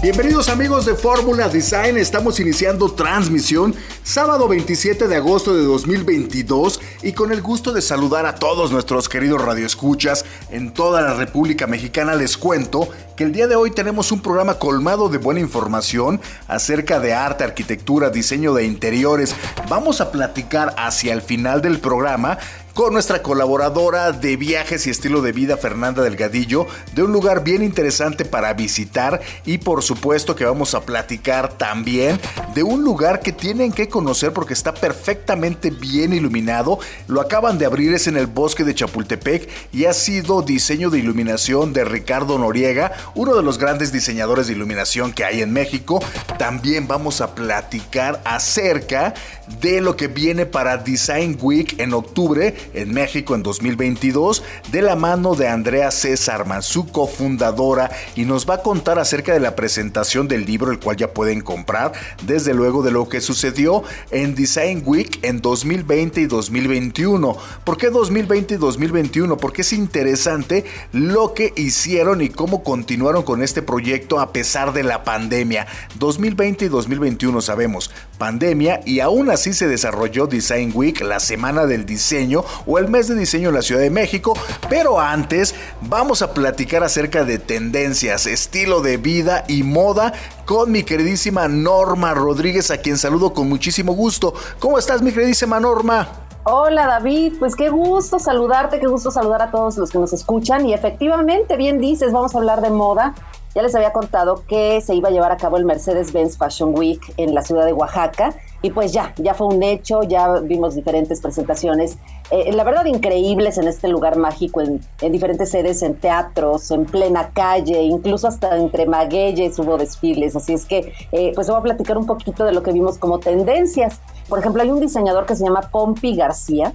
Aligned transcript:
Bienvenidos 0.00 0.48
amigos 0.48 0.86
de 0.86 0.94
Fórmula 0.94 1.48
Design, 1.48 1.96
estamos 1.96 2.38
iniciando 2.38 2.92
transmisión 2.92 3.74
sábado 4.04 4.46
27 4.46 5.08
de 5.08 5.16
agosto 5.16 5.56
de 5.56 5.64
2022 5.64 6.80
y 7.02 7.14
con 7.14 7.32
el 7.32 7.42
gusto 7.42 7.72
de 7.72 7.82
saludar 7.82 8.24
a 8.24 8.36
todos 8.36 8.70
nuestros 8.70 9.08
queridos 9.08 9.42
radioescuchas 9.42 10.24
en 10.52 10.72
toda 10.72 11.02
la 11.02 11.14
República 11.14 11.66
Mexicana 11.66 12.14
les 12.14 12.36
cuento 12.36 12.88
que 13.16 13.24
el 13.24 13.32
día 13.32 13.48
de 13.48 13.56
hoy 13.56 13.72
tenemos 13.72 14.12
un 14.12 14.20
programa 14.20 14.60
colmado 14.60 15.08
de 15.08 15.18
buena 15.18 15.40
información 15.40 16.20
acerca 16.46 17.00
de 17.00 17.14
arte, 17.14 17.42
arquitectura, 17.42 18.10
diseño 18.10 18.54
de 18.54 18.64
interiores. 18.64 19.34
Vamos 19.68 20.00
a 20.00 20.12
platicar 20.12 20.76
hacia 20.78 21.12
el 21.12 21.22
final 21.22 21.60
del 21.60 21.80
programa 21.80 22.38
con 22.78 22.92
nuestra 22.92 23.24
colaboradora 23.24 24.12
de 24.12 24.36
viajes 24.36 24.86
y 24.86 24.90
estilo 24.90 25.20
de 25.20 25.32
vida 25.32 25.56
Fernanda 25.56 26.00
Delgadillo 26.00 26.68
de 26.94 27.02
un 27.02 27.10
lugar 27.10 27.42
bien 27.42 27.64
interesante 27.64 28.24
para 28.24 28.52
visitar 28.52 29.20
y 29.44 29.58
por 29.58 29.82
supuesto 29.82 30.36
que 30.36 30.44
vamos 30.44 30.76
a 30.76 30.82
platicar 30.82 31.58
también 31.58 32.20
de 32.54 32.62
un 32.62 32.84
lugar 32.84 33.18
que 33.18 33.32
tienen 33.32 33.72
que 33.72 33.88
conocer 33.88 34.32
porque 34.32 34.54
está 34.54 34.74
perfectamente 34.74 35.70
bien 35.70 36.12
iluminado. 36.12 36.78
Lo 37.08 37.20
acaban 37.20 37.58
de 37.58 37.66
abrir 37.66 37.94
es 37.94 38.06
en 38.06 38.16
el 38.16 38.28
bosque 38.28 38.62
de 38.62 38.76
Chapultepec 38.76 39.48
y 39.72 39.86
ha 39.86 39.92
sido 39.92 40.42
diseño 40.42 40.88
de 40.88 41.00
iluminación 41.00 41.72
de 41.72 41.84
Ricardo 41.84 42.38
Noriega, 42.38 42.92
uno 43.16 43.34
de 43.34 43.42
los 43.42 43.58
grandes 43.58 43.90
diseñadores 43.90 44.46
de 44.46 44.52
iluminación 44.52 45.12
que 45.12 45.24
hay 45.24 45.42
en 45.42 45.52
México. 45.52 46.00
También 46.38 46.86
vamos 46.86 47.20
a 47.22 47.34
platicar 47.34 48.22
acerca 48.24 49.14
de 49.60 49.80
lo 49.80 49.96
que 49.96 50.06
viene 50.06 50.46
para 50.46 50.76
Design 50.76 51.36
Week 51.40 51.74
en 51.80 51.92
octubre 51.92 52.54
en 52.74 52.92
México 52.92 53.34
en 53.34 53.42
2022 53.42 54.42
de 54.70 54.82
la 54.82 54.96
mano 54.96 55.34
de 55.34 55.48
Andrea 55.48 55.90
César 55.90 56.38
su 56.62 56.86
cofundadora, 56.86 57.90
y 58.16 58.24
nos 58.24 58.48
va 58.48 58.54
a 58.54 58.62
contar 58.62 58.98
acerca 58.98 59.32
de 59.32 59.40
la 59.40 59.56
presentación 59.56 60.28
del 60.28 60.44
libro, 60.44 60.70
el 60.70 60.78
cual 60.78 60.96
ya 60.96 61.12
pueden 61.12 61.40
comprar, 61.40 61.92
desde 62.22 62.54
luego 62.54 62.82
de 62.82 62.90
lo 62.90 63.08
que 63.08 63.20
sucedió 63.20 63.82
en 64.10 64.34
Design 64.34 64.82
Week 64.84 65.18
en 65.22 65.40
2020 65.40 66.20
y 66.20 66.26
2021. 66.26 67.36
¿Por 67.64 67.76
qué 67.76 67.90
2020 67.90 68.54
y 68.54 68.56
2021? 68.56 69.36
Porque 69.36 69.62
es 69.62 69.72
interesante 69.72 70.64
lo 70.92 71.34
que 71.34 71.52
hicieron 71.56 72.20
y 72.22 72.28
cómo 72.28 72.62
continuaron 72.62 73.22
con 73.22 73.42
este 73.42 73.62
proyecto 73.62 74.20
a 74.20 74.32
pesar 74.32 74.72
de 74.72 74.82
la 74.82 75.04
pandemia. 75.04 75.66
2020 75.98 76.66
y 76.66 76.68
2021 76.68 77.40
sabemos, 77.40 77.90
pandemia 78.18 78.80
y 78.84 79.00
aún 79.00 79.30
así 79.30 79.52
se 79.52 79.68
desarrolló 79.68 80.26
Design 80.26 80.72
Week, 80.74 81.00
la 81.00 81.20
semana 81.20 81.66
del 81.66 81.84
diseño 81.84 82.44
o 82.66 82.78
el 82.78 82.88
mes 82.88 83.08
de 83.08 83.14
diseño 83.14 83.48
en 83.48 83.54
la 83.54 83.62
Ciudad 83.62 83.80
de 83.80 83.90
México, 83.90 84.34
pero 84.68 85.00
antes 85.00 85.54
vamos 85.82 86.22
a 86.22 86.32
platicar 86.32 86.82
acerca 86.82 87.24
de 87.24 87.38
tendencias, 87.38 88.26
estilo 88.26 88.80
de 88.80 88.96
vida 88.96 89.44
y 89.48 89.62
moda 89.62 90.12
con 90.44 90.72
mi 90.72 90.82
queridísima 90.82 91.48
Norma 91.48 92.14
Rodríguez, 92.14 92.70
a 92.70 92.78
quien 92.78 92.98
saludo 92.98 93.32
con 93.32 93.48
muchísimo 93.48 93.92
gusto. 93.92 94.34
¿Cómo 94.58 94.78
estás, 94.78 95.02
mi 95.02 95.12
queridísima 95.12 95.60
Norma? 95.60 96.08
Hola 96.44 96.86
David, 96.86 97.34
pues 97.38 97.54
qué 97.54 97.68
gusto 97.68 98.18
saludarte, 98.18 98.80
qué 98.80 98.86
gusto 98.86 99.10
saludar 99.10 99.42
a 99.42 99.50
todos 99.50 99.76
los 99.76 99.90
que 99.90 99.98
nos 99.98 100.14
escuchan 100.14 100.64
y 100.64 100.72
efectivamente, 100.72 101.58
bien 101.58 101.78
dices, 101.78 102.10
vamos 102.10 102.34
a 102.34 102.38
hablar 102.38 102.62
de 102.62 102.70
moda. 102.70 103.14
Ya 103.54 103.62
les 103.62 103.74
había 103.74 103.92
contado 103.92 104.44
que 104.46 104.80
se 104.80 104.94
iba 104.94 105.08
a 105.08 105.12
llevar 105.12 105.32
a 105.32 105.36
cabo 105.36 105.56
el 105.56 105.64
Mercedes-Benz 105.64 106.36
Fashion 106.36 106.78
Week 106.78 107.00
en 107.16 107.34
la 107.34 107.42
ciudad 107.42 107.64
de 107.64 107.72
Oaxaca 107.72 108.34
y 108.60 108.70
pues 108.70 108.92
ya, 108.92 109.14
ya 109.16 109.34
fue 109.34 109.46
un 109.46 109.62
hecho, 109.62 110.02
ya 110.02 110.40
vimos 110.40 110.74
diferentes 110.74 111.20
presentaciones, 111.20 111.96
eh, 112.30 112.52
la 112.52 112.64
verdad 112.64 112.84
increíbles 112.86 113.56
en 113.56 113.68
este 113.68 113.88
lugar 113.88 114.16
mágico, 114.16 114.60
en, 114.60 114.80
diferentes 115.12 115.50
sedes, 115.50 115.82
en 115.82 115.94
teatros, 115.94 116.70
en 116.72 116.84
plena 116.84 117.30
calle, 117.30 117.82
incluso 117.82 118.26
hasta 118.26 118.56
entre 118.56 118.86
magueyes 118.86 119.58
hubo 119.58 119.78
desfiles, 119.78 120.34
así 120.34 120.54
es 120.54 120.64
que 120.64 120.92
eh, 121.12 121.32
pues 121.34 121.48
voy 121.48 121.58
a 121.58 121.62
platicar 121.62 121.96
un 121.98 122.06
poquito 122.06 122.44
de 122.44 122.52
lo 122.52 122.62
que 122.62 122.72
vimos 122.72 122.98
como 122.98 123.20
tendencias. 123.20 124.00
Por 124.28 124.40
ejemplo, 124.40 124.62
hay 124.62 124.70
un 124.70 124.80
diseñador 124.80 125.24
que 125.24 125.36
se 125.36 125.44
llama 125.44 125.62
Pompi 125.70 126.16
García, 126.16 126.72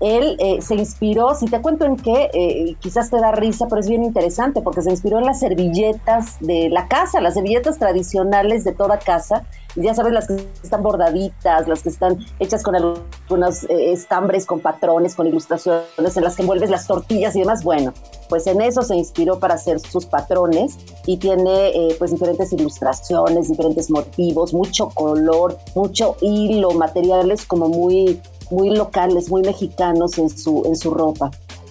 él 0.00 0.36
eh, 0.40 0.60
se 0.60 0.74
inspiró, 0.74 1.34
si 1.34 1.46
te 1.46 1.60
cuento 1.60 1.84
en 1.84 1.96
qué, 1.96 2.30
eh, 2.34 2.76
quizás 2.80 3.10
te 3.10 3.18
da 3.18 3.32
risa, 3.32 3.66
pero 3.68 3.80
es 3.80 3.88
bien 3.88 4.02
interesante 4.02 4.60
porque 4.60 4.82
se 4.82 4.90
inspiró 4.90 5.18
en 5.18 5.24
las 5.24 5.40
servilletas 5.40 6.36
de 6.40 6.68
la 6.68 6.88
casa, 6.88 7.20
las 7.20 7.34
servilletas 7.34 7.78
tradicionales 7.78 8.64
de 8.64 8.72
toda 8.72 8.98
casa. 8.98 9.44
Ya 9.76 9.92
sabes, 9.92 10.12
las 10.12 10.28
que 10.28 10.36
están 10.62 10.84
bordaditas, 10.84 11.66
las 11.66 11.82
que 11.82 11.88
están 11.88 12.24
hechas 12.38 12.62
con 12.62 12.76
algunos 12.76 13.64
eh, 13.64 13.92
estambres, 13.92 14.46
con 14.46 14.60
patrones, 14.60 15.16
con 15.16 15.26
ilustraciones, 15.26 16.16
en 16.16 16.22
las 16.22 16.36
que 16.36 16.42
envuelves 16.42 16.70
las 16.70 16.86
tortillas 16.86 17.34
y 17.34 17.40
demás. 17.40 17.64
Bueno, 17.64 17.92
pues 18.28 18.46
en 18.46 18.60
eso 18.60 18.82
se 18.82 18.94
inspiró 18.94 19.40
para 19.40 19.54
hacer 19.54 19.80
sus 19.80 20.06
patrones 20.06 20.78
y 21.06 21.16
tiene 21.16 21.72
pues 21.98 22.12
diferentes 22.12 22.52
ilustraciones, 22.52 23.48
diferentes 23.48 23.90
motivos, 23.90 24.54
mucho 24.54 24.90
color, 24.90 25.58
mucho 25.74 26.16
hilo, 26.20 26.70
materiales 26.70 27.44
como 27.44 27.68
muy 27.68 28.20
muy 28.54 28.70
locales, 28.70 29.30
muy 29.30 29.42
mexicanos 29.42 30.18
en 30.18 30.30
su, 30.30 30.62
en 30.66 30.76
su 30.76 30.90
ropa. 30.92 31.30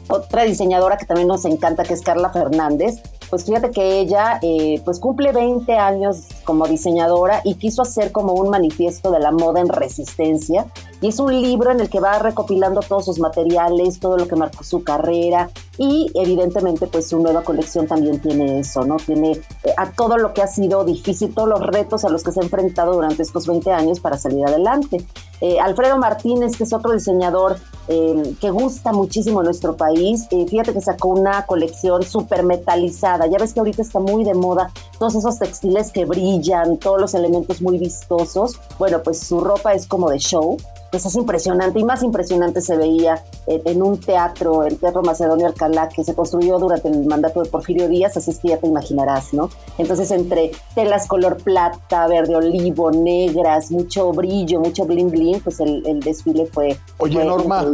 Otra 0.10 0.44
diseñadora 0.44 0.98
que 0.98 1.06
también 1.06 1.28
nos 1.28 1.46
encanta, 1.46 1.84
que 1.84 1.94
es 1.94 2.02
Carla 2.02 2.30
Fernández, 2.30 3.02
pues 3.34 3.46
fíjate 3.46 3.72
que 3.72 4.00
ella 4.00 4.38
eh, 4.44 4.80
pues 4.86 5.00
cumple 5.00 5.32
20 5.32 5.74
años 5.74 6.28
como 6.44 6.68
diseñadora 6.68 7.42
y 7.44 7.56
quiso 7.56 7.82
hacer 7.82 8.12
como 8.12 8.34
un 8.34 8.52
manifiesto 8.52 9.10
de 9.10 9.20
la 9.20 9.32
moda 9.32 9.60
en 9.60 9.70
resistencia. 9.70 10.68
Y 11.02 11.08
es 11.08 11.20
un 11.20 11.42
libro 11.42 11.72
en 11.72 11.80
el 11.80 11.90
que 11.90 12.00
va 12.00 12.20
recopilando 12.20 12.82
todos 12.82 13.06
sus 13.06 13.18
materiales, 13.18 14.00
todo 14.00 14.18
lo 14.18 14.28
que 14.28 14.36
marcó 14.36 14.64
su 14.64 14.84
carrera 14.84 15.50
y 15.78 16.12
evidentemente 16.14 16.88
pues 16.88 17.08
su 17.08 17.20
nueva 17.20 17.44
colección 17.44 17.88
también 17.88 18.20
tiene 18.20 18.60
eso, 18.60 18.84
¿no? 18.84 18.98
Tiene 18.98 19.32
eh, 19.64 19.74
a 19.78 19.92
todo 19.92 20.18
lo 20.18 20.34
que 20.34 20.42
ha 20.42 20.48
sido 20.48 20.84
difícil, 20.86 21.34
todos 21.34 21.50
los 21.50 21.62
retos 21.62 22.06
a 22.06 22.10
los 22.10 22.24
que 22.24 22.32
se 22.32 22.40
ha 22.40 22.44
enfrentado 22.44 22.94
durante 22.94 23.24
estos 23.24 23.48
20 23.48 23.72
años 23.72 24.00
para 24.00 24.18
salir 24.18 24.46
adelante. 24.46 25.06
Eh, 25.42 25.60
Alfredo 25.60 25.98
Martínez, 25.98 26.56
que 26.56 26.64
es 26.64 26.74
otro 26.74 26.94
diseñador 26.94 27.58
que 27.86 28.50
gusta 28.50 28.94
muchísimo 28.94 29.42
en 29.42 29.46
nuestro 29.46 29.76
país, 29.76 30.26
fíjate 30.30 30.72
que 30.72 30.80
sacó 30.80 31.10
una 31.10 31.46
colección 31.46 32.02
súper 32.04 32.42
metalizada 32.44 33.28
ya 33.28 33.38
ves 33.38 33.54
que 33.54 33.60
ahorita 33.60 33.82
está 33.82 34.00
muy 34.00 34.24
de 34.24 34.34
moda 34.34 34.72
todos 35.00 35.16
esos 35.16 35.40
textiles 35.40 35.92
que 35.92 36.06
brillan, 36.06 36.78
todos 36.78 37.00
los 37.00 37.14
elementos 37.14 37.62
muy 37.62 37.78
vistosos. 37.78 38.60
Bueno, 38.80 39.02
pues 39.04 39.20
su 39.20 39.42
ropa 39.42 39.74
es 39.74 39.88
como 39.88 40.10
de 40.10 40.18
show. 40.20 40.58
Pues 40.92 41.06
es 41.06 41.16
impresionante 41.16 41.80
y 41.80 41.84
más 41.84 42.04
impresionante 42.04 42.62
se 42.62 42.78
veía 42.78 43.24
en, 43.48 43.82
un 43.82 44.00
teatro, 44.00 44.64
el 44.64 44.78
Teatro 44.78 45.02
Macedonio 45.02 45.48
Alcalá, 45.64 45.90
que 45.90 46.04
se 46.04 46.14
construyó 46.14 46.60
durante 46.60 46.88
el 46.90 47.06
mandato 47.06 47.42
de 47.42 47.50
Porfirio 47.50 47.88
Díaz, 47.88 48.18
así 48.18 48.32
es 48.32 48.40
que 48.40 48.50
ya 48.50 48.58
te 48.58 48.68
imaginarás, 48.68 49.34
¿no? 49.34 49.50
Entonces, 49.78 50.12
entre 50.12 50.52
telas 50.76 51.08
color 51.08 51.38
plata, 51.38 52.08
verde 52.08 52.36
olivo, 52.36 52.92
negras, 52.92 53.72
mucho 53.72 54.12
brillo, 54.12 54.60
mucho 54.60 54.86
bling 54.86 55.10
bling, 55.10 55.40
pues 55.42 55.60
el, 55.60 56.00
desfile 56.02 56.46
fue. 56.48 56.78
Oye, 56.98 57.24
Norma, 57.24 57.66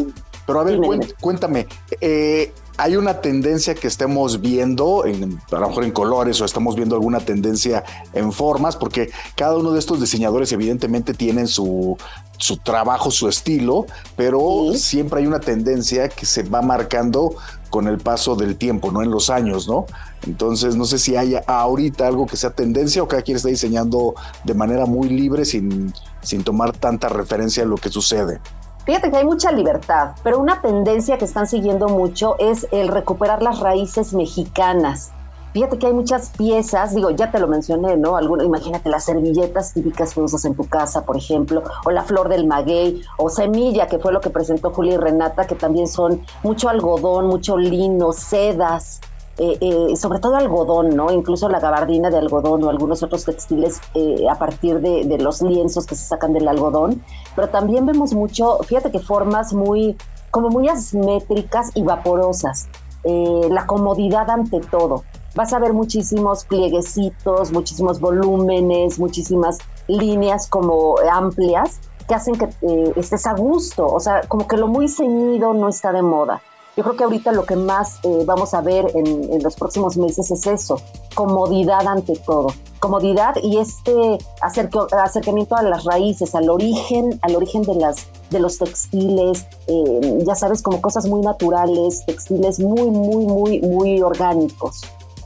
pero 0.45 0.61
a 0.61 0.63
ver, 0.63 0.79
cuéntame, 1.21 1.67
eh, 2.01 2.51
hay 2.79 2.95
una 2.95 3.19
tendencia 3.19 3.75
que 3.75 3.87
estemos 3.87 4.39
viendo, 4.39 5.05
en, 5.05 5.37
a 5.51 5.59
lo 5.59 5.67
mejor 5.67 5.83
en 5.83 5.91
colores, 5.91 6.39
o 6.39 6.45
estamos 6.45 6.77
viendo 6.77 6.95
alguna 6.95 7.19
tendencia 7.19 7.83
en 8.13 8.31
formas, 8.31 8.77
porque 8.77 9.11
cada 9.35 9.57
uno 9.57 9.71
de 9.71 9.79
estos 9.79 9.99
diseñadores 9.99 10.51
evidentemente 10.53 11.13
tienen 11.13 11.49
su, 11.49 11.97
su 12.37 12.55
trabajo, 12.55 13.11
su 13.11 13.27
estilo, 13.27 13.85
pero 14.15 14.71
siempre 14.75 15.19
hay 15.19 15.27
una 15.27 15.41
tendencia 15.41 16.07
que 16.07 16.25
se 16.25 16.43
va 16.43 16.61
marcando 16.61 17.35
con 17.69 17.87
el 17.87 17.97
paso 17.97 18.35
del 18.35 18.57
tiempo, 18.57 18.91
no 18.91 19.01
en 19.01 19.11
los 19.11 19.29
años, 19.29 19.67
¿no? 19.67 19.85
Entonces, 20.25 20.75
no 20.75 20.85
sé 20.85 20.99
si 20.99 21.15
hay 21.15 21.35
ahorita 21.45 22.07
algo 22.07 22.25
que 22.25 22.37
sea 22.37 22.51
tendencia 22.51 23.01
o 23.03 23.07
cada 23.07 23.21
quien 23.21 23.37
está 23.37 23.49
diseñando 23.49 24.15
de 24.43 24.53
manera 24.53 24.85
muy 24.85 25.09
libre 25.09 25.45
sin, 25.45 25.93
sin 26.21 26.43
tomar 26.43 26.73
tanta 26.73 27.09
referencia 27.09 27.63
a 27.63 27.65
lo 27.65 27.75
que 27.75 27.89
sucede. 27.89 28.39
Fíjate 28.85 29.11
que 29.11 29.17
hay 29.17 29.25
mucha 29.25 29.51
libertad, 29.51 30.11
pero 30.23 30.39
una 30.39 30.61
tendencia 30.61 31.17
que 31.17 31.25
están 31.25 31.47
siguiendo 31.47 31.89
mucho 31.89 32.35
es 32.39 32.67
el 32.71 32.87
recuperar 32.87 33.43
las 33.43 33.59
raíces 33.59 34.13
mexicanas. 34.13 35.11
Fíjate 35.53 35.79
que 35.79 35.87
hay 35.87 35.93
muchas 35.93 36.29
piezas, 36.37 36.93
digo, 36.93 37.09
ya 37.09 37.31
te 37.31 37.39
lo 37.39 37.47
mencioné, 37.47 37.97
¿no? 37.97 38.19
Imagínate 38.43 38.89
las 38.89 39.05
servilletas 39.05 39.73
típicas 39.73 40.13
que 40.13 40.21
usas 40.21 40.45
en 40.45 40.55
tu 40.55 40.67
casa, 40.67 41.05
por 41.05 41.17
ejemplo, 41.17 41.63
o 41.85 41.91
la 41.91 42.03
flor 42.03 42.29
del 42.29 42.45
maguey, 42.45 43.01
o 43.17 43.29
semilla, 43.29 43.87
que 43.87 43.97
fue 43.97 44.13
lo 44.13 44.21
que 44.21 44.29
presentó 44.29 44.71
Julia 44.71 44.93
y 44.93 44.97
Renata, 44.97 45.47
que 45.47 45.55
también 45.55 45.87
son 45.87 46.21
mucho 46.43 46.69
algodón, 46.69 47.27
mucho 47.27 47.57
lino, 47.57 48.11
sedas, 48.13 49.01
eh, 49.41 49.57
eh, 49.61 49.95
sobre 49.95 50.19
todo 50.19 50.35
algodón, 50.35 50.95
¿no? 50.97 51.11
Incluso 51.11 51.47
la 51.47 51.61
gabardina 51.61 52.09
de 52.09 52.17
algodón 52.17 52.61
o 52.65 52.69
algunos 52.69 53.01
otros 53.03 53.23
textiles 53.23 53.79
eh, 53.93 54.25
a 54.29 54.35
partir 54.35 54.81
de, 54.81 55.05
de, 55.05 55.17
los 55.17 55.41
lienzos 55.41 55.85
que 55.85 55.95
se 55.95 56.03
sacan 56.05 56.33
del 56.33 56.45
algodón. 56.47 57.01
Pero 57.35 57.47
también 57.47 57.85
vemos 57.85 58.13
mucho, 58.13 58.57
fíjate 58.65 58.91
que 58.91 58.99
formas 58.99 59.53
muy, 59.53 59.95
como 60.29 60.49
muy 60.49 60.67
asimétricas 60.67 61.71
y 61.73 61.83
vaporosas. 61.83 62.67
la 63.03 63.65
comodidad 63.65 64.29
ante 64.29 64.59
todo. 64.59 65.03
Vas 65.39 65.53
a 65.53 65.59
ver 65.59 65.71
muchísimos 65.71 66.43
plieguecitos, 66.43 67.53
muchísimos 67.53 68.01
volúmenes, 68.01 68.99
muchísimas 68.99 69.57
líneas 69.87 70.47
como 70.47 70.95
amplias 71.09 71.79
que 72.09 72.13
hacen 72.13 72.35
que 72.35 72.49
estés 72.97 73.25
a 73.25 73.35
gusto. 73.35 73.87
O 73.87 74.01
sea, 74.01 74.19
como 74.27 74.49
que 74.49 74.57
lo 74.57 74.67
muy 74.67 74.89
ceñido 74.89 75.53
no 75.53 75.69
está 75.69 75.93
de 75.93 76.01
moda. 76.01 76.41
Yo 76.75 76.83
creo 76.83 76.97
que 76.97 77.05
ahorita 77.05 77.31
lo 77.31 77.45
que 77.45 77.55
más 77.55 77.99
eh, 78.03 78.23
vamos 78.25 78.53
a 78.53 78.59
ver 78.59 78.91
en, 78.93 79.41
los 79.41 79.55
próximos 79.55 79.95
meses 79.95 80.29
es 80.29 80.45
eso, 80.45 80.81
comodidad 81.15 81.87
ante 81.87 82.17
todo. 82.17 82.47
Comodidad 82.81 83.35
y 83.41 83.59
este 83.59 84.17
acercamiento 84.41 85.55
a 85.55 85.63
las 85.63 85.85
raíces, 85.85 86.35
al 86.35 86.49
origen, 86.49 87.17
al 87.21 87.37
origen 87.37 87.61
de 87.61 87.75
las 87.75 88.07
de 88.29 88.41
los 88.41 88.57
textiles, 88.57 89.47
eh, 89.67 90.23
ya 90.27 90.35
sabes, 90.35 90.61
como 90.61 90.81
cosas 90.81 91.07
muy 91.07 91.21
naturales, 91.21 92.05
textiles 92.05 92.59
muy, 92.59 92.91
muy, 92.91 93.25
muy, 93.25 93.61
muy 93.61 94.01
orgánicos. 94.01 94.81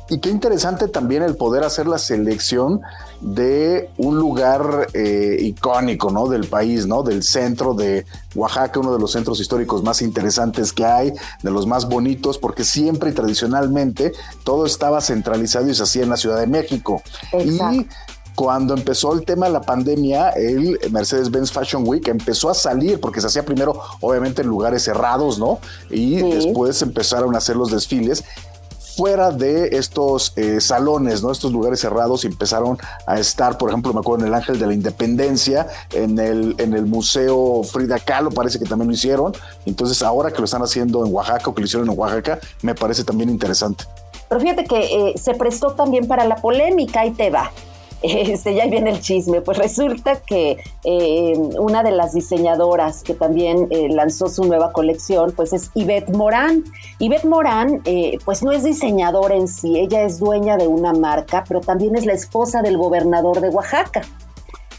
Y 0.09 0.19
qué 0.19 0.29
interesante 0.29 0.89
también 0.89 1.23
el 1.23 1.35
poder 1.35 1.63
hacer 1.63 1.87
la 1.87 1.97
selección 1.97 2.81
de 3.21 3.89
un 3.97 4.17
lugar 4.17 4.87
eh, 4.93 5.37
icónico, 5.39 6.11
¿no? 6.11 6.27
Del 6.27 6.47
país, 6.47 6.85
¿no? 6.85 7.03
Del 7.03 7.23
centro 7.23 7.73
de 7.73 8.05
Oaxaca, 8.35 8.79
uno 8.79 8.93
de 8.93 8.99
los 8.99 9.13
centros 9.13 9.39
históricos 9.39 9.81
más 9.81 10.01
interesantes 10.01 10.73
que 10.73 10.85
hay, 10.85 11.13
de 11.41 11.51
los 11.51 11.67
más 11.67 11.87
bonitos, 11.87 12.37
porque 12.37 12.65
siempre 12.65 13.11
y 13.11 13.13
tradicionalmente 13.13 14.11
todo 14.43 14.65
estaba 14.65 14.99
centralizado 14.99 15.69
y 15.69 15.75
se 15.75 15.83
hacía 15.83 16.03
en 16.03 16.09
la 16.09 16.17
Ciudad 16.17 16.39
de 16.39 16.47
México. 16.47 17.01
Y 17.39 17.87
cuando 18.35 18.73
empezó 18.73 19.13
el 19.13 19.23
tema 19.23 19.45
de 19.45 19.53
la 19.53 19.61
pandemia, 19.61 20.31
el 20.31 20.79
Mercedes-Benz 20.91 21.51
Fashion 21.51 21.87
Week 21.87 22.07
empezó 22.07 22.49
a 22.49 22.53
salir, 22.53 22.99
porque 22.99 23.21
se 23.21 23.27
hacía 23.27 23.45
primero, 23.45 23.79
obviamente, 24.01 24.41
en 24.41 24.47
lugares 24.47 24.83
cerrados, 24.83 25.39
¿no? 25.39 25.59
Y 25.89 26.15
después 26.15 26.81
empezaron 26.81 27.35
a 27.35 27.37
hacer 27.37 27.55
los 27.55 27.71
desfiles 27.71 28.23
fuera 28.95 29.31
de 29.31 29.77
estos 29.77 30.33
eh, 30.35 30.61
salones, 30.61 31.23
¿no? 31.23 31.31
Estos 31.31 31.51
lugares 31.51 31.79
cerrados 31.79 32.25
empezaron 32.25 32.77
a 33.07 33.19
estar, 33.19 33.57
por 33.57 33.69
ejemplo, 33.69 33.93
me 33.93 33.99
acuerdo 33.99 34.25
en 34.25 34.29
el 34.29 34.33
Ángel 34.33 34.59
de 34.59 34.67
la 34.67 34.73
Independencia, 34.73 35.67
en 35.91 36.19
el, 36.19 36.55
en 36.57 36.73
el 36.73 36.85
Museo 36.85 37.63
Frida 37.63 37.99
Kahlo, 37.99 38.29
parece 38.31 38.59
que 38.59 38.65
también 38.65 38.87
lo 38.89 38.93
hicieron. 38.93 39.33
Entonces, 39.65 40.01
ahora 40.01 40.31
que 40.31 40.39
lo 40.39 40.45
están 40.45 40.61
haciendo 40.61 41.05
en 41.05 41.13
Oaxaca 41.13 41.49
o 41.49 41.55
que 41.55 41.61
lo 41.61 41.65
hicieron 41.65 41.89
en 41.89 41.97
Oaxaca, 41.97 42.39
me 42.61 42.75
parece 42.75 43.03
también 43.03 43.29
interesante. 43.29 43.85
Pero 44.29 44.41
fíjate 44.41 44.63
que 44.65 44.79
eh, 44.79 45.13
se 45.17 45.33
prestó 45.35 45.71
también 45.71 46.07
para 46.07 46.25
la 46.25 46.37
polémica 46.37 47.05
y 47.05 47.11
te 47.11 47.29
va. 47.29 47.51
Este, 48.03 48.53
ya 48.53 48.67
viene 48.67 48.89
el 48.89 48.99
chisme. 48.99 49.41
Pues 49.41 49.57
resulta 49.57 50.17
que 50.17 50.57
eh, 50.83 51.33
una 51.57 51.83
de 51.83 51.91
las 51.91 52.13
diseñadoras 52.13 53.01
que 53.01 53.13
también 53.13 53.67
eh, 53.69 53.87
lanzó 53.89 54.27
su 54.27 54.43
nueva 54.43 54.73
colección, 54.73 55.31
pues 55.31 55.53
es 55.53 55.71
Yvette 55.73 56.09
Morán. 56.09 56.65
Yvette 56.99 57.23
Morán, 57.23 57.81
eh, 57.85 58.17
pues 58.25 58.43
no 58.43 58.51
es 58.51 58.63
diseñadora 58.63 59.35
en 59.35 59.47
sí, 59.47 59.79
ella 59.79 60.03
es 60.03 60.19
dueña 60.19 60.57
de 60.57 60.67
una 60.67 60.91
marca, 60.91 61.45
pero 61.47 61.61
también 61.61 61.95
es 61.95 62.05
la 62.05 62.13
esposa 62.13 62.61
del 62.61 62.77
gobernador 62.77 63.39
de 63.39 63.49
Oaxaca. 63.49 64.01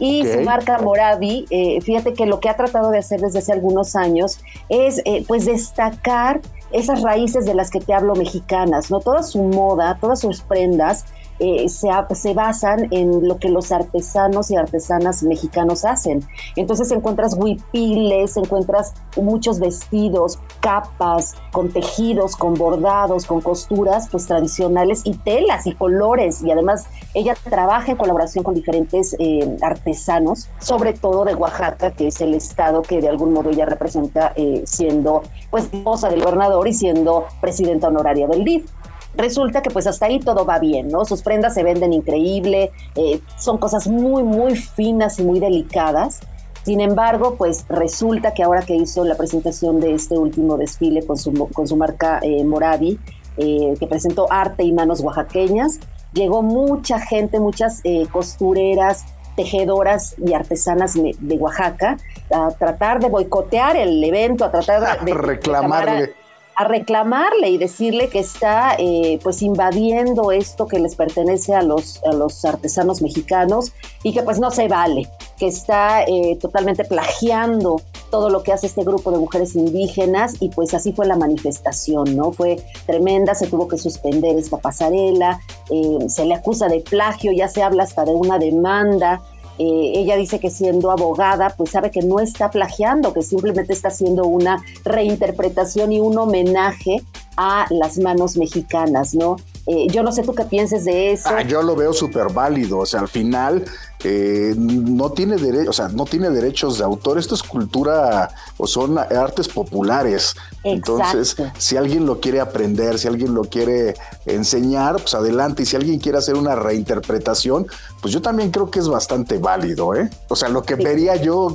Y 0.00 0.26
su 0.26 0.40
marca 0.40 0.78
Moravi, 0.78 1.46
fíjate 1.80 2.14
que 2.14 2.26
lo 2.26 2.40
que 2.40 2.48
ha 2.48 2.56
tratado 2.56 2.90
de 2.90 2.98
hacer 2.98 3.20
desde 3.20 3.38
hace 3.38 3.52
algunos 3.52 3.94
años 3.94 4.40
es 4.68 5.00
pues 5.28 5.44
destacar 5.44 6.40
esas 6.72 7.02
raíces 7.02 7.46
de 7.46 7.54
las 7.54 7.70
que 7.70 7.78
te 7.78 7.94
hablo 7.94 8.16
mexicanas, 8.16 8.90
¿no? 8.90 8.98
Toda 8.98 9.22
su 9.22 9.40
moda, 9.40 9.96
todas 10.00 10.18
sus 10.18 10.40
prendas 10.40 11.04
eh, 11.38 11.68
se, 11.68 11.88
se, 12.14 12.34
basan 12.34 12.88
en 12.90 13.26
lo 13.26 13.38
que 13.38 13.48
los 13.48 13.72
artesanos 13.72 14.50
y 14.50 14.56
artesanas 14.56 15.22
mexicanos 15.22 15.84
hacen. 15.84 16.22
Entonces 16.56 16.90
encuentras 16.90 17.34
huipiles, 17.36 18.36
encuentras 18.36 18.94
muchos 19.16 19.58
vestidos, 19.58 20.38
capas, 20.60 21.34
con 21.52 21.70
tejidos, 21.70 22.36
con 22.36 22.54
bordados, 22.54 23.26
con 23.26 23.40
costuras 23.40 24.08
pues 24.10 24.26
tradicionales 24.26 25.02
y 25.04 25.14
telas 25.14 25.66
y 25.66 25.74
colores. 25.74 26.42
Y 26.42 26.50
además 26.50 26.86
ella 27.14 27.34
trabaja 27.48 27.92
en 27.92 27.96
colaboración 27.96 28.44
con 28.44 28.54
diferentes 28.54 29.16
eh, 29.18 29.56
artesanos, 29.62 30.48
sobre 30.58 30.92
todo 30.92 31.24
de 31.24 31.34
Oaxaca, 31.34 31.90
que 31.92 32.08
es 32.08 32.20
el 32.20 32.34
estado 32.34 32.82
que 32.82 33.00
de 33.00 33.08
algún 33.08 33.32
modo 33.32 33.50
ella 33.50 33.66
representa 33.66 34.32
eh, 34.36 34.62
siendo 34.66 35.22
pues 35.50 35.64
esposa 35.64 36.08
del 36.08 36.22
gobernador 36.22 36.66
y 36.68 36.74
siendo 36.74 37.26
presidenta 37.40 37.88
honoraria 37.88 38.26
del 38.26 38.44
DIF 38.44 38.70
resulta 39.16 39.62
que 39.62 39.70
pues 39.70 39.86
hasta 39.86 40.06
ahí 40.06 40.20
todo 40.20 40.44
va 40.44 40.58
bien, 40.58 40.88
¿no? 40.88 41.04
Sus 41.04 41.22
prendas 41.22 41.54
se 41.54 41.62
venden 41.62 41.92
increíble, 41.92 42.72
eh, 42.94 43.20
son 43.38 43.58
cosas 43.58 43.86
muy, 43.86 44.22
muy 44.22 44.56
finas 44.56 45.18
y 45.18 45.24
muy 45.24 45.40
delicadas. 45.40 46.20
Sin 46.64 46.80
embargo, 46.80 47.34
pues 47.36 47.66
resulta 47.68 48.32
que 48.32 48.42
ahora 48.42 48.62
que 48.62 48.74
hizo 48.74 49.04
la 49.04 49.16
presentación 49.16 49.80
de 49.80 49.94
este 49.94 50.16
último 50.16 50.56
desfile 50.56 51.04
con 51.06 51.18
su, 51.18 51.32
con 51.52 51.68
su 51.68 51.76
marca 51.76 52.20
eh, 52.22 52.42
Moravi, 52.44 52.98
eh, 53.36 53.74
que 53.78 53.86
presentó 53.86 54.26
arte 54.30 54.64
y 54.64 54.72
manos 54.72 55.00
oaxaqueñas, 55.00 55.80
llegó 56.12 56.42
mucha 56.42 57.00
gente, 57.00 57.40
muchas 57.40 57.82
costureras, 58.12 59.04
tejedoras 59.36 60.14
y 60.24 60.32
artesanas 60.32 60.94
de 60.94 61.36
Oaxaca 61.38 61.98
a 62.32 62.50
tratar 62.52 63.00
de 63.00 63.08
boicotear 63.08 63.76
el 63.76 64.02
evento, 64.02 64.44
a 64.44 64.50
tratar 64.50 65.04
de, 65.04 65.12
reclamarle 65.14 66.14
a 66.56 66.64
reclamarle 66.64 67.50
y 67.50 67.58
decirle 67.58 68.08
que 68.08 68.20
está 68.20 68.76
eh, 68.78 69.18
pues 69.22 69.42
invadiendo 69.42 70.32
esto 70.32 70.66
que 70.66 70.78
les 70.78 70.94
pertenece 70.94 71.54
a 71.54 71.62
los, 71.62 72.02
a 72.04 72.12
los 72.12 72.44
artesanos 72.44 73.02
mexicanos 73.02 73.72
y 74.02 74.12
que 74.12 74.22
pues 74.22 74.38
no 74.38 74.50
se 74.50 74.68
vale, 74.68 75.08
que 75.38 75.46
está 75.46 76.04
eh, 76.04 76.38
totalmente 76.40 76.84
plagiando 76.84 77.80
todo 78.10 78.30
lo 78.30 78.42
que 78.42 78.52
hace 78.52 78.68
este 78.68 78.84
grupo 78.84 79.10
de 79.10 79.18
mujeres 79.18 79.56
indígenas 79.56 80.34
y 80.40 80.48
pues 80.50 80.72
así 80.74 80.92
fue 80.92 81.06
la 81.06 81.16
manifestación, 81.16 82.16
¿no? 82.16 82.32
Fue 82.32 82.56
tremenda, 82.86 83.34
se 83.34 83.48
tuvo 83.48 83.66
que 83.66 83.76
suspender 83.76 84.38
esta 84.38 84.58
pasarela, 84.58 85.40
eh, 85.70 85.98
se 86.08 86.24
le 86.24 86.34
acusa 86.34 86.68
de 86.68 86.80
plagio, 86.80 87.32
ya 87.32 87.48
se 87.48 87.62
habla 87.62 87.82
hasta 87.82 88.04
de 88.04 88.12
una 88.12 88.38
demanda 88.38 89.20
eh, 89.58 89.92
ella 89.96 90.16
dice 90.16 90.40
que 90.40 90.50
siendo 90.50 90.90
abogada, 90.90 91.54
pues 91.56 91.70
sabe 91.70 91.90
que 91.90 92.02
no 92.02 92.20
está 92.20 92.50
plagiando, 92.50 93.12
que 93.12 93.22
simplemente 93.22 93.72
está 93.72 93.88
haciendo 93.88 94.24
una 94.24 94.62
reinterpretación 94.84 95.92
y 95.92 96.00
un 96.00 96.18
homenaje 96.18 97.02
a 97.36 97.66
las 97.70 97.98
manos 97.98 98.36
mexicanas, 98.36 99.14
¿no? 99.14 99.36
Eh, 99.66 99.86
yo 99.88 100.02
no 100.02 100.12
sé 100.12 100.22
tú 100.22 100.34
qué 100.34 100.44
pienses 100.44 100.84
de 100.84 101.12
eso. 101.12 101.28
Ah, 101.28 101.42
yo 101.42 101.62
lo 101.62 101.74
veo 101.74 101.92
súper 101.92 102.32
válido, 102.32 102.78
o 102.78 102.86
sea, 102.86 103.00
al 103.00 103.08
final 103.08 103.64
eh, 104.02 104.54
no 104.56 105.12
tiene 105.12 105.36
derecho, 105.36 105.70
o 105.70 105.72
sea, 105.72 105.88
no 105.88 106.04
tiene 106.04 106.28
derechos 106.28 106.76
de 106.76 106.84
autor. 106.84 107.18
Esto 107.18 107.34
es 107.34 107.42
cultura 107.42 108.28
o 108.58 108.66
son 108.66 108.98
artes 108.98 109.48
populares. 109.48 110.34
Entonces, 110.62 111.36
si 111.56 111.78
alguien 111.78 112.04
lo 112.04 112.20
quiere 112.20 112.40
aprender, 112.40 112.98
si 112.98 113.08
alguien 113.08 113.32
lo 113.34 113.44
quiere 113.44 113.94
enseñar, 114.26 114.96
pues 114.96 115.14
adelante. 115.14 115.62
Y 115.62 115.66
si 115.66 115.76
alguien 115.76 115.98
quiere 115.98 116.18
hacer 116.18 116.34
una 116.34 116.54
reinterpretación, 116.54 117.66
pues 118.02 118.12
yo 118.12 118.20
también 118.20 118.50
creo 118.50 118.70
que 118.70 118.80
es 118.80 118.88
bastante 118.88 119.38
válido, 119.38 119.94
¿eh? 119.94 120.10
O 120.28 120.36
sea, 120.36 120.50
lo 120.50 120.62
que 120.62 120.74
vería 120.74 121.16
yo 121.16 121.54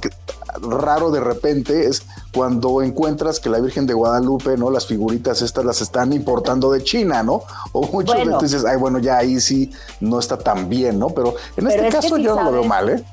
raro 0.61 1.11
de 1.11 1.19
repente 1.19 1.85
es 1.85 2.03
cuando 2.33 2.81
encuentras 2.81 3.39
que 3.39 3.49
la 3.49 3.59
Virgen 3.59 3.87
de 3.87 3.93
Guadalupe, 3.93 4.57
¿no? 4.57 4.69
Las 4.69 4.85
figuritas 4.85 5.41
estas 5.41 5.65
las 5.65 5.81
están 5.81 6.13
importando 6.13 6.71
de 6.71 6.83
China, 6.83 7.23
¿no? 7.23 7.41
O 7.71 7.87
muchos 7.87 8.15
entonces, 8.17 8.65
ay, 8.65 8.77
bueno, 8.77 8.99
ya 8.99 9.17
ahí 9.17 9.39
sí 9.39 9.71
no 9.99 10.19
está 10.19 10.37
tan 10.37 10.69
bien, 10.69 10.99
¿no? 10.99 11.09
Pero 11.09 11.35
en 11.57 11.67
este 11.67 11.89
caso 11.89 12.17
yo 12.17 12.35
no 12.35 12.43
lo 12.43 12.51
veo 12.51 12.63
mal, 12.63 12.89
¿eh? 12.89 13.03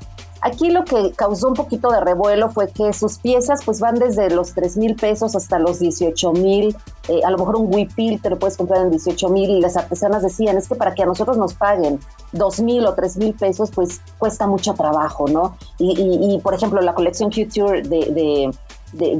Aquí 0.43 0.71
lo 0.71 0.85
que 0.85 1.13
causó 1.17 1.49
un 1.49 1.55
poquito 1.55 1.91
de 1.91 2.01
revuelo 2.01 2.51
fue 2.51 2.71
que 2.71 2.93
sus 2.93 3.19
piezas 3.19 3.65
pues 3.65 3.81
van 3.81 3.97
desde 3.97 4.31
los 4.31 4.53
3 4.53 4.77
mil 4.77 4.95
pesos 4.95 5.35
hasta 5.35 5.59
los 5.59 5.81
18 5.81 6.33
mil, 6.35 6.77
eh, 7.09 7.21
a 7.25 7.31
lo 7.31 7.39
mejor 7.39 7.57
un 7.57 7.75
huipil 7.75 8.21
te 8.21 8.31
lo 8.31 8.39
puedes 8.39 8.57
comprar 8.57 8.83
en 8.83 8.91
18 8.91 9.29
mil 9.31 9.51
y 9.51 9.61
las 9.61 9.77
artesanas 9.77 10.23
decían 10.23 10.57
es 10.57 10.69
que 10.69 10.77
para 10.77 10.95
que 10.95 11.03
a 11.03 11.07
nosotros 11.07 11.37
nos 11.37 11.55
paguen 11.55 11.99
2 12.33 12.61
mil 12.61 12.87
o 12.87 12.95
3 12.95 13.17
mil 13.17 13.35
pesos 13.35 13.71
pues 13.75 14.01
cuesta 14.19 14.47
mucho 14.47 14.75
trabajo, 14.75 15.27
¿no? 15.27 15.57
Y, 15.79 16.39
por 16.43 16.55
ejemplo 16.55 16.81
la 16.81 16.95
colección 16.95 17.31
Couture 17.31 17.83
de, 17.83 17.99
de, 18.13 18.51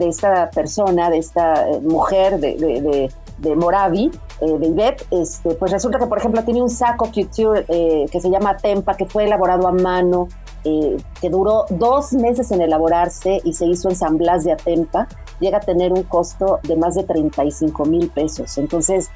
esta 0.01 0.51
persona, 0.51 1.11
de 1.11 1.19
esta 1.19 1.69
eh, 1.69 1.81
mujer, 1.81 2.39
de, 2.39 3.11
de 3.39 3.57
Moravi, 3.57 4.11
eh, 4.41 4.59
de 4.59 4.67
Ivette, 4.67 5.07
este, 5.11 5.55
pues 5.55 5.71
resulta 5.71 5.99
que, 5.99 6.07
por 6.07 6.19
ejemplo, 6.19 6.43
tiene 6.45 6.63
un 6.63 6.71
saco 6.71 7.11
couture 7.13 7.65
eh, 7.69 8.07
que 8.11 8.21
se 8.21 8.31
llama 8.31 8.57
Tempa, 8.57 8.97
que 8.97 9.07
fue 9.07 9.25
elaborado 9.25 9.67
a 9.67 9.73
mano, 9.73 10.29
que 11.21 11.31
duró 11.31 11.65
dos 11.71 12.13
meses 12.13 12.51
en 12.51 12.61
elaborarse 12.61 13.41
y 13.45 13.53
se 13.53 13.67
hizo 13.67 13.89
en 13.89 13.95
San 13.95 14.19
Blas 14.19 14.43
de 14.43 14.51
Atempa, 14.51 15.07
llega 15.39 15.59
a 15.59 15.61
tener 15.61 15.93
un 15.93 16.03
costo 16.03 16.59
de 16.65 16.75
más 16.75 16.97
de 16.97 17.05
35 17.05 17.85
mil 17.85 18.09
pesos. 18.09 18.59
Entonces, 18.59 19.09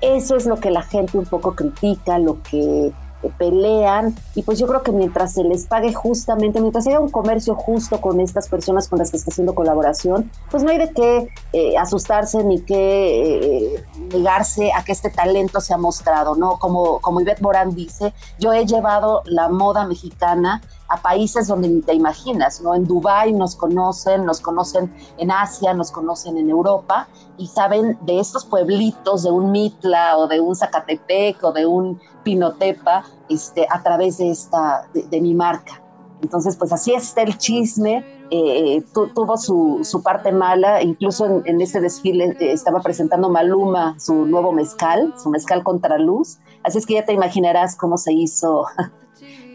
eso 0.00 0.34
es 0.34 0.46
lo 0.46 0.56
que 0.56 0.72
la 0.72 0.82
gente 0.82 1.16
un 1.16 1.24
poco 1.24 1.54
critica, 1.54 2.18
lo 2.18 2.42
que 2.42 2.92
pelean 3.38 4.14
y 4.34 4.42
pues 4.42 4.58
yo 4.58 4.66
creo 4.66 4.82
que 4.82 4.92
mientras 4.92 5.34
se 5.34 5.44
les 5.44 5.66
pague 5.66 5.92
justamente, 5.92 6.60
mientras 6.60 6.86
haya 6.86 7.00
un 7.00 7.10
comercio 7.10 7.54
justo 7.54 8.00
con 8.00 8.20
estas 8.20 8.48
personas 8.48 8.88
con 8.88 8.98
las 8.98 9.10
que 9.10 9.16
está 9.16 9.30
haciendo 9.30 9.54
colaboración, 9.54 10.30
pues 10.50 10.62
no 10.62 10.70
hay 10.70 10.78
de 10.78 10.92
qué 10.92 11.28
eh, 11.52 11.76
asustarse 11.76 12.44
ni 12.44 12.60
qué 12.60 13.84
negarse 14.12 14.72
a 14.72 14.84
que 14.84 14.92
este 14.92 15.10
talento 15.10 15.60
se 15.60 15.74
ha 15.74 15.78
mostrado, 15.78 16.36
¿no? 16.36 16.58
Como, 16.58 17.00
como 17.00 17.20
Ivette 17.20 17.42
Morán 17.42 17.74
dice, 17.74 18.12
yo 18.38 18.52
he 18.52 18.66
llevado 18.66 19.22
la 19.26 19.48
moda 19.48 19.86
mexicana 19.86 20.62
a 20.88 20.96
países 21.02 21.46
donde 21.46 21.68
ni 21.68 21.82
te 21.82 21.92
imaginas, 21.94 22.62
¿no? 22.62 22.74
En 22.74 22.84
Dubái 22.84 23.32
nos 23.32 23.54
conocen, 23.54 24.24
nos 24.24 24.40
conocen 24.40 24.92
en 25.18 25.30
Asia, 25.30 25.74
nos 25.74 25.90
conocen 25.90 26.38
en 26.38 26.48
Europa 26.48 27.08
y 27.36 27.46
saben 27.46 27.98
de 28.02 28.18
estos 28.18 28.46
pueblitos, 28.46 29.22
de 29.22 29.30
un 29.30 29.50
Mitla 29.50 30.16
o 30.16 30.26
de 30.26 30.40
un 30.40 30.56
Zacatepec 30.56 31.44
o 31.44 31.52
de 31.52 31.66
un 31.66 32.00
Pinotepa, 32.24 33.04
este, 33.28 33.66
a 33.70 33.82
través 33.82 34.18
de 34.18 34.30
esta, 34.30 34.88
de, 34.94 35.20
mi 35.20 35.34
marca. 35.34 35.82
Entonces, 36.22 36.56
pues 36.56 36.72
así 36.72 36.94
está 36.94 37.22
el 37.22 37.36
chisme. 37.36 38.04
Eh, 38.30 38.84
tuvo 38.92 39.38
su, 39.38 39.80
su, 39.84 40.02
parte 40.02 40.32
mala, 40.32 40.82
incluso 40.82 41.24
en, 41.24 41.42
en 41.46 41.60
este 41.62 41.80
desfile 41.80 42.36
eh, 42.40 42.52
estaba 42.52 42.80
presentando 42.80 43.30
Maluma 43.30 43.98
su 43.98 44.26
nuevo 44.26 44.52
mezcal, 44.52 45.14
su 45.22 45.30
mezcal 45.30 45.62
contra 45.62 45.96
luz. 45.96 46.38
Así 46.62 46.76
es 46.76 46.84
que 46.84 46.94
ya 46.94 47.06
te 47.06 47.14
imaginarás 47.14 47.76
cómo 47.76 47.96
se 47.96 48.12
hizo 48.12 48.66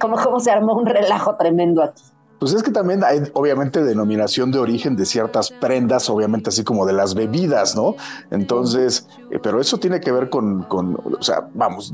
cómo, 0.04 0.18
cómo 0.22 0.40
se 0.42 0.52
armó 0.52 0.76
un 0.76 0.86
relajo 0.86 1.36
tremendo 1.38 1.82
aquí. 1.82 2.04
Pues 2.40 2.54
es 2.54 2.62
que 2.62 2.72
también 2.72 3.06
hay 3.06 3.22
obviamente 3.34 3.82
denominación 3.84 4.52
de 4.52 4.60
origen 4.60 4.98
de 4.98 5.06
ciertas 5.06 5.50
prendas, 5.50 6.10
obviamente 6.10 6.50
así 6.50 6.66
como 6.66 6.86
de 6.86 6.92
las 6.92 7.16
bebidas, 7.16 7.74
¿no? 7.74 7.96
Entonces, 8.32 9.08
eh, 9.32 9.40
pero 9.42 9.62
eso 9.62 9.78
tiene 9.78 10.02
que 10.02 10.12
ver 10.12 10.30
con, 10.30 10.64
con, 10.64 10.96
o 10.96 11.22
sea, 11.22 11.48
vamos, 11.54 11.94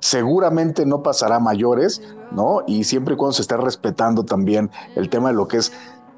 seguramente 0.00 0.84
no 0.84 1.04
pasará 1.04 1.38
mayores, 1.38 2.02
¿no? 2.32 2.64
Y 2.66 2.82
siempre 2.82 3.14
y 3.14 3.16
cuando 3.16 3.34
se 3.34 3.42
esté 3.42 3.56
respetando 3.56 4.24
también 4.24 4.68
el 4.96 5.08
tema 5.08 5.28
de 5.28 5.36
lo 5.36 5.46
que 5.46 5.58
es 5.58 5.72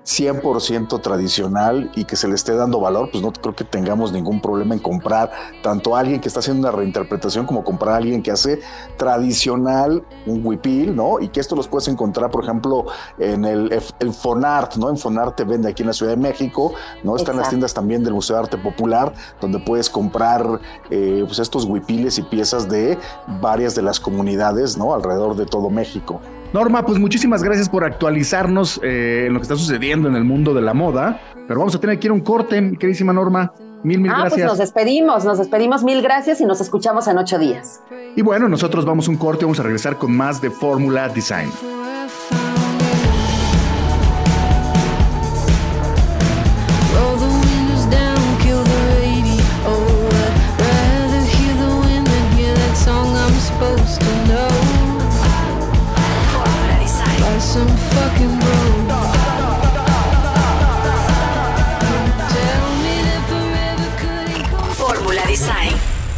100% 0.04 1.00
tradicional 1.00 1.90
y 1.94 2.04
que 2.04 2.16
se 2.16 2.28
le 2.28 2.34
esté 2.34 2.54
dando 2.54 2.78
valor, 2.78 3.10
pues 3.10 3.22
no 3.22 3.32
creo 3.32 3.54
que 3.54 3.64
tengamos 3.64 4.12
ningún 4.12 4.40
problema 4.40 4.74
en 4.74 4.80
comprar 4.80 5.30
tanto 5.62 5.96
a 5.96 6.00
alguien 6.00 6.20
que 6.20 6.28
está 6.28 6.40
haciendo 6.40 6.68
una 6.68 6.76
reinterpretación 6.76 7.46
como 7.46 7.64
comprar 7.64 7.94
a 7.94 7.96
alguien 7.96 8.22
que 8.22 8.30
hace 8.30 8.60
tradicional 8.98 10.04
un 10.26 10.46
huipil, 10.46 10.94
¿no? 10.94 11.20
Y 11.20 11.28
que 11.28 11.40
esto 11.40 11.56
los 11.56 11.68
puedes 11.68 11.88
encontrar, 11.88 12.30
por 12.30 12.44
ejemplo, 12.44 12.86
en 13.18 13.44
el, 13.44 13.82
el 13.98 14.12
Fonart, 14.12 14.76
¿no? 14.76 14.90
En 14.90 14.98
Fonart 14.98 15.36
te 15.36 15.44
vende 15.44 15.70
aquí 15.70 15.82
en 15.82 15.88
la 15.88 15.94
Ciudad 15.94 16.12
de 16.12 16.20
México, 16.20 16.74
¿no? 17.02 17.16
Están 17.16 17.38
las 17.38 17.48
tiendas 17.48 17.72
también 17.72 18.04
del 18.04 18.12
Museo 18.12 18.36
de 18.36 18.42
Arte 18.42 18.58
Popular, 18.58 19.14
donde 19.40 19.58
puedes 19.58 19.88
comprar 19.88 20.60
eh, 20.90 21.22
pues 21.26 21.38
estos 21.38 21.64
huipiles 21.64 22.18
y 22.18 22.22
piezas 22.22 22.68
de 22.68 22.98
varias 23.40 23.74
de 23.74 23.82
las 23.82 23.98
comunidades, 24.00 24.76
¿no? 24.76 24.94
Alrededor 24.94 25.34
de 25.36 25.46
todo 25.46 25.70
México. 25.70 26.20
Norma, 26.54 26.86
pues 26.86 27.00
muchísimas 27.00 27.42
gracias 27.42 27.68
por 27.68 27.82
actualizarnos 27.82 28.80
eh, 28.84 29.24
en 29.26 29.32
lo 29.34 29.40
que 29.40 29.42
está 29.42 29.56
sucediendo 29.56 30.06
en 30.06 30.14
el 30.14 30.22
mundo 30.22 30.54
de 30.54 30.62
la 30.62 30.72
moda. 30.72 31.20
Pero 31.48 31.58
vamos 31.58 31.74
a 31.74 31.80
tener 31.80 31.98
que 31.98 32.06
ir 32.06 32.10
a 32.12 32.14
un 32.14 32.20
corte, 32.20 32.60
mi 32.60 32.76
queridísima 32.76 33.12
Norma. 33.12 33.52
Mil, 33.82 33.98
mil 33.98 34.12
ah, 34.12 34.18
pues 34.20 34.34
gracias. 34.34 34.50
Pues 34.50 34.50
nos 34.52 34.58
despedimos, 34.58 35.24
nos 35.24 35.38
despedimos. 35.38 35.82
Mil 35.82 36.00
gracias 36.00 36.40
y 36.40 36.46
nos 36.46 36.60
escuchamos 36.60 37.08
en 37.08 37.18
ocho 37.18 37.40
días. 37.40 37.82
Y 38.14 38.22
bueno, 38.22 38.48
nosotros 38.48 38.84
vamos 38.84 39.08
a 39.08 39.10
un 39.10 39.16
corte, 39.16 39.44
vamos 39.44 39.58
a 39.58 39.64
regresar 39.64 39.98
con 39.98 40.16
más 40.16 40.40
de 40.40 40.50
Fórmula 40.50 41.08
Design. 41.08 41.50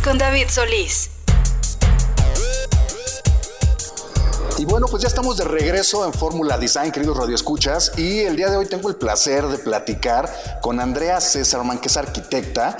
Con 0.06 0.18
David 0.18 0.46
Solís. 0.48 1.10
Y 4.56 4.64
bueno, 4.64 4.86
pues 4.88 5.02
ya 5.02 5.08
estamos 5.08 5.36
de 5.36 5.42
regreso 5.42 6.06
en 6.06 6.12
Fórmula 6.12 6.56
Design, 6.58 6.92
queridos 6.92 7.16
radioescuchas, 7.16 7.90
y 7.98 8.20
el 8.20 8.36
día 8.36 8.48
de 8.48 8.56
hoy 8.56 8.66
tengo 8.66 8.88
el 8.88 8.94
placer 8.94 9.44
de 9.48 9.58
platicar 9.58 10.32
con 10.62 10.78
Andrea 10.78 11.20
Césarman, 11.20 11.80
que 11.80 11.88
es 11.88 11.96
arquitecta 11.96 12.76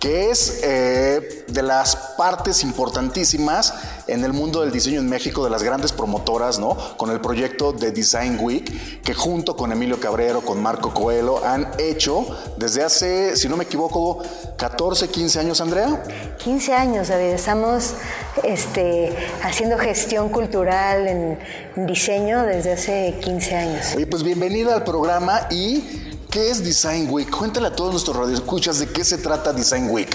que 0.00 0.30
es 0.30 0.60
eh, 0.62 1.44
de 1.48 1.62
las 1.62 1.96
partes 2.16 2.62
importantísimas 2.62 3.74
en 4.06 4.24
el 4.24 4.32
mundo 4.32 4.60
del 4.60 4.70
diseño 4.70 5.00
en 5.00 5.08
México, 5.08 5.42
de 5.42 5.50
las 5.50 5.62
grandes 5.62 5.92
promotoras, 5.92 6.58
¿no? 6.58 6.76
Con 6.96 7.10
el 7.10 7.20
proyecto 7.20 7.72
de 7.72 7.90
Design 7.90 8.38
Week, 8.40 9.02
que 9.02 9.14
junto 9.14 9.56
con 9.56 9.72
Emilio 9.72 9.98
Cabrero, 9.98 10.40
con 10.42 10.62
Marco 10.62 10.94
Coelho, 10.94 11.44
han 11.44 11.72
hecho 11.78 12.26
desde 12.56 12.84
hace, 12.84 13.36
si 13.36 13.48
no 13.48 13.56
me 13.56 13.64
equivoco, 13.64 14.22
14, 14.56 15.08
15 15.08 15.40
años, 15.40 15.60
Andrea. 15.60 16.02
15 16.38 16.74
años, 16.74 17.08
David. 17.08 17.32
Estamos 17.32 17.94
este, 18.44 19.14
haciendo 19.42 19.78
gestión 19.78 20.28
cultural 20.28 21.08
en, 21.08 21.38
en 21.76 21.86
diseño 21.86 22.44
desde 22.44 22.72
hace 22.72 23.18
15 23.20 23.54
años. 23.56 23.86
Oye, 23.96 24.06
pues 24.06 24.22
bienvenida 24.22 24.74
al 24.74 24.84
programa 24.84 25.48
y 25.50 26.17
¿Qué 26.30 26.50
es 26.50 26.62
Design 26.62 27.08
Week? 27.08 27.30
Cuéntale 27.30 27.68
a 27.68 27.70
todos 27.74 27.92
nuestros 27.92 28.14
radioescuchas 28.14 28.78
de 28.78 28.88
qué 28.88 29.02
se 29.02 29.16
trata 29.16 29.54
Design 29.54 29.88
Week. 29.88 30.14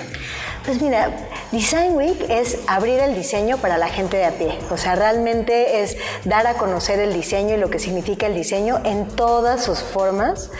Pues 0.63 0.79
mira, 0.79 1.27
Design 1.51 1.95
Week 1.95 2.23
es 2.29 2.59
abrir 2.67 2.99
el 2.99 3.15
diseño 3.15 3.57
para 3.57 3.79
la 3.79 3.87
gente 3.87 4.17
de 4.17 4.25
a 4.25 4.31
pie. 4.37 4.59
O 4.69 4.77
sea, 4.77 4.95
realmente 4.95 5.81
es 5.81 5.97
dar 6.23 6.45
a 6.45 6.53
conocer 6.53 6.99
el 6.99 7.13
diseño 7.13 7.55
y 7.55 7.57
lo 7.57 7.71
que 7.71 7.79
significa 7.79 8.27
el 8.27 8.35
diseño 8.35 8.79
en 8.85 9.07
todas 9.07 9.63
sus 9.63 9.79
formas, 9.79 10.51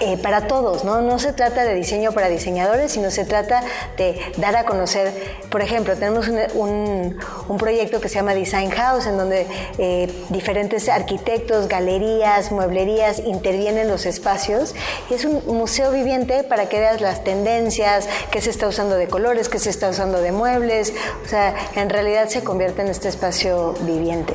eh, 0.00 0.16
para 0.16 0.46
todos, 0.46 0.84
¿no? 0.84 1.02
No 1.02 1.18
se 1.18 1.32
trata 1.32 1.64
de 1.64 1.74
diseño 1.74 2.12
para 2.12 2.28
diseñadores, 2.28 2.92
sino 2.92 3.10
se 3.10 3.24
trata 3.24 3.62
de 3.96 4.18
dar 4.38 4.56
a 4.56 4.64
conocer, 4.64 5.12
por 5.50 5.60
ejemplo, 5.60 5.94
tenemos 5.94 6.26
un, 6.28 7.18
proyecto 7.58 8.00
que 8.00 8.08
se 8.08 8.14
llama 8.14 8.32
Design 8.32 8.70
House, 8.70 9.06
en 9.06 9.18
donde 9.18 9.46
eh, 9.76 10.10
diferentes 10.30 10.88
arquitectos, 10.88 11.68
galerías, 11.68 12.50
mueblerías 12.50 13.18
intervienen 13.18 13.82
en 13.82 13.88
los 13.88 14.06
espacios 14.06 14.74
y 15.10 15.14
es 15.14 15.24
un 15.24 15.42
museo 15.46 15.90
viviente 15.90 16.42
para 16.42 16.68
que 16.68 16.80
veas 16.80 17.00
las 17.00 17.22
tendencias, 17.22 18.08
qué 18.30 18.40
se 18.40 18.50
está 18.50 18.68
usando 18.68 18.96
de 18.96 19.08
colores, 19.08 19.48
qué 19.48 19.58
se 19.58 19.68
está 19.68 19.90
usando 19.90 20.20
de 20.20 20.32
muebles, 20.32 20.94
o 21.24 21.28
sea, 21.28 21.54
en 21.74 21.90
realidad 21.90 22.28
se 22.28 22.42
convierte 22.42 22.82
en 22.82 22.88
este 22.88 23.08
espacio 23.08 23.74
viviente. 23.82 24.34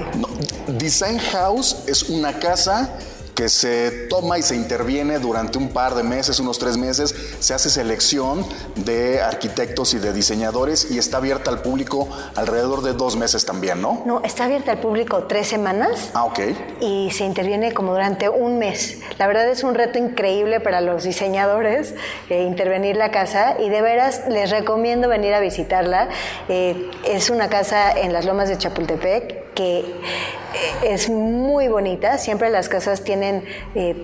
Design 0.67 1.17
House 1.17 1.77
es 1.87 2.03
una 2.03 2.37
casa 2.39 2.89
que 3.35 3.49
se 3.49 3.91
toma 4.07 4.39
y 4.39 4.41
se 4.41 4.55
interviene 4.55 5.19
durante 5.19 5.57
un 5.57 5.69
par 5.69 5.93
de 5.93 6.03
meses, 6.03 6.39
unos 6.39 6.57
tres 6.57 6.77
meses, 6.77 7.13
se 7.39 7.53
hace 7.53 7.69
selección 7.69 8.45
de 8.75 9.21
arquitectos 9.21 9.93
y 9.93 9.99
de 9.99 10.13
diseñadores 10.13 10.89
y 10.89 10.97
está 10.97 11.17
abierta 11.17 11.51
al 11.51 11.61
público 11.61 12.07
alrededor 12.35 12.81
de 12.81 12.93
dos 12.93 13.17
meses 13.17 13.45
también, 13.45 13.81
¿no? 13.81 14.03
No, 14.05 14.21
está 14.23 14.45
abierta 14.45 14.71
al 14.71 14.79
público 14.79 15.25
tres 15.25 15.47
semanas. 15.47 16.11
Ah, 16.13 16.23
ok. 16.23 16.39
Y 16.79 17.11
se 17.11 17.25
interviene 17.25 17.73
como 17.73 17.91
durante 17.91 18.29
un 18.29 18.57
mes. 18.57 18.99
La 19.17 19.27
verdad 19.27 19.47
es 19.49 19.63
un 19.63 19.75
reto 19.75 19.99
increíble 19.99 20.61
para 20.61 20.79
los 20.81 21.03
diseñadores 21.03 21.93
eh, 22.29 22.43
intervenir 22.43 22.95
la 22.95 23.11
casa 23.11 23.57
y 23.59 23.69
de 23.69 23.81
veras 23.81 24.23
les 24.29 24.49
recomiendo 24.49 25.09
venir 25.09 25.33
a 25.33 25.41
visitarla. 25.41 26.09
Eh, 26.47 26.89
es 27.03 27.29
una 27.29 27.49
casa 27.49 27.91
en 27.91 28.13
las 28.13 28.25
lomas 28.25 28.47
de 28.47 28.57
Chapultepec 28.57 29.44
que 29.55 29.79
eh, 29.79 29.85
es 30.83 31.09
muy 31.09 31.67
bonita, 31.67 32.17
siempre 32.19 32.49
las 32.49 32.69
casas 32.69 33.03
tienen 33.03 33.43
eh, 33.73 33.95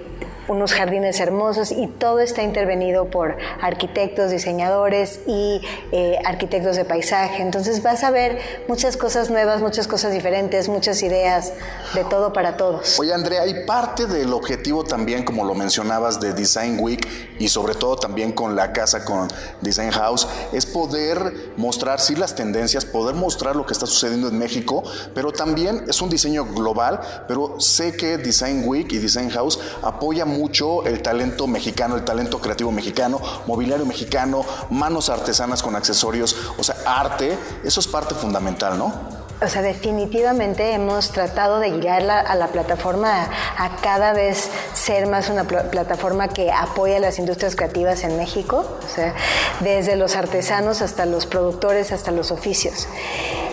unos 0.48 0.74
jardines 0.74 1.20
hermosos 1.20 1.72
y 1.72 1.88
todo 1.88 2.20
está 2.20 2.44
intervenido 2.44 3.06
por 3.06 3.38
arquitectos, 3.62 4.32
diseñadores 4.32 5.20
y 5.28 5.62
eh, 5.92 6.18
arquitectos 6.26 6.76
de 6.76 6.86
paisaje. 6.86 7.42
Entonces 7.42 7.84
vas 7.84 8.04
a 8.04 8.12
ver 8.12 8.40
muchas 8.68 8.98
cosas 8.98 9.30
nuevas, 9.30 9.62
muchas 9.62 9.88
cosas 9.88 10.12
diferentes, 10.14 10.70
muchas 10.70 11.02
ideas, 11.04 11.54
de 11.94 12.04
todo 12.06 12.34
para 12.34 12.58
todos. 12.58 13.00
Oye 13.00 13.14
Andrea, 13.14 13.44
hay 13.44 13.66
parte 13.66 14.06
del 14.06 14.34
objetivo 14.34 14.84
también, 14.84 15.24
como 15.24 15.46
lo 15.46 15.54
mencionabas, 15.54 16.20
de 16.20 16.34
Design 16.34 16.78
Week 16.80 17.08
y 17.40 17.48
sobre 17.48 17.76
todo 17.76 17.96
también 17.96 18.32
con 18.32 18.56
la 18.56 18.72
casa, 18.74 19.04
con 19.06 19.28
Design 19.62 19.92
House, 19.92 20.28
es 20.52 20.66
poder 20.66 21.52
mostrar, 21.58 22.00
sí, 22.00 22.16
las 22.16 22.36
tendencias, 22.36 22.86
poder 22.86 23.16
mostrar 23.16 23.56
lo 23.56 23.66
que 23.66 23.74
está 23.74 23.86
sucediendo 23.86 24.28
en 24.28 24.38
México, 24.38 24.84
pero 25.14 25.32
también 25.32 25.86
es 25.88 26.02
un 26.02 26.10
diseño 26.10 26.46
global, 26.46 27.00
pero 27.28 27.60
sé 27.60 27.96
que 27.96 28.18
Design 28.18 28.64
Week 28.66 28.92
y 28.92 28.98
Design 28.98 29.30
House 29.30 29.60
apoya 29.82 30.26
mucho 30.32 30.86
el 30.86 31.02
talento 31.02 31.48
mexicano, 31.48 31.96
el 31.96 32.04
talento 32.04 32.40
creativo 32.40 32.72
mexicano, 32.72 33.20
mobiliario 33.46 33.86
mexicano, 33.86 34.44
manos 34.70 35.10
artesanas 35.10 35.62
con 35.62 35.76
accesorios, 35.76 36.36
o 36.58 36.64
sea, 36.64 36.76
arte, 36.86 37.38
eso 37.64 37.80
es 37.80 37.88
parte 37.88 38.16
fundamental, 38.16 38.78
¿no? 38.78 39.21
O 39.42 39.48
sea, 39.48 39.62
definitivamente 39.62 40.72
hemos 40.72 41.12
tratado 41.12 41.60
de 41.60 41.72
guiar 41.72 42.10
a 42.10 42.36
la 42.36 42.48
plataforma 42.48 43.28
a, 43.58 43.76
cada 43.78 44.14
vez 44.14 44.50
ser 44.74 45.08
más 45.08 45.30
una 45.30 45.46
plataforma 45.46 46.28
que 46.28 46.52
apoya 46.52 47.00
las 47.00 47.18
industrias 47.18 47.56
creativas 47.56 48.04
en 48.04 48.18
México, 48.18 48.78
o 48.84 48.88
sea, 48.88 49.16
desde 49.62 49.96
los 49.96 50.16
artesanos 50.16 50.82
hasta 50.82 51.06
los 51.06 51.26
productores, 51.26 51.92
hasta 51.92 52.12
los 52.12 52.32
oficios. 52.32 52.88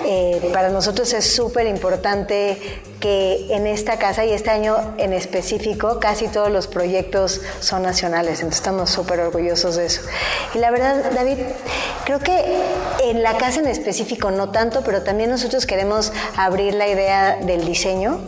Eh, 0.04 0.50
para 0.52 0.70
nosotros 0.70 1.12
es 1.12 1.34
súper 1.34 1.66
importante 1.66 2.80
que 3.00 3.46
en 3.50 3.66
esta 3.66 3.98
casa 3.98 4.24
y 4.24 4.32
este 4.32 4.50
año 4.50 4.76
en 4.98 5.12
específico 5.12 6.00
casi 6.00 6.28
todos 6.28 6.50
los 6.50 6.66
proyectos 6.66 7.40
son 7.60 7.82
nacionales, 7.82 8.40
entonces 8.40 8.58
estamos 8.58 8.90
súper 8.90 9.20
orgullosos 9.20 9.76
de 9.76 9.86
eso. 9.86 10.02
Y 10.54 10.58
la 10.58 10.70
verdad, 10.70 11.12
David, 11.14 11.38
creo 12.04 12.18
que 12.20 12.42
en 13.02 13.22
la 13.22 13.36
casa 13.36 13.60
en 13.60 13.66
específico 13.66 14.30
no 14.30 14.50
tanto, 14.50 14.82
pero 14.82 15.02
también 15.02 15.30
nosotros 15.30 15.66
queremos 15.66 15.77
abrir 16.36 16.74
la 16.74 16.88
idea 16.88 17.36
del 17.36 17.64
diseño. 17.64 18.20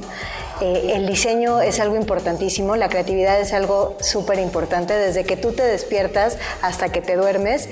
Eh, 0.61 0.93
el 0.95 1.07
diseño 1.07 1.61
es 1.61 1.81
algo 1.81 1.97
importantísimo, 1.97 2.77
la 2.77 2.89
creatividad 2.89 3.41
es 3.41 3.53
algo 3.53 3.97
súper 4.01 4.39
importante. 4.39 4.95
Desde 4.95 5.25
que 5.25 5.37
tú 5.37 5.53
te 5.53 5.63
despiertas 5.63 6.37
hasta 6.61 6.91
que 6.91 7.01
te 7.01 7.17
duermes, 7.17 7.69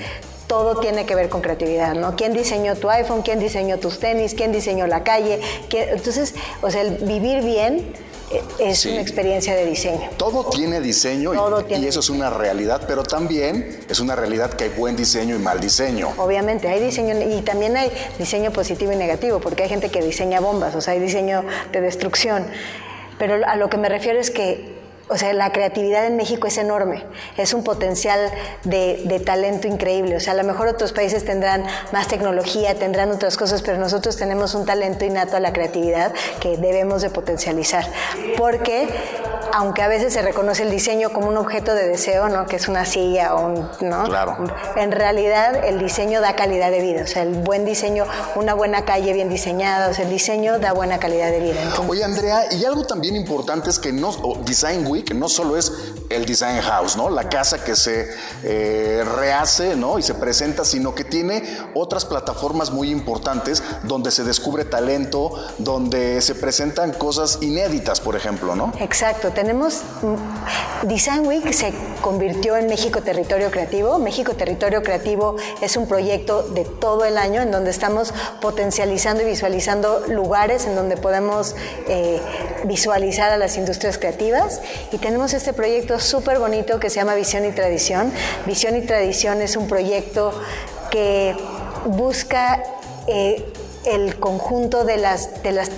todo 0.47 0.81
tiene 0.81 1.05
que 1.05 1.15
ver 1.15 1.29
con 1.29 1.43
creatividad, 1.43 1.95
¿no? 1.95 2.17
¿Quién 2.17 2.33
diseñó 2.33 2.75
tu 2.75 2.89
iPhone? 2.89 3.21
¿Quién 3.23 3.39
diseñó 3.39 3.79
tus 3.79 4.01
tenis? 4.01 4.35
¿Quién 4.35 4.51
diseñó 4.51 4.87
la 4.87 5.05
calle? 5.05 5.41
Entonces, 5.71 6.35
o 6.63 6.71
sea, 6.71 6.81
el 6.81 6.97
vivir 6.97 7.43
bien 7.43 7.93
es 8.59 8.85
una 8.87 9.01
experiencia 9.01 9.55
de 9.55 9.67
diseño. 9.67 10.11
Todo 10.17 10.45
tiene 10.51 10.81
diseño 10.81 11.33
y, 11.35 11.87
eso 11.87 12.01
es 12.01 12.11
una 12.11 12.31
realidad, 12.31 12.83
pero 12.87 13.03
también 13.03 13.81
es 13.89 14.01
una 14.01 14.15
realidad 14.15 14.53
que 14.55 14.65
hay 14.65 14.71
buen 14.71 14.97
diseño 14.97 15.37
y 15.37 15.39
mal 15.39 15.61
diseño. 15.61 16.13
Obviamente, 16.19 16.69
hay 16.69 16.83
diseño 16.83 17.15
y 17.21 17.43
también 17.43 17.77
hay 17.77 17.91
diseño 18.19 18.51
positivo 18.53 18.93
y 18.93 18.97
negativo, 18.97 19.41
porque 19.41 19.63
hay 19.63 19.69
gente 19.69 19.91
que 19.91 20.03
diseña 20.03 20.41
bombas, 20.41 20.75
o 20.75 20.81
sea, 20.81 20.95
hay 20.95 21.01
diseño 21.01 21.45
de 21.73 21.81
destrucción. 21.81 22.47
Pero 23.19 23.45
a 23.47 23.57
lo 23.57 23.69
que 23.69 23.77
me 23.79 23.89
refiero 23.89 24.21
es 24.21 24.31
que 24.31 24.79
o 25.09 25.17
sea, 25.17 25.33
la 25.33 25.53
creatividad 25.53 26.07
en 26.07 26.17
México 26.17 26.47
es 26.47 26.59
enorme, 26.59 27.05
es 27.37 27.55
un 27.55 27.65
potencial 27.65 28.31
de, 28.65 29.23
talento 29.25 29.67
increíble. 29.67 30.17
O 30.17 30.21
sea, 30.21 30.35
a 30.35 30.37
lo 30.37 30.45
mejor 30.45 30.69
otros 30.69 30.93
países 30.93 31.25
tendrán 31.25 31.65
más 31.93 32.09
tecnología, 32.09 32.75
tendrán 32.75 33.11
otras 33.11 33.37
cosas, 33.37 33.63
pero 33.63 33.79
nosotros 33.79 34.17
tenemos 34.17 34.55
un 34.55 34.65
talento 34.65 35.05
innato 35.05 35.37
a 35.37 35.41
la 35.41 35.53
creatividad 35.53 36.13
que 36.41 36.57
debemos 36.57 37.03
de 37.03 37.11
potencializar. 37.11 37.87
Porque, 38.37 38.89
aunque 39.53 39.83
a 39.83 39.89
veces 39.89 40.13
se 40.13 40.23
reconoce 40.23 40.63
el 40.63 40.71
diseño 40.71 41.11
como 41.11 41.29
un 41.29 41.37
objeto 41.37 41.75
de 41.75 41.89
deseo, 41.89 42.29
¿no? 42.29 42.47
Que 42.47 42.57
es 42.57 42.69
una 42.69 42.85
silla 42.85 43.35
o 43.35 43.47
un, 43.47 43.69
¿no? 43.81 44.05
Claro. 44.05 44.37
En 44.77 44.93
realidad, 44.93 45.65
el 45.65 45.79
diseño 45.79 46.21
da 46.21 46.35
calidad 46.37 46.71
de 46.71 46.81
vida. 46.81 47.03
O 47.03 47.07
sea, 47.07 47.23
el 47.23 47.35
buen 47.35 47.65
diseño, 47.65 48.05
una 48.37 48.55
buena 48.55 48.85
calle 48.85 49.13
bien 49.13 49.29
diseñada, 49.29 49.89
o 49.89 49.95
sea, 49.95 50.05
el 50.05 50.11
diseño 50.11 50.59
da 50.59 50.73
buena 50.73 50.99
calidad 50.99 51.31
de 51.31 51.41
vida. 51.41 51.61
Oye, 51.87 52.05
Andrea, 52.05 52.53
y 52.53 52.65
algo 52.65 52.85
también 52.85 53.17
importante 53.17 53.71
es 53.71 53.79
que 53.79 53.93
no, 53.93 54.13
Design 54.45 54.87
Week 54.87 55.15
no 55.15 55.29
solo 55.29 55.57
es 55.57 55.73
el 56.09 56.25
design 56.25 56.61
house, 56.61 56.97
¿no? 56.97 57.11
La 57.11 57.29
casa 57.29 57.63
que 57.63 57.77
se 57.77 58.09
eh, 58.43 59.05
rehace, 59.17 59.77
¿no? 59.77 59.99
Y 59.99 60.03
se 60.03 60.15
presenta, 60.15 60.65
sino 60.65 60.95
que 60.95 61.05
tiene 61.05 61.43
otras 61.75 62.05
plataformas 62.05 62.71
muy 62.71 62.91
importantes 62.91 63.63
donde 63.83 64.11
se 64.11 64.25
descubre 64.25 64.65
talento, 64.65 65.33
donde 65.59 66.21
se 66.23 66.35
presentan 66.35 66.93
cosas 66.93 67.39
inéditas, 67.41 68.01
por 68.01 68.17
ejemplo, 68.17 68.55
¿no? 68.55 68.73
Exacto. 68.81 69.31
Tenemos 69.31 69.83
mm, 70.03 70.87
Design 70.89 71.27
Week 71.27 71.53
se 71.53 71.73
convirtió 72.01 72.57
en 72.57 72.69
México 72.69 73.03
Territorio 73.03 73.51
Creativo. 73.51 73.99
México 73.99 74.35
Territorio 74.35 74.83
Creativo 74.83 75.37
es 75.61 75.77
un 75.77 75.87
proyecto 75.87 76.43
de 76.43 76.65
todo 76.65 77.05
el 77.05 77.19
año 77.19 77.43
en 77.43 77.51
donde 77.51 77.71
estamos 77.71 78.13
potencializando 78.41 79.23
y 79.23 79.27
visualizando 79.27 80.05
lugares 80.09 80.67
en 80.67 80.75
donde 80.75 80.97
podemos 80.97 81.55
eh, 81.89 82.21
visualizar 82.65 83.31
a 83.31 83.37
las 83.37 83.57
industrias 83.57 83.99
creativas 83.99 84.61
y 84.93 84.99
tenemos 84.99 85.33
este 85.35 85.53
proyecto 85.53 85.98
súper 85.99 86.39
bonito 86.39 86.81
que 86.81 86.91
se 86.91 86.97
llama 86.97 87.15
Visión 87.15 87.45
y 87.45 87.53
Tradición. 87.53 88.13
Visión 88.47 88.77
y 88.77 88.83
Tradición 88.83 89.43
es 89.43 89.57
un 89.57 89.69
proyecto 89.69 90.33
que 90.91 91.37
busca 91.87 92.63
eh, 93.07 93.45
el 93.85 94.19
conjunto 94.19 94.85
de 94.85 94.97
las, 94.97 95.43
de 95.43 95.53
las 95.53 95.71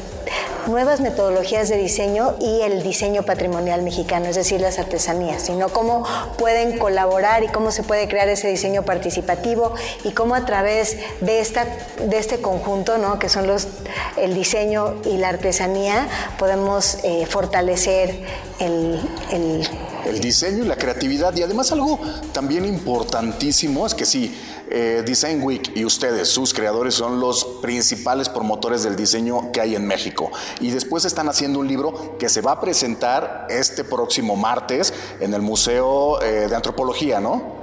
nuevas 0.67 1.01
metodologías 1.01 1.69
de 1.69 1.77
diseño 1.77 2.35
y 2.41 2.63
el 2.63 2.83
diseño 2.83 3.23
patrimonial 3.23 3.83
mexicano, 3.83 4.27
es 4.27 4.37
decir, 4.37 4.61
las 4.61 4.79
artesanías, 4.79 5.43
sino 5.43 5.69
cómo 5.69 6.05
pueden 6.39 6.79
colaborar 6.79 7.43
y 7.43 7.49
cómo 7.49 7.71
se 7.71 7.83
puede 7.83 8.09
crear 8.09 8.29
ese 8.29 8.49
diseño 8.49 8.83
participativo 8.83 9.75
y 10.05 10.13
cómo 10.13 10.35
a 10.35 10.45
través 10.45 10.99
de, 11.21 11.41
esta, 11.41 11.67
de 12.05 12.19
este 12.19 12.41
conjunto, 12.41 12.99
¿no? 12.99 13.19
que 13.19 13.29
son 13.29 13.47
los, 13.47 13.69
el 14.17 14.35
diseño 14.35 14.97
y 15.05 15.17
la 15.17 15.29
artesanía, 15.31 16.09
podemos 16.39 16.99
eh, 17.05 17.27
fortalecer 17.27 18.21
el, 18.59 19.01
el 19.31 19.69
el 20.07 20.21
diseño 20.21 20.65
y 20.65 20.67
la 20.67 20.77
creatividad. 20.77 21.35
Y 21.37 21.43
además 21.43 21.73
algo 21.73 21.99
también 22.33 22.65
importantísimo 22.65 23.87
es 23.87 23.95
que 23.95 24.05
sí, 24.05 24.35
eh, 24.71 25.03
Design 25.05 25.43
Week 25.43 25.73
y 25.75 25.85
ustedes, 25.85 26.29
sus 26.29 26.55
creadores, 26.55 26.95
son 26.95 27.21
los 27.21 27.45
principales 27.61 28.29
promotores 28.29 28.83
del 28.83 28.97
diseño 28.97 29.53
que 29.53 29.61
hay 29.61 29.75
en 29.75 29.87
México. 29.87 30.31
Y 30.61 30.71
después 30.71 31.05
están 31.05 31.29
haciendo 31.29 31.59
un 31.59 31.69
libro 31.69 32.17
que 32.19 32.29
se 32.29 32.41
va 32.41 32.53
a 32.53 32.61
presentar 32.61 33.47
este 33.51 33.85
próximo 33.85 34.37
martes 34.37 34.93
en 35.21 35.35
el 35.35 35.43
Museo 35.43 36.23
eh, 36.23 36.47
de 36.49 36.57
Antropología, 36.57 37.21
¿no? 37.21 37.60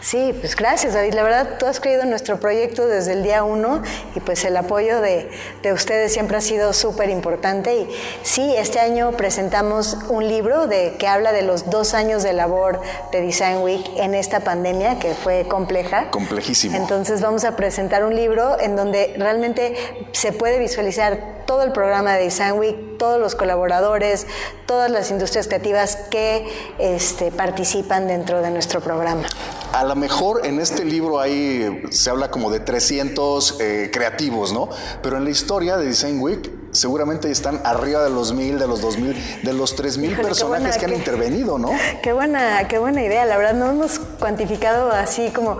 Sí, 0.00 0.34
pues 0.40 0.56
gracias 0.56 0.94
David. 0.94 1.14
La 1.14 1.22
verdad, 1.22 1.58
tú 1.58 1.66
has 1.66 1.80
creído 1.80 2.02
en 2.02 2.10
nuestro 2.10 2.40
proyecto 2.40 2.86
desde 2.86 3.12
el 3.12 3.22
día 3.22 3.44
uno 3.44 3.82
y 4.14 4.20
pues 4.20 4.44
el 4.44 4.56
apoyo 4.56 5.00
de, 5.00 5.30
ustedes 5.72 6.12
siempre 6.12 6.36
ha 6.36 6.40
sido 6.40 6.72
súper 6.72 7.10
importante. 7.10 7.74
Y 7.76 7.90
sí, 8.22 8.54
este 8.56 8.80
año 8.80 9.12
presentamos 9.12 9.96
un 10.08 10.26
libro 10.26 10.66
de, 10.66 10.96
que 10.98 11.06
habla 11.06 11.32
de 11.32 11.42
los 11.42 11.70
dos 11.70 11.94
años 11.94 12.22
de 12.22 12.32
labor 12.32 12.80
de 13.12 13.20
Design 13.20 13.58
Week 13.62 13.84
en 13.96 14.14
esta 14.14 14.40
pandemia 14.40 14.98
que 14.98 15.14
fue 15.14 15.46
compleja. 15.48 16.10
Complejísimo. 16.10 16.76
Entonces 16.76 17.20
vamos 17.20 17.44
a 17.44 17.56
presentar 17.56 18.04
un 18.04 18.14
libro 18.14 18.58
en 18.60 18.76
donde 18.76 19.14
realmente 19.18 19.74
se 20.12 20.32
puede 20.32 20.58
visualizar 20.58 21.40
todo 21.46 21.62
el 21.62 21.72
programa 21.72 22.14
de 22.14 22.24
Design 22.24 22.58
Week, 22.58 22.96
todos 22.98 23.20
los 23.20 23.34
colaboradores, 23.34 24.26
todas 24.66 24.90
las 24.90 25.10
industrias 25.10 25.48
creativas 25.48 25.96
que 26.10 26.46
este, 26.78 27.32
participan 27.32 28.06
dentro 28.06 28.40
de 28.40 28.50
nuestro 28.50 28.80
programa. 28.80 29.26
A 29.72 29.84
lo 29.84 29.94
mejor 29.94 30.44
en 30.44 30.58
este 30.58 30.84
libro 30.84 31.20
ahí 31.20 31.84
se 31.90 32.10
habla 32.10 32.30
como 32.30 32.50
de 32.50 32.58
300 32.60 33.60
eh, 33.60 33.90
creativos, 33.92 34.52
¿no? 34.52 34.68
Pero 35.02 35.16
en 35.16 35.24
la 35.24 35.30
historia 35.30 35.76
de 35.76 35.86
Design 35.86 36.20
Week 36.20 36.50
seguramente 36.72 37.30
están 37.30 37.60
arriba 37.64 38.02
de 38.02 38.10
los 38.10 38.32
mil, 38.32 38.58
de 38.58 38.66
los 38.66 38.80
dos 38.80 38.98
mil, 38.98 39.16
de 39.42 39.52
los 39.52 39.76
tres 39.76 39.96
mil 39.96 40.16
personajes 40.16 40.76
que 40.76 40.86
han 40.86 40.94
intervenido, 40.94 41.58
¿no? 41.58 41.70
Qué 42.02 42.12
buena, 42.12 42.66
qué 42.66 42.78
buena 42.78 43.02
idea. 43.02 43.24
La 43.26 43.36
verdad 43.36 43.54
no 43.54 43.70
hemos 43.70 44.00
cuantificado 44.18 44.90
así 44.90 45.30
como 45.30 45.58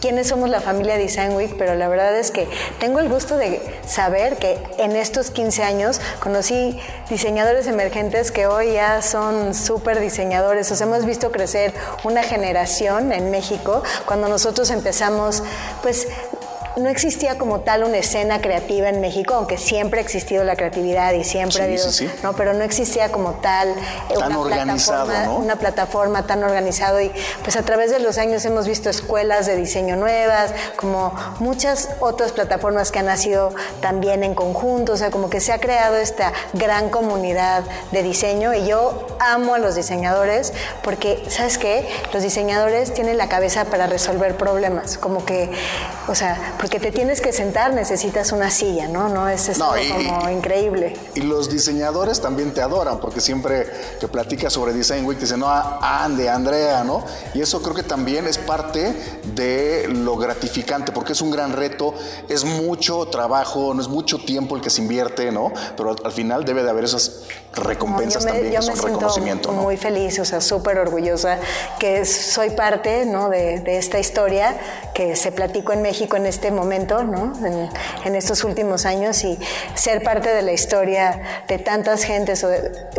quiénes 0.00 0.28
somos 0.28 0.48
la 0.48 0.60
familia 0.60 0.96
Design 0.96 1.34
Week, 1.34 1.54
pero 1.58 1.74
la 1.74 1.88
verdad 1.88 2.16
es 2.16 2.30
que 2.30 2.48
tengo 2.78 3.00
el 3.00 3.08
gusto 3.08 3.36
de 3.36 3.60
saber 3.86 4.36
que 4.36 4.58
en 4.78 4.96
estos 4.96 5.30
15 5.30 5.62
años 5.62 6.00
conocí 6.20 6.78
diseñadores 7.10 7.66
emergentes 7.66 8.30
que 8.30 8.46
hoy 8.46 8.74
ya 8.74 9.02
son 9.02 9.54
súper 9.54 10.00
diseñadores. 10.00 10.70
O 10.70 10.84
hemos 10.84 11.04
visto 11.04 11.30
crecer 11.30 11.72
una 12.04 12.22
generación 12.22 13.12
en 13.12 13.30
México 13.30 13.82
cuando 14.06 14.28
nosotros 14.28 14.70
empezamos, 14.70 15.42
pues 15.82 16.08
no 16.76 16.88
existía 16.88 17.38
como 17.38 17.60
tal 17.60 17.84
una 17.84 17.98
escena 17.98 18.40
creativa 18.40 18.88
en 18.88 19.00
México, 19.00 19.34
aunque 19.34 19.58
siempre 19.58 20.00
ha 20.00 20.02
existido 20.02 20.44
la 20.44 20.56
creatividad 20.56 21.12
y 21.12 21.24
siempre 21.24 21.60
ha 21.60 21.64
habido, 21.64 21.86
¿no? 22.22 22.34
Pero 22.34 22.54
no 22.54 22.62
existía 22.62 23.10
como 23.10 23.32
tal 23.34 23.68
eh, 23.68 24.16
una 24.16 24.42
plataforma, 24.42 25.30
una 25.30 25.56
plataforma 25.56 26.26
tan 26.26 26.44
organizado. 26.44 27.00
Y 27.00 27.10
pues 27.42 27.56
a 27.56 27.62
través 27.62 27.90
de 27.90 27.98
los 27.98 28.18
años 28.18 28.44
hemos 28.44 28.66
visto 28.66 28.90
escuelas 28.90 29.46
de 29.46 29.56
diseño 29.56 29.96
nuevas, 29.96 30.52
como 30.76 31.12
muchas 31.40 31.90
otras 32.00 32.32
plataformas 32.32 32.90
que 32.90 33.00
han 33.00 33.06
nacido 33.06 33.54
también 33.80 34.22
en 34.22 34.34
conjunto, 34.34 34.92
o 34.92 34.96
sea, 34.96 35.10
como 35.10 35.30
que 35.30 35.40
se 35.40 35.52
ha 35.52 35.58
creado 35.58 35.96
esta 35.96 36.32
gran 36.52 36.90
comunidad 36.90 37.64
de 37.92 38.02
diseño. 38.02 38.54
Y 38.54 38.66
yo 38.66 39.06
amo 39.20 39.54
a 39.54 39.58
los 39.58 39.74
diseñadores 39.74 40.52
porque, 40.82 41.24
¿sabes 41.28 41.58
qué? 41.58 41.88
Los 42.12 42.22
diseñadores 42.22 42.94
tienen 42.94 43.18
la 43.18 43.28
cabeza 43.28 43.64
para 43.64 43.86
resolver 43.86 44.36
problemas, 44.36 44.98
como 44.98 45.24
que, 45.24 45.50
o 46.08 46.14
sea, 46.14 46.54
porque 46.58 46.80
te 46.80 46.90
tienes 46.90 47.20
que 47.20 47.32
sentar, 47.32 47.72
necesitas 47.72 48.32
una 48.32 48.50
silla, 48.50 48.88
¿no? 48.88 49.08
No 49.08 49.28
es 49.28 49.48
esto 49.48 49.64
como 49.64 50.28
increíble. 50.28 50.96
Y 51.14 51.20
los 51.20 51.50
diseñadores 51.50 52.20
también 52.20 52.52
te 52.52 52.60
adoran, 52.60 53.00
porque 53.00 53.20
siempre 53.20 53.66
que 54.00 54.08
platicas 54.08 54.52
sobre 54.52 54.72
Design 54.72 55.06
Week 55.06 55.18
te 55.18 55.24
dicen, 55.24 55.40
no, 55.40 55.48
ande, 55.48 56.28
Andrea, 56.28 56.82
¿no? 56.84 57.04
Y 57.34 57.40
eso 57.40 57.62
creo 57.62 57.74
que 57.74 57.82
también 57.82 58.26
es 58.26 58.38
parte 58.38 58.92
de 59.34 59.88
lo 59.88 60.16
gratificante, 60.16 60.92
porque 60.92 61.12
es 61.12 61.20
un 61.20 61.30
gran 61.30 61.52
reto, 61.52 61.94
es 62.28 62.44
mucho 62.44 63.06
trabajo, 63.06 63.72
no 63.72 63.80
es 63.80 63.88
mucho 63.88 64.18
tiempo 64.18 64.56
el 64.56 64.62
que 64.62 64.70
se 64.70 64.82
invierte, 64.82 65.30
¿no? 65.30 65.52
Pero 65.76 65.94
al 66.04 66.12
final 66.12 66.44
debe 66.44 66.62
de 66.62 66.70
haber 66.70 66.84
esas 66.84 67.22
recompensas 67.54 68.24
también, 68.24 68.52
yo 68.52 68.62
me 68.62 68.74
reconocimiento. 68.74 69.52
Muy 69.52 69.76
feliz, 69.76 70.18
o 70.18 70.24
sea, 70.24 70.40
súper 70.40 70.78
orgullosa 70.78 71.38
que 71.78 72.04
soy 72.04 72.50
parte, 72.50 73.06
¿no? 73.06 73.28
De, 73.28 73.60
de 73.60 73.78
esta 73.78 73.98
historia 73.98 74.56
que 74.94 75.14
se 75.14 75.30
platicó 75.30 75.72
en 75.72 75.82
México 75.82 76.16
en 76.16 76.26
este 76.26 76.47
momento, 76.50 77.02
¿no? 77.04 77.32
En, 77.46 77.68
en 78.04 78.14
estos 78.14 78.44
últimos 78.44 78.86
años 78.86 79.24
y 79.24 79.38
ser 79.74 80.02
parte 80.02 80.32
de 80.34 80.42
la 80.42 80.52
historia 80.52 81.20
de 81.48 81.58
tantas 81.58 82.02
gentes, 82.04 82.46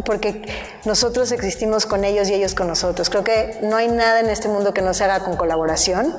porque 0.06 0.44
nosotros 0.86 1.32
existimos 1.32 1.86
con 1.86 2.04
ellos 2.04 2.30
y 2.30 2.34
ellos 2.34 2.56
con 2.56 2.68
nosotros. 2.68 3.10
Creo 3.10 3.24
que 3.24 3.60
no 3.62 3.76
hay 3.76 3.88
nada 3.88 4.20
en 4.20 4.30
este 4.30 4.48
mundo 4.48 4.74
que 4.74 4.82
no 4.82 4.94
se 4.94 5.04
haga 5.04 5.20
con 5.22 5.36
colaboración, 5.38 6.16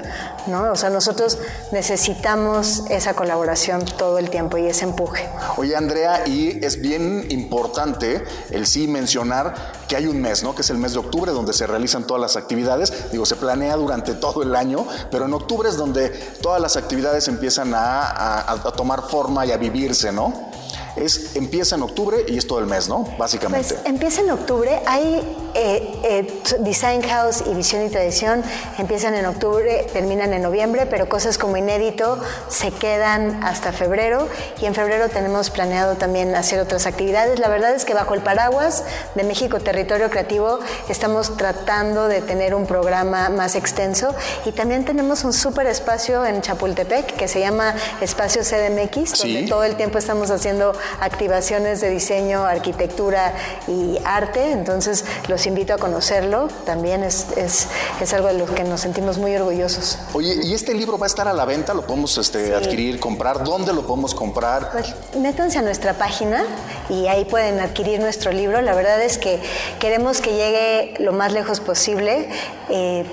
¿no? 0.47 0.73
O 0.73 0.77
sea, 0.77 0.91
nosotros 0.91 1.39
necesitamos 1.73 2.85
esa 2.91 3.15
colaboración 3.15 3.85
todo 3.85 4.19
el 4.19 4.31
tiempo 4.31 4.59
y 4.59 4.67
ese 4.67 4.85
empuje. 4.85 5.29
Oye, 5.57 5.77
Andrea, 5.77 6.23
y 6.27 6.65
es 6.65 6.81
bien 6.81 7.27
importante 7.31 8.23
el 8.51 8.67
sí 8.67 8.87
mencionar 8.87 9.80
que 9.91 9.97
hay 9.97 10.07
un 10.07 10.21
mes, 10.21 10.45
¿no? 10.45 10.55
Que 10.55 10.63
es 10.63 10.71
el 10.71 10.79
mes 10.79 10.93
de 10.93 11.01
octubre, 11.01 11.33
donde 11.33 11.53
se 11.53 11.67
realizan 11.67 12.05
todas 12.05 12.21
las 12.21 12.37
actividades. 12.37 13.11
Digo, 13.11 13.27
se 13.27 13.35
planea 13.35 13.75
durante 13.75 14.15
todo 14.15 14.45
el 14.45 14.55
año, 14.55 14.87
pero 15.11 15.25
en 15.25 15.35
octubre 15.35 15.69
es 15.69 15.77
donde 15.77 16.11
todas 16.41 16.63
las 16.63 16.77
actividades 16.77 17.27
empiezan 17.27 17.73
a, 17.75 18.63
tomar 18.77 19.03
forma 19.03 19.45
y 19.45 19.51
a 19.51 19.57
vivirse, 19.57 20.13
¿no? 20.13 20.49
Es, 20.95 21.35
empieza 21.35 21.75
en 21.75 21.83
octubre 21.83 22.25
y 22.29 22.39
es 22.39 22.47
todo 22.47 22.61
el 22.61 22.67
mes, 22.67 22.89
¿no? 22.89 23.05
Básicamente. 23.19 23.75
Pues 23.75 23.87
empieza 23.87 24.21
en 24.21 24.31
octubre. 24.31 24.81
Hay 24.87 25.23
eh, 25.55 26.01
eh, 26.05 26.41
Design 26.61 27.03
House 27.03 27.43
y 27.47 27.55
Visión 27.55 27.85
y 27.85 27.89
Tradición 27.89 28.43
empiezan 28.79 29.15
en 29.15 29.27
octubre, 29.27 29.87
terminan 29.93 30.33
en 30.33 30.43
noviembre, 30.43 30.87
pero 30.87 31.09
cosas 31.09 31.39
como 31.39 31.57
inédito 31.57 32.21
se 32.49 32.71
quedan 32.71 33.43
hasta 33.43 33.73
febrero 33.73 34.29
y 34.61 34.67
en 34.67 34.75
febrero 34.75 35.09
tenemos 35.09 35.51
planeado 35.51 35.97
también 35.97 36.35
hacer 36.37 36.61
otras 36.61 36.87
actividades. 36.87 37.39
La 37.39 37.49
verdad 37.49 37.75
es 37.75 37.85
que 37.85 37.95
bajo 37.95 38.15
el 38.15 38.21
paraguas 38.21 38.85
de 39.15 39.25
México 39.25 39.59
Territorio 39.81 40.11
Creativo 40.11 40.59
estamos 40.91 41.39
tratando 41.39 42.07
de 42.07 42.21
tener 42.21 42.55
un 42.55 42.67
programa 42.67 43.31
más 43.31 43.55
extenso 43.55 44.15
y 44.45 44.53
también 44.53 44.85
tenemos 44.85 45.25
un 45.25 45.33
súper 45.33 45.67
espacio 45.69 46.27
en 46.27 46.43
Chapultepec 46.43 47.17
que 47.17 47.27
se 47.29 47.41
llama 47.41 47.75
Espacio 48.03 48.43
CDMX, 48.43 49.13
Sí. 49.19 49.33
donde 49.33 49.49
todo 49.49 49.65
el 49.65 49.77
tiempo 49.77 49.97
estamos 49.97 50.31
haciendo 50.31 50.75
activaciones 51.01 51.81
de 51.81 51.89
diseño, 51.89 52.45
arquitectura 52.45 53.33
y 53.69 53.97
arte, 54.05 54.53
entonces 54.53 55.07
los 55.29 55.47
invito 55.47 55.73
a 55.73 55.79
conocerlo, 55.79 56.49
también 56.67 57.03
es, 57.03 57.29
es, 57.39 57.69
es 58.03 58.13
algo 58.13 58.29
de 58.29 58.35
lo 58.35 58.45
que 58.45 58.65
nos 58.65 58.83
sentimos 58.83 59.17
muy 59.17 59.35
orgullosos. 59.35 59.99
Oye, 60.13 60.35
¿y 60.43 60.53
este 60.53 60.75
libro 60.75 60.99
va 60.99 61.07
a 61.07 61.09
estar 61.09 61.27
a 61.27 61.33
la 61.33 61.47
venta? 61.47 61.73
¿Lo 61.73 61.87
podemos 61.87 62.19
este, 62.19 62.55
adquirir, 62.55 63.01
comprar? 63.01 63.45
¿Dónde 63.45 63.73
lo 63.73 63.87
podemos 63.87 64.15
comprar? 64.15 64.73
Pues 64.73 64.95
métanse 65.19 65.59
a 65.59 65.63
nuestra 65.63 65.95
página 65.95 66.45
y 66.91 67.07
ahí 67.07 67.25
pueden 67.25 67.61
adquirir 67.61 67.99
nuestro 68.01 68.31
libro. 68.31 68.61
La 68.61 68.75
verdad 68.75 69.01
es 69.01 69.17
que 69.17 69.41
queremos 69.79 70.21
que 70.21 70.33
llegue 70.33 70.95
lo 70.99 71.13
más 71.13 71.33
lejos 71.33 71.61
posible 71.61 72.29
eh, 72.69 73.05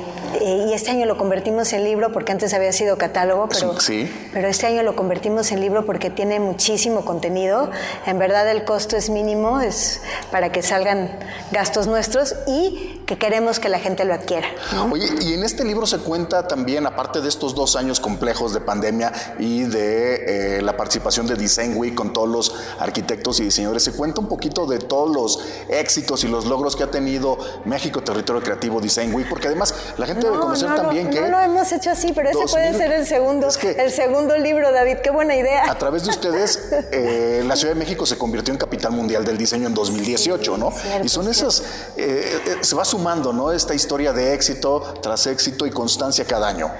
eh, 0.41 0.65
y 0.69 0.73
este 0.73 0.91
año 0.91 1.05
lo 1.05 1.17
convertimos 1.17 1.73
en 1.73 1.83
libro 1.83 2.11
porque 2.11 2.31
antes 2.31 2.53
había 2.53 2.71
sido 2.71 2.97
catálogo, 2.97 3.47
pero, 3.49 3.79
sí. 3.79 4.11
pero 4.33 4.47
este 4.47 4.67
año 4.67 4.83
lo 4.83 4.95
convertimos 4.95 5.51
en 5.51 5.61
libro 5.61 5.85
porque 5.85 6.09
tiene 6.09 6.39
muchísimo 6.39 7.05
contenido. 7.05 7.69
En 8.05 8.19
verdad 8.19 8.49
el 8.49 8.63
costo 8.65 8.97
es 8.97 9.09
mínimo, 9.09 9.61
es 9.61 10.01
para 10.31 10.51
que 10.51 10.61
salgan 10.61 11.17
gastos 11.51 11.87
nuestros 11.87 12.35
y 12.47 13.01
que 13.05 13.17
queremos 13.17 13.59
que 13.59 13.69
la 13.69 13.79
gente 13.79 14.03
lo 14.05 14.13
adquiera. 14.13 14.47
Oye, 14.91 15.07
y 15.21 15.33
en 15.33 15.43
este 15.43 15.63
libro 15.63 15.85
se 15.85 15.99
cuenta 15.99 16.47
también, 16.47 16.85
aparte 16.85 17.21
de 17.21 17.29
estos 17.29 17.55
dos 17.55 17.75
años 17.75 17.99
complejos 17.99 18.53
de 18.53 18.61
pandemia 18.61 19.11
y 19.39 19.63
de 19.63 20.57
eh, 20.57 20.61
la 20.61 20.75
participación 20.75 21.27
de 21.27 21.35
Design 21.35 21.77
Week 21.77 21.95
con 21.95 22.13
todos 22.13 22.27
los 22.27 22.55
arquitectos 22.79 23.39
y 23.39 23.43
diseñadores, 23.43 23.83
se 23.83 23.93
cuenta 23.93 24.19
un 24.19 24.27
poquito 24.27 24.65
de 24.65 24.79
todos 24.79 25.09
los 25.09 25.39
éxitos 25.69 26.23
y 26.23 26.27
los 26.27 26.45
logros 26.45 26.75
que 26.75 26.83
ha 26.83 26.91
tenido 26.91 27.37
México 27.65 28.01
Territorio 28.01 28.41
Creativo 28.41 28.81
Design 28.81 29.13
Week, 29.13 29.27
porque 29.29 29.47
además 29.47 29.73
la 29.97 30.05
gente 30.05 30.16
conocer 30.21 30.69
no 30.69 30.75
lo- 30.75 30.81
también 30.83 31.09
que 31.09 31.21
no 31.21 31.27
lo 31.27 31.39
hemos 31.41 31.71
hecho 31.71 31.91
así, 31.91 32.11
pero 32.13 32.29
ese 32.29 32.45
puede 32.51 32.71
2000 32.71 32.77
ser 32.77 32.91
el 32.91 33.05
segundo, 33.05 33.47
Es 33.47 33.57
que- 33.57 33.71
el 33.71 33.91
segundo 33.91 34.37
libro, 34.37 34.71
David. 34.71 34.97
Qué 35.03 35.09
buena 35.09 35.35
idea. 35.35 35.69
a 35.71 35.77
través 35.77 36.03
de 36.03 36.09
ustedes, 36.09 36.59
eh, 36.91 37.43
la 37.45 37.55
Ciudad 37.55 37.73
de 37.73 37.79
México 37.79 38.05
se 38.05 38.17
convirtió 38.17 38.53
en 38.53 38.57
capital 38.57 38.91
mundial 38.91 39.23
del 39.25 39.37
diseño 39.37 39.67
en 39.67 39.73
2018, 39.73 40.57
¿no? 40.57 40.71
cierto, 40.71 41.05
y 41.05 41.09
son 41.09 41.27
esas, 41.27 41.61
eh, 41.97 42.39
eh, 42.45 42.55
se 42.61 42.75
va 42.75 42.85
sumando, 42.85 43.33
¿no? 43.33 43.51
Esta 43.51 43.73
historia 43.73 44.13
de 44.13 44.33
éxito 44.33 44.99
tras 45.01 45.27
éxito 45.27 45.65
y 45.65 45.71
constancia 45.71 46.25
cada 46.25 46.47
año. 46.47 46.71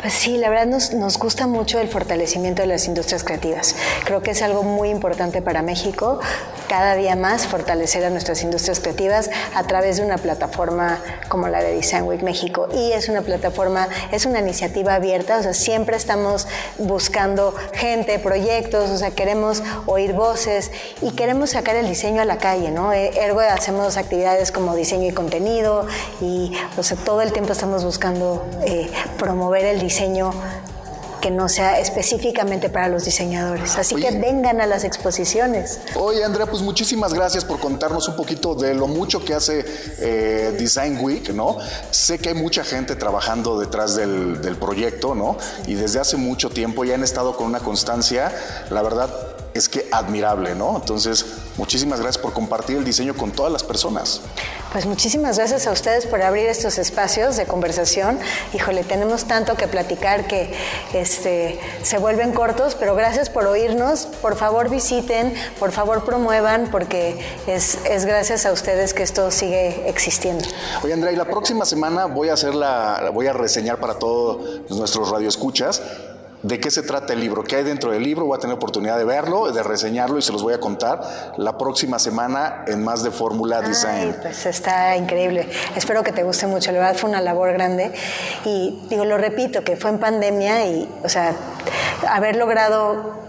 Pues 0.00 0.12
sí, 0.12 0.36
la 0.36 0.48
verdad 0.48 0.66
nos, 0.66 0.94
nos 0.94 1.18
gusta 1.18 1.48
mucho 1.48 1.80
el 1.80 1.88
fortalecimiento 1.88 2.62
de 2.62 2.68
las 2.68 2.86
industrias 2.86 3.24
creativas. 3.24 3.74
Creo 4.04 4.22
que 4.22 4.30
es 4.30 4.42
algo 4.42 4.62
muy 4.62 4.90
importante 4.90 5.42
para 5.42 5.60
México, 5.60 6.20
cada 6.68 6.94
día 6.94 7.16
más 7.16 7.48
fortalecer 7.48 8.04
a 8.04 8.10
nuestras 8.10 8.44
industrias 8.44 8.78
creativas 8.78 9.28
a 9.56 9.64
través 9.64 9.96
de 9.96 10.04
una 10.04 10.16
plataforma 10.18 11.00
como 11.28 11.48
la 11.48 11.60
de 11.64 11.74
Design 11.74 12.04
Week 12.04 12.22
México. 12.22 12.68
Y 12.72 12.92
es 12.92 13.08
una 13.08 13.22
plataforma, 13.22 13.88
es 14.12 14.24
una 14.24 14.38
iniciativa 14.38 14.94
abierta, 14.94 15.38
o 15.38 15.42
sea, 15.42 15.52
siempre 15.52 15.96
estamos 15.96 16.46
buscando 16.78 17.52
gente, 17.72 18.20
proyectos, 18.20 18.90
o 18.90 18.98
sea, 18.98 19.10
queremos 19.10 19.64
oír 19.86 20.12
voces 20.12 20.70
y 21.02 21.10
queremos 21.10 21.50
sacar 21.50 21.74
el 21.74 21.88
diseño 21.88 22.22
a 22.22 22.24
la 22.24 22.38
calle, 22.38 22.70
¿no? 22.70 22.92
Eh, 22.92 23.10
Ergo 23.16 23.40
hacemos 23.40 23.96
actividades 23.96 24.52
como 24.52 24.76
diseño 24.76 25.08
y 25.08 25.12
contenido 25.12 25.88
y, 26.20 26.52
o 26.76 26.84
sea, 26.84 26.96
todo 26.96 27.20
el 27.20 27.32
tiempo 27.32 27.52
estamos 27.52 27.82
buscando 27.82 28.46
eh, 28.64 28.88
promover 29.18 29.64
el 29.64 29.80
diseño 29.80 29.87
que 31.20 31.30
no 31.30 31.48
sea 31.48 31.80
específicamente 31.80 32.68
para 32.68 32.88
los 32.88 33.04
diseñadores. 33.04 33.76
Así 33.76 33.96
que 33.96 34.10
vengan 34.12 34.60
a 34.60 34.66
las 34.66 34.84
exposiciones. 34.84 35.80
Oye, 35.96 36.24
Andrea, 36.24 36.46
pues 36.46 36.62
muchísimas 36.62 37.12
gracias 37.12 37.44
por 37.44 37.58
contarnos 37.58 38.08
un 38.08 38.16
poquito 38.16 38.54
de 38.54 38.74
lo 38.74 38.86
mucho 38.86 39.24
que 39.24 39.34
hace 39.34 39.64
eh, 39.98 40.54
Design 40.58 40.98
Week, 41.00 41.30
¿no? 41.30 41.58
Sé 41.90 42.18
que 42.18 42.30
hay 42.30 42.34
mucha 42.34 42.64
gente 42.64 42.94
trabajando 42.96 43.58
detrás 43.58 43.96
del, 43.96 44.40
del 44.40 44.56
proyecto, 44.56 45.14
¿no? 45.14 45.36
Y 45.66 45.74
desde 45.74 46.00
hace 46.00 46.16
mucho 46.16 46.50
tiempo 46.50 46.84
ya 46.84 46.94
han 46.94 47.04
estado 47.04 47.36
con 47.36 47.46
una 47.46 47.60
constancia, 47.60 48.32
la 48.70 48.82
verdad 48.82 49.10
es 49.54 49.68
que 49.68 49.88
admirable, 49.90 50.54
¿no? 50.54 50.76
Entonces, 50.76 51.24
muchísimas 51.56 52.00
gracias 52.00 52.22
por 52.22 52.32
compartir 52.32 52.76
el 52.76 52.84
diseño 52.84 53.16
con 53.16 53.32
todas 53.32 53.52
las 53.52 53.62
personas. 53.62 54.20
Pues 54.72 54.86
muchísimas 54.86 55.38
gracias 55.38 55.66
a 55.66 55.72
ustedes 55.72 56.06
por 56.06 56.22
abrir 56.22 56.46
estos 56.46 56.78
espacios 56.78 57.36
de 57.36 57.46
conversación. 57.46 58.18
Híjole, 58.52 58.84
tenemos 58.84 59.24
tanto 59.24 59.56
que 59.56 59.66
platicar 59.66 60.26
que 60.26 60.52
este, 60.92 61.58
se 61.82 61.98
vuelven 61.98 62.32
cortos, 62.32 62.74
pero 62.74 62.94
gracias 62.94 63.30
por 63.30 63.46
oírnos. 63.46 64.06
Por 64.20 64.36
favor 64.36 64.68
visiten, 64.68 65.34
por 65.58 65.72
favor 65.72 66.04
promuevan, 66.04 66.70
porque 66.70 67.18
es, 67.46 67.78
es 67.84 68.04
gracias 68.04 68.44
a 68.46 68.52
ustedes 68.52 68.92
que 68.92 69.02
esto 69.02 69.30
sigue 69.30 69.88
existiendo. 69.88 70.44
Oye, 70.82 70.92
Andrea, 70.92 71.12
y 71.12 71.16
la 71.16 71.24
próxima 71.24 71.64
semana 71.64 72.06
voy 72.06 72.28
a 72.28 72.34
hacer 72.34 72.54
la, 72.54 73.10
voy 73.12 73.26
a 73.26 73.32
reseñar 73.32 73.80
para 73.80 73.94
todos 73.94 74.68
nuestros 74.70 75.10
radioescuchas 75.10 75.82
de 76.42 76.60
qué 76.60 76.70
se 76.70 76.82
trata 76.82 77.12
el 77.12 77.20
libro, 77.20 77.42
qué 77.42 77.56
hay 77.56 77.64
dentro 77.64 77.90
del 77.90 78.02
libro. 78.02 78.26
Voy 78.26 78.36
a 78.36 78.40
tener 78.40 78.54
oportunidad 78.54 78.96
de 78.98 79.04
verlo, 79.04 79.50
de 79.52 79.62
reseñarlo 79.62 80.18
y 80.18 80.22
se 80.22 80.32
los 80.32 80.42
voy 80.42 80.54
a 80.54 80.60
contar 80.60 81.34
la 81.36 81.58
próxima 81.58 81.98
semana 81.98 82.64
en 82.66 82.84
más 82.84 83.02
de 83.02 83.10
Fórmula 83.10 83.60
Design. 83.60 84.16
Pues 84.22 84.46
está 84.46 84.96
increíble. 84.96 85.48
Espero 85.76 86.02
que 86.02 86.12
te 86.12 86.22
guste 86.22 86.46
mucho. 86.46 86.72
La 86.72 86.78
verdad 86.78 86.96
fue 86.96 87.10
una 87.10 87.20
labor 87.20 87.52
grande. 87.52 87.92
Y 88.44 88.80
digo, 88.88 89.04
lo 89.04 89.18
repito, 89.18 89.64
que 89.64 89.76
fue 89.76 89.90
en 89.90 89.98
pandemia 89.98 90.66
y, 90.66 90.88
o 91.02 91.08
sea, 91.08 91.34
haber 92.08 92.36
logrado 92.36 93.27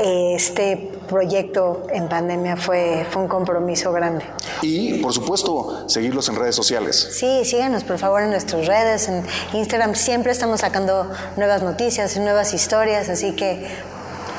este 0.00 0.90
proyecto 1.08 1.86
en 1.90 2.08
pandemia 2.08 2.56
fue, 2.56 3.06
fue 3.10 3.22
un 3.22 3.28
compromiso 3.28 3.92
grande. 3.92 4.24
Y, 4.62 4.94
por 5.00 5.12
supuesto, 5.12 5.88
seguirlos 5.88 6.28
en 6.28 6.36
redes 6.36 6.54
sociales. 6.54 7.08
Sí, 7.12 7.44
síganos 7.44 7.84
por 7.84 7.98
favor 7.98 8.22
en 8.22 8.30
nuestras 8.30 8.66
redes, 8.66 9.08
en 9.08 9.24
Instagram. 9.54 9.94
Siempre 9.94 10.32
estamos 10.32 10.60
sacando 10.60 11.10
nuevas 11.36 11.62
noticias 11.62 12.16
nuevas 12.18 12.54
historias, 12.54 13.08
así 13.08 13.32
que 13.32 13.66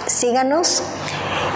síganos 0.07 0.81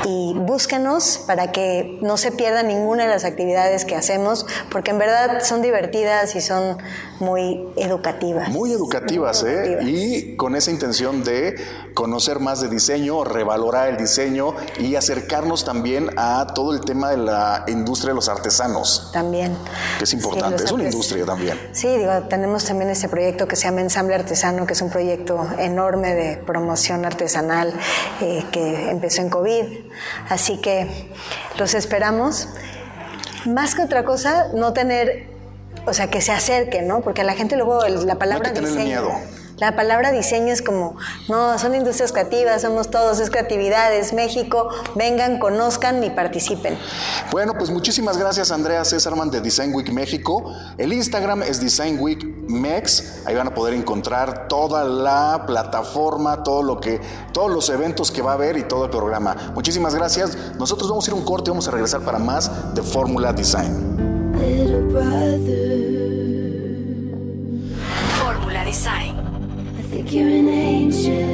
y 0.06 0.34
búsquenos 0.36 1.20
para 1.26 1.52
que 1.52 1.98
no 2.02 2.18
se 2.18 2.32
pierda 2.32 2.64
ninguna 2.64 3.04
de 3.04 3.10
las 3.10 3.24
actividades 3.24 3.86
que 3.86 3.96
hacemos, 3.96 4.46
porque 4.72 4.92
en 4.92 5.00
verdad 5.00 5.44
son 5.44 5.62
divertidas 5.62 6.36
y 6.36 6.42
son 6.42 6.78
muy 7.20 7.66
educativas. 7.78 8.50
Muy 8.50 8.74
educativas, 8.74 9.44
Muy 9.44 9.52
¿eh? 9.52 9.80
Y 9.84 10.36
con 10.36 10.56
esa 10.56 10.72
intención 10.72 11.24
de 11.24 11.56
conocer 11.94 12.40
más 12.40 12.62
de 12.62 12.70
diseño, 12.70 13.24
revalorar 13.24 13.90
el 13.90 13.98
diseño 13.98 14.56
y 14.80 14.96
acercarnos 14.96 15.64
también 15.64 16.10
a 16.18 16.48
todo 16.54 16.74
el 16.74 16.82
tema 16.82 17.12
de 17.12 17.18
la 17.18 17.66
industria 17.68 18.10
de 18.10 18.16
los 18.16 18.30
artesanos, 18.30 19.10
También. 19.14 19.56
que 19.98 20.04
es 20.04 20.14
importante, 20.14 20.64
es 20.64 20.72
una 20.72 20.86
industria 20.86 21.26
también. 21.26 21.60
Sí, 21.72 21.88
digo, 21.88 22.12
tenemos 22.30 22.66
también 22.66 22.90
este 22.90 23.08
proyecto 23.08 23.48
que 23.48 23.56
se 23.56 23.64
llama 23.64 23.82
Ensamble 23.82 24.16
Artesano, 24.16 24.66
que 24.66 24.74
es 24.74 24.82
un 24.82 24.90
proyecto 24.90 25.48
enorme 25.58 26.14
de 26.16 26.38
promoción 26.38 27.06
artesanal 27.06 27.74
eh, 28.22 28.44
que 28.52 28.90
empezó 28.90 29.22
en 29.22 29.30
COVID. 29.30 29.93
Así 30.30 30.58
que 30.58 31.12
los 31.58 31.74
esperamos. 31.74 32.48
Más 33.46 33.76
que 33.76 33.82
otra 33.82 34.06
cosa, 34.06 34.48
no 34.54 34.74
tener, 34.74 35.28
o 35.86 35.94
sea, 35.94 36.10
que 36.10 36.22
se 36.22 36.32
acerquen, 36.32 36.88
¿no? 36.88 37.02
Porque 37.02 37.22
a 37.22 37.24
la 37.26 37.34
gente 37.34 37.56
luego 37.58 37.84
el- 37.86 38.06
la 38.08 38.16
palabra 38.16 38.54
tenerle 38.54 38.70
diseño. 38.70 39.02
miedo. 39.02 39.12
La 39.64 39.78
palabra 39.78 40.12
diseño 40.12 40.52
es 40.52 40.62
como, 40.62 40.98
no, 41.30 41.58
son 41.58 41.74
industrias 41.74 42.12
creativas, 42.12 42.64
somos 42.64 42.92
todos, 42.92 43.22
es 43.22 43.30
creatividad, 43.30 43.96
es 43.96 44.12
México, 44.12 44.68
vengan, 44.94 45.40
conozcan 45.40 46.04
y 46.04 46.10
participen. 46.10 46.78
Bueno, 47.32 47.54
pues 47.58 47.70
muchísimas 47.70 48.18
gracias 48.18 48.52
Andrea 48.52 48.84
Césarman 48.84 49.32
de 49.32 49.40
Design 49.40 49.74
Week 49.74 49.90
México. 49.94 50.54
El 50.78 50.92
Instagram 50.92 51.44
es 51.44 51.62
Design 51.62 51.98
Week 52.02 52.26
Mex. 52.50 53.22
Ahí 53.26 53.36
van 53.36 53.48
a 53.48 53.56
poder 53.56 53.74
encontrar 53.74 54.50
toda 54.50 54.84
la 54.84 55.46
plataforma, 55.48 56.44
todo 56.44 56.62
lo 56.62 56.82
que, 56.82 57.00
todos 57.32 57.50
los 57.50 57.70
eventos 57.70 58.12
que 58.12 58.22
va 58.22 58.32
a 58.32 58.34
haber 58.34 58.58
y 58.58 58.64
todo 58.64 58.84
el 58.84 58.92
programa. 58.92 59.54
Muchísimas 59.56 59.96
gracias. 59.96 60.38
Nosotros 60.60 60.90
vamos 60.90 61.08
a 61.08 61.12
ir 61.12 61.14
a 61.16 61.20
un 61.20 61.24
corte 61.24 61.52
y 61.52 61.52
vamos 61.52 61.70
a 61.70 61.72
regresar 61.72 62.02
para 62.02 62.20
más 62.20 62.52
de 62.76 62.84
Fórmula 62.84 63.32
Design. 63.32 63.94
Think 70.04 70.16
you're 70.16 70.28
an 70.28 70.50
angel. 70.50 71.30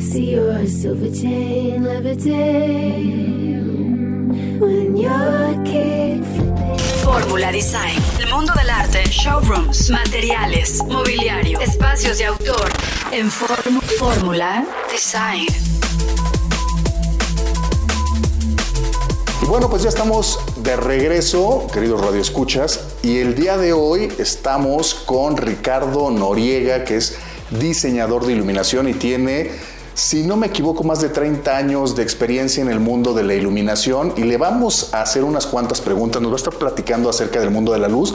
See 0.00 0.32
your 0.32 0.66
silver 0.66 1.10
chain 1.10 1.82
levitate 1.82 3.00
when 4.60 4.96
you're 4.96 5.64
kick 5.64 6.24
flipping. 6.34 6.78
Fórmula 7.04 7.52
Design. 7.52 8.02
El 8.20 8.30
mundo 8.30 8.52
del 8.54 8.70
arte, 8.70 9.04
showrooms, 9.10 9.90
materiales, 9.90 10.82
mobiliario, 10.86 11.60
espacios 11.60 12.18
de 12.18 12.26
autor. 12.26 12.70
En 13.12 13.30
Fórmula 13.30 14.64
Design. 14.90 15.46
Y 19.42 19.46
bueno, 19.46 19.68
pues 19.68 19.82
ya 19.82 19.90
estamos 19.90 20.38
de 20.64 20.76
regreso, 20.76 21.66
queridos 21.70 22.00
radioescuchas, 22.00 22.80
y 23.02 23.18
el 23.18 23.34
día 23.34 23.58
de 23.58 23.74
hoy 23.74 24.10
estamos 24.18 24.94
con 24.94 25.36
Ricardo 25.36 26.10
Noriega, 26.10 26.84
que 26.84 26.96
es 26.96 27.16
diseñador 27.50 28.24
de 28.24 28.32
iluminación 28.32 28.88
y 28.88 28.94
tiene, 28.94 29.50
si 29.92 30.22
no 30.22 30.38
me 30.38 30.46
equivoco, 30.46 30.82
más 30.82 31.02
de 31.02 31.10
30 31.10 31.54
años 31.54 31.94
de 31.94 32.02
experiencia 32.02 32.62
en 32.62 32.70
el 32.70 32.80
mundo 32.80 33.12
de 33.12 33.24
la 33.24 33.34
iluminación 33.34 34.14
y 34.16 34.22
le 34.22 34.38
vamos 34.38 34.94
a 34.94 35.02
hacer 35.02 35.22
unas 35.22 35.46
cuantas 35.46 35.82
preguntas, 35.82 36.22
nos 36.22 36.30
va 36.30 36.36
a 36.36 36.38
estar 36.38 36.54
platicando 36.54 37.10
acerca 37.10 37.40
del 37.40 37.50
mundo 37.50 37.72
de 37.72 37.80
la 37.80 37.88
luz. 37.88 38.14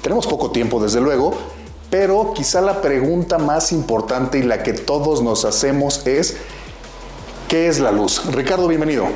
Tenemos 0.00 0.26
poco 0.26 0.52
tiempo, 0.52 0.82
desde 0.82 1.02
luego, 1.02 1.34
pero 1.90 2.32
quizá 2.34 2.62
la 2.62 2.80
pregunta 2.80 3.36
más 3.36 3.72
importante 3.72 4.38
y 4.38 4.42
la 4.42 4.62
que 4.62 4.72
todos 4.72 5.22
nos 5.22 5.44
hacemos 5.44 6.06
es, 6.06 6.38
¿qué 7.46 7.68
es 7.68 7.78
la 7.78 7.92
luz? 7.92 8.24
Ricardo, 8.32 8.68
bienvenido. 8.68 9.08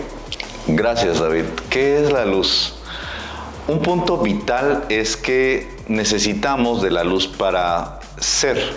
Gracias, 0.66 1.20
David. 1.20 1.44
¿Qué 1.68 2.02
es 2.02 2.10
la 2.10 2.24
luz? 2.24 2.72
Un 3.68 3.80
punto 3.80 4.16
vital 4.16 4.86
es 4.88 5.18
que 5.18 5.76
necesitamos 5.88 6.80
de 6.80 6.90
la 6.90 7.04
luz 7.04 7.28
para 7.28 8.00
ser. 8.18 8.74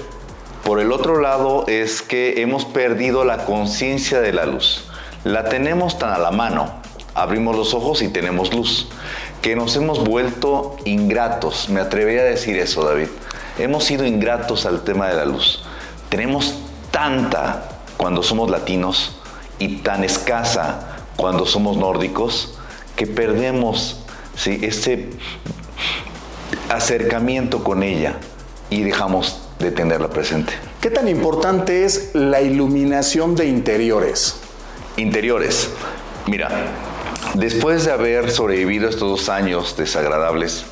Por 0.66 0.82
el 0.82 0.92
otro 0.92 1.22
lado 1.22 1.64
es 1.68 2.02
que 2.02 2.42
hemos 2.42 2.66
perdido 2.66 3.24
la 3.24 3.46
conciencia 3.46 4.20
de 4.20 4.34
la 4.34 4.46
luz. 4.46 4.84
La 5.24 5.46
tenemos 5.46 5.98
tan 5.98 6.12
a 6.12 6.18
la 6.18 6.32
mano. 6.32 6.74
Abrimos 7.14 7.56
los 7.56 7.74
ojos 7.74 8.02
y 8.02 8.10
tenemos 8.10 8.54
luz. 8.54 8.90
Que 9.42 9.56
nos 9.56 9.74
hemos 9.78 10.04
vuelto 10.04 10.76
ingratos. 10.84 11.70
Me 11.70 11.80
atrevería 11.80 12.22
a 12.22 12.26
decir 12.26 12.58
eso, 12.58 12.84
David. 12.84 13.08
Hemos 13.60 13.86
sido 13.86 14.06
ingratos 14.06 14.66
al 14.66 14.82
tema 14.82 15.08
de 15.08 15.16
la 15.16 15.24
luz. 15.24 15.64
Tenemos 16.10 16.56
tanta 16.92 17.70
cuando 17.96 18.24
somos 18.24 18.52
latinos 18.52 19.16
y 19.58 19.78
tan 19.78 20.04
escasa 20.04 20.97
cuando 21.18 21.46
somos 21.46 21.76
nórdicos 21.76 22.58
que 22.96 23.08
perdemos 23.08 24.00
¿sí? 24.36 24.60
ese 24.62 25.10
acercamiento 26.70 27.64
con 27.64 27.84
ella 27.84 28.18
y 28.70 28.84
dejamos 28.84 29.42
de 29.60 29.72
tenerla 29.72 30.10
presente. 30.10 30.54
¿Qué 30.82 30.90
tan 30.90 31.08
importante 31.08 31.84
es 31.86 32.12
la 32.14 32.42
iluminación 32.42 33.36
de 33.36 33.48
interiores? 33.48 34.38
Interiores. 34.98 35.70
Mira, 36.28 36.50
después 37.34 37.86
de 37.86 37.92
haber 37.92 38.32
sobrevivido 38.32 38.90
estos 38.90 39.10
dos 39.10 39.30
años 39.30 39.76
desagradables, 39.78 40.66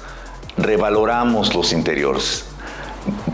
revaloramos 0.58 1.56
los 1.56 1.74
interiores. 1.74 2.46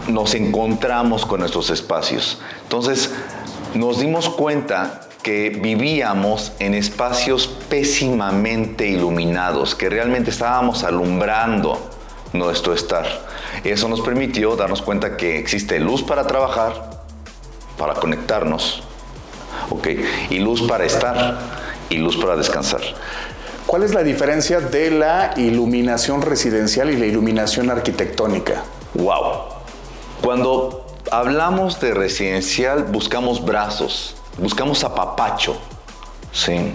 Nos 0.07 0.33
encontramos 0.33 1.25
con 1.25 1.39
nuestros 1.39 1.69
espacios. 1.69 2.41
Entonces, 2.63 3.11
nos 3.73 3.99
dimos 3.99 4.29
cuenta 4.29 5.01
que 5.23 5.49
vivíamos 5.49 6.53
en 6.59 6.73
espacios 6.73 7.47
pésimamente 7.47 8.87
iluminados, 8.87 9.75
que 9.75 9.89
realmente 9.89 10.31
estábamos 10.31 10.83
alumbrando 10.83 11.89
nuestro 12.33 12.73
estar. 12.73 13.05
Eso 13.63 13.87
nos 13.87 14.01
permitió 14.01 14.55
darnos 14.55 14.81
cuenta 14.81 15.17
que 15.17 15.37
existe 15.37 15.79
luz 15.79 16.01
para 16.01 16.25
trabajar, 16.25 17.03
para 17.77 17.93
conectarnos, 17.95 18.83
¿ok? 19.69 19.87
Y 20.29 20.39
luz 20.39 20.63
para 20.63 20.85
estar 20.85 21.39
y 21.89 21.97
luz 21.97 22.17
para 22.17 22.35
descansar. 22.35 22.81
¿Cuál 23.67 23.83
es 23.83 23.93
la 23.93 24.03
diferencia 24.03 24.59
de 24.59 24.91
la 24.91 25.33
iluminación 25.37 26.21
residencial 26.21 26.89
y 26.89 26.97
la 26.97 27.05
iluminación 27.05 27.69
arquitectónica? 27.69 28.63
¡Wow! 28.95 29.43
Cuando 30.21 30.85
hablamos 31.11 31.79
de 31.79 31.93
residencial, 31.93 32.83
buscamos 32.83 33.45
brazos, 33.45 34.15
buscamos 34.37 34.83
apapacho, 34.83 35.57
¿sí? 36.31 36.73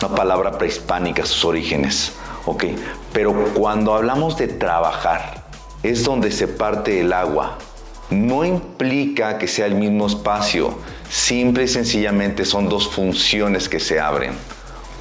Una 0.00 0.14
palabra 0.14 0.58
prehispánica, 0.58 1.24
sus 1.24 1.44
orígenes, 1.44 2.12
¿ok? 2.44 2.64
Pero 3.12 3.52
cuando 3.54 3.94
hablamos 3.94 4.36
de 4.36 4.48
trabajar, 4.48 5.44
es 5.82 6.04
donde 6.04 6.32
se 6.32 6.48
parte 6.48 7.00
el 7.00 7.12
agua. 7.12 7.58
No 8.10 8.44
implica 8.44 9.38
que 9.38 9.48
sea 9.48 9.66
el 9.66 9.74
mismo 9.74 10.06
espacio, 10.06 10.78
simple 11.08 11.64
y 11.64 11.68
sencillamente 11.68 12.44
son 12.44 12.68
dos 12.68 12.88
funciones 12.88 13.68
que 13.68 13.80
se 13.80 13.98
abren. 14.00 14.32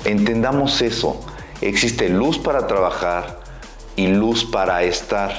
Entendamos 0.05 0.81
eso. 0.81 1.19
Existe 1.61 2.09
luz 2.09 2.37
para 2.37 2.67
trabajar 2.67 3.39
y 3.95 4.07
luz 4.07 4.45
para 4.45 4.83
estar. 4.83 5.33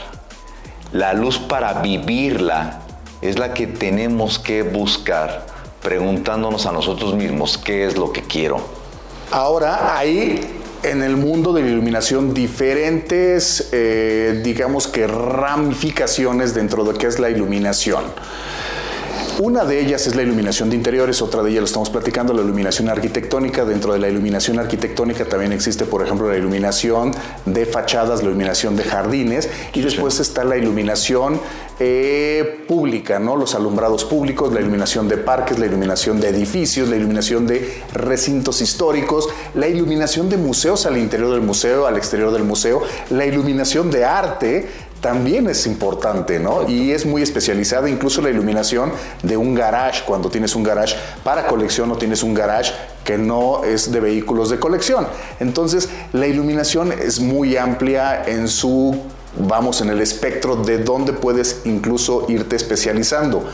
La 0.92 1.12
luz 1.12 1.38
para 1.38 1.74
vivirla 1.74 2.80
es 3.20 3.38
la 3.38 3.52
que 3.54 3.66
tenemos 3.66 4.38
que 4.38 4.62
buscar 4.62 5.46
preguntándonos 5.86 6.66
a 6.66 6.72
nosotros 6.72 7.14
mismos 7.14 7.58
qué 7.58 7.86
es 7.86 7.96
lo 7.96 8.12
que 8.12 8.20
quiero. 8.20 8.58
Ahora 9.30 9.96
hay 9.96 10.40
en 10.82 11.00
el 11.00 11.16
mundo 11.16 11.52
de 11.52 11.62
la 11.62 11.68
iluminación 11.68 12.34
diferentes, 12.34 13.68
eh, 13.70 14.40
digamos 14.42 14.88
que 14.88 15.06
ramificaciones 15.06 16.54
dentro 16.54 16.82
de 16.82 16.92
lo 16.92 16.98
que 16.98 17.06
es 17.06 17.20
la 17.20 17.30
iluminación. 17.30 18.02
Una 19.38 19.66
de 19.66 19.78
ellas 19.78 20.06
es 20.06 20.16
la 20.16 20.22
iluminación 20.22 20.70
de 20.70 20.76
interiores, 20.76 21.20
otra 21.20 21.42
de 21.42 21.50
ellas 21.50 21.60
lo 21.60 21.66
estamos 21.66 21.90
platicando, 21.90 22.32
la 22.32 22.40
iluminación 22.40 22.88
arquitectónica. 22.88 23.66
Dentro 23.66 23.92
de 23.92 23.98
la 23.98 24.08
iluminación 24.08 24.58
arquitectónica 24.58 25.26
también 25.26 25.52
existe, 25.52 25.84
por 25.84 26.02
ejemplo, 26.02 26.30
la 26.30 26.38
iluminación 26.38 27.12
de 27.44 27.66
fachadas, 27.66 28.22
la 28.22 28.30
iluminación 28.30 28.76
de 28.76 28.84
jardines 28.84 29.50
y 29.74 29.82
después 29.82 30.20
está 30.20 30.42
la 30.42 30.56
iluminación 30.56 31.38
eh, 31.78 32.64
pública, 32.66 33.18
¿no? 33.18 33.36
Los 33.36 33.54
alumbrados 33.54 34.06
públicos, 34.06 34.50
la 34.54 34.60
iluminación 34.60 35.06
de 35.06 35.18
parques, 35.18 35.58
la 35.58 35.66
iluminación 35.66 36.18
de 36.18 36.30
edificios, 36.30 36.88
la 36.88 36.96
iluminación 36.96 37.46
de 37.46 37.82
recintos 37.92 38.62
históricos, 38.62 39.28
la 39.54 39.68
iluminación 39.68 40.30
de 40.30 40.38
museos 40.38 40.86
al 40.86 40.96
interior 40.96 41.32
del 41.32 41.42
museo, 41.42 41.86
al 41.86 41.98
exterior 41.98 42.32
del 42.32 42.44
museo, 42.44 42.80
la 43.10 43.26
iluminación 43.26 43.90
de 43.90 44.06
arte 44.06 44.66
también 45.06 45.48
es 45.48 45.68
importante, 45.68 46.40
¿no? 46.40 46.68
Y 46.68 46.90
es 46.90 47.06
muy 47.06 47.22
especializada, 47.22 47.88
incluso 47.88 48.20
la 48.20 48.28
iluminación 48.28 48.90
de 49.22 49.36
un 49.36 49.54
garage, 49.54 50.02
cuando 50.04 50.28
tienes 50.28 50.56
un 50.56 50.64
garage 50.64 50.96
para 51.22 51.46
colección 51.46 51.92
o 51.92 51.96
tienes 51.96 52.24
un 52.24 52.34
garage 52.34 52.72
que 53.04 53.16
no 53.16 53.62
es 53.62 53.92
de 53.92 54.00
vehículos 54.00 54.50
de 54.50 54.58
colección. 54.58 55.06
Entonces, 55.38 55.88
la 56.12 56.26
iluminación 56.26 56.90
es 56.90 57.20
muy 57.20 57.56
amplia 57.56 58.24
en 58.26 58.48
su, 58.48 59.00
vamos, 59.38 59.80
en 59.80 59.90
el 59.90 60.00
espectro 60.00 60.56
de 60.56 60.78
donde 60.78 61.12
puedes 61.12 61.60
incluso 61.66 62.26
irte 62.28 62.56
especializando. 62.56 63.48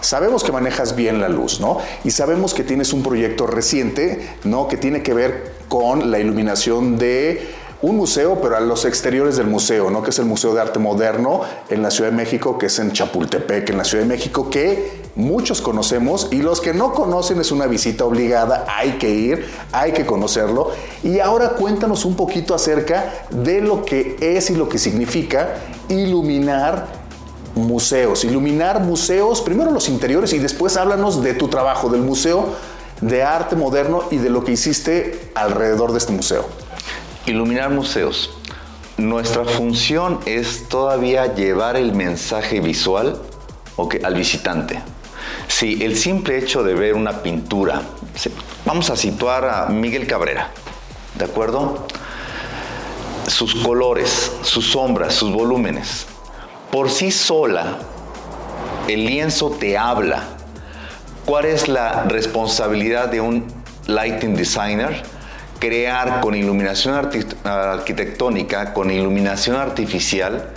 Sabemos 0.00 0.42
que 0.42 0.50
manejas 0.50 0.96
bien 0.96 1.20
la 1.20 1.28
luz, 1.28 1.60
¿no? 1.60 1.78
Y 2.02 2.10
sabemos 2.10 2.52
que 2.52 2.64
tienes 2.64 2.92
un 2.92 3.04
proyecto 3.04 3.46
reciente, 3.46 4.28
¿no? 4.42 4.66
Que 4.66 4.76
tiene 4.76 5.04
que 5.04 5.14
ver 5.14 5.52
con 5.68 6.10
la 6.10 6.18
iluminación 6.18 6.98
de 6.98 7.59
un 7.82 7.96
museo, 7.96 8.40
pero 8.42 8.56
a 8.56 8.60
los 8.60 8.84
exteriores 8.84 9.36
del 9.36 9.46
museo, 9.46 9.90
¿no? 9.90 10.02
Que 10.02 10.10
es 10.10 10.18
el 10.18 10.26
Museo 10.26 10.52
de 10.52 10.60
Arte 10.60 10.78
Moderno 10.78 11.40
en 11.70 11.82
la 11.82 11.90
Ciudad 11.90 12.10
de 12.10 12.16
México, 12.16 12.58
que 12.58 12.66
es 12.66 12.78
en 12.78 12.92
Chapultepec, 12.92 13.70
en 13.70 13.78
la 13.78 13.84
Ciudad 13.84 14.04
de 14.04 14.08
México, 14.08 14.50
que 14.50 15.00
muchos 15.14 15.62
conocemos 15.62 16.28
y 16.30 16.42
los 16.42 16.60
que 16.60 16.74
no 16.74 16.92
conocen 16.92 17.40
es 17.40 17.50
una 17.50 17.66
visita 17.66 18.04
obligada, 18.04 18.66
hay 18.68 18.92
que 18.92 19.10
ir, 19.10 19.46
hay 19.72 19.92
que 19.92 20.04
conocerlo. 20.04 20.72
Y 21.02 21.20
ahora 21.20 21.50
cuéntanos 21.50 22.04
un 22.04 22.16
poquito 22.16 22.54
acerca 22.54 23.26
de 23.30 23.62
lo 23.62 23.84
que 23.84 24.16
es 24.20 24.50
y 24.50 24.56
lo 24.56 24.68
que 24.68 24.78
significa 24.78 25.54
iluminar 25.88 26.86
museos, 27.54 28.24
iluminar 28.24 28.80
museos, 28.80 29.40
primero 29.40 29.70
los 29.70 29.88
interiores 29.88 30.32
y 30.34 30.38
después 30.38 30.76
háblanos 30.76 31.22
de 31.22 31.34
tu 31.34 31.48
trabajo, 31.48 31.88
del 31.88 32.02
Museo 32.02 32.46
de 33.00 33.22
Arte 33.22 33.56
Moderno 33.56 34.04
y 34.10 34.18
de 34.18 34.28
lo 34.28 34.44
que 34.44 34.52
hiciste 34.52 35.30
alrededor 35.34 35.92
de 35.92 35.98
este 35.98 36.12
museo. 36.12 36.44
Iluminar 37.26 37.70
museos. 37.70 38.30
nuestra 38.96 39.44
función 39.44 40.20
es 40.26 40.68
todavía 40.68 41.34
llevar 41.34 41.76
el 41.76 41.92
mensaje 41.92 42.60
visual 42.60 43.20
al 44.04 44.14
visitante. 44.14 44.80
Si 45.48 45.82
el 45.82 45.96
simple 45.96 46.38
hecho 46.38 46.62
de 46.62 46.74
ver 46.74 46.94
una 46.94 47.22
pintura, 47.22 47.82
vamos 48.64 48.90
a 48.90 48.96
situar 48.96 49.44
a 49.44 49.66
Miguel 49.66 50.06
Cabrera, 50.06 50.50
¿de 51.14 51.24
acuerdo? 51.24 51.86
Sus 53.26 53.54
colores, 53.54 54.32
sus 54.42 54.70
sombras, 54.72 55.14
sus 55.14 55.32
volúmenes. 55.32 56.06
Por 56.70 56.90
sí 56.90 57.10
sola, 57.10 57.78
el 58.88 59.04
lienzo 59.06 59.50
te 59.50 59.76
habla. 59.76 60.24
¿Cuál 61.24 61.46
es 61.46 61.68
la 61.68 62.04
responsabilidad 62.04 63.08
de 63.08 63.20
un 63.20 63.46
lighting 63.86 64.34
designer? 64.34 65.02
Crear 65.60 66.20
con 66.20 66.34
iluminación 66.34 66.94
arquitectónica, 67.44 68.74
con 68.74 68.90
iluminación 68.90 69.56
artificial, 69.56 70.50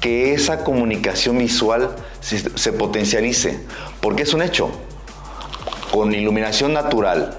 que 0.00 0.32
esa 0.32 0.62
comunicación 0.62 1.38
visual 1.38 1.90
se, 2.20 2.56
se 2.56 2.72
potencialice. 2.72 3.58
Porque 4.00 4.22
es 4.22 4.32
un 4.32 4.42
hecho. 4.42 4.70
Con 5.90 6.14
iluminación 6.14 6.72
natural, 6.72 7.36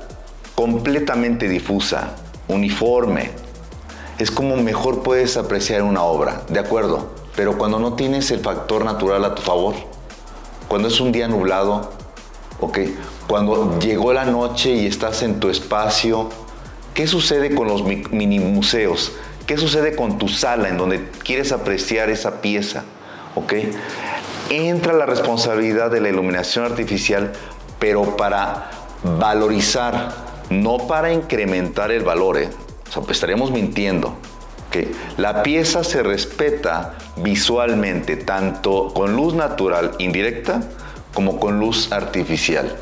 completamente 0.56 1.48
difusa, 1.48 2.16
uniforme, 2.50 3.32
es 4.22 4.30
como 4.30 4.56
mejor 4.58 5.02
puedes 5.02 5.36
apreciar 5.38 5.82
una 5.82 6.04
obra, 6.04 6.44
¿de 6.48 6.60
acuerdo? 6.60 7.10
Pero 7.36 7.58
cuando 7.58 7.80
no 7.80 7.94
tienes 7.94 8.30
el 8.30 8.40
factor 8.42 8.86
natural 8.86 9.26
a 9.26 9.34
tu 9.34 9.42
favor, 9.42 9.74
cuando 10.68 10.90
es 10.90 11.00
un 11.00 11.12
día 11.12 11.28
nublado, 11.28 11.90
¿ok? 12.60 12.80
Cuando 13.28 13.80
llegó 13.80 14.14
la 14.14 14.26
noche 14.26 14.72
y 14.72 14.86
estás 14.86 15.24
en 15.24 15.40
tu 15.40 15.50
espacio, 15.50 16.30
¿qué 16.94 17.08
sucede 17.08 17.54
con 17.56 17.68
los 17.68 17.84
mi- 17.84 18.04
mini 18.12 18.40
museos? 18.40 19.12
¿Qué 19.48 19.58
sucede 19.58 19.96
con 19.96 20.18
tu 20.18 20.28
sala 20.28 20.70
en 20.70 20.78
donde 20.78 21.08
quieres 21.24 21.52
apreciar 21.52 22.10
esa 22.10 22.42
pieza? 22.42 22.84
¿Ok? 23.36 23.54
Entra 24.50 24.94
la 24.94 25.06
responsabilidad 25.06 25.90
de 25.92 26.02
la 26.02 26.10
iluminación 26.10 26.66
artificial, 26.66 27.32
pero 27.80 28.18
para 28.18 28.70
valorizar, 29.04 30.14
no 30.50 30.78
para 30.88 31.12
incrementar 31.14 31.92
el 31.92 32.04
valor, 32.04 32.38
¿eh? 32.38 32.50
O 32.90 32.92
sea, 32.92 33.02
pues 33.04 33.20
mintiendo. 33.52 34.16
que 34.70 34.90
La 35.18 35.44
pieza 35.44 35.84
se 35.84 36.02
respeta 36.04 36.94
visualmente, 37.18 38.16
tanto 38.16 38.94
con 38.94 39.16
luz 39.18 39.34
natural 39.34 39.92
indirecta 40.00 40.62
como 41.14 41.40
con 41.42 41.60
luz 41.60 41.92
artificial. 41.92 42.78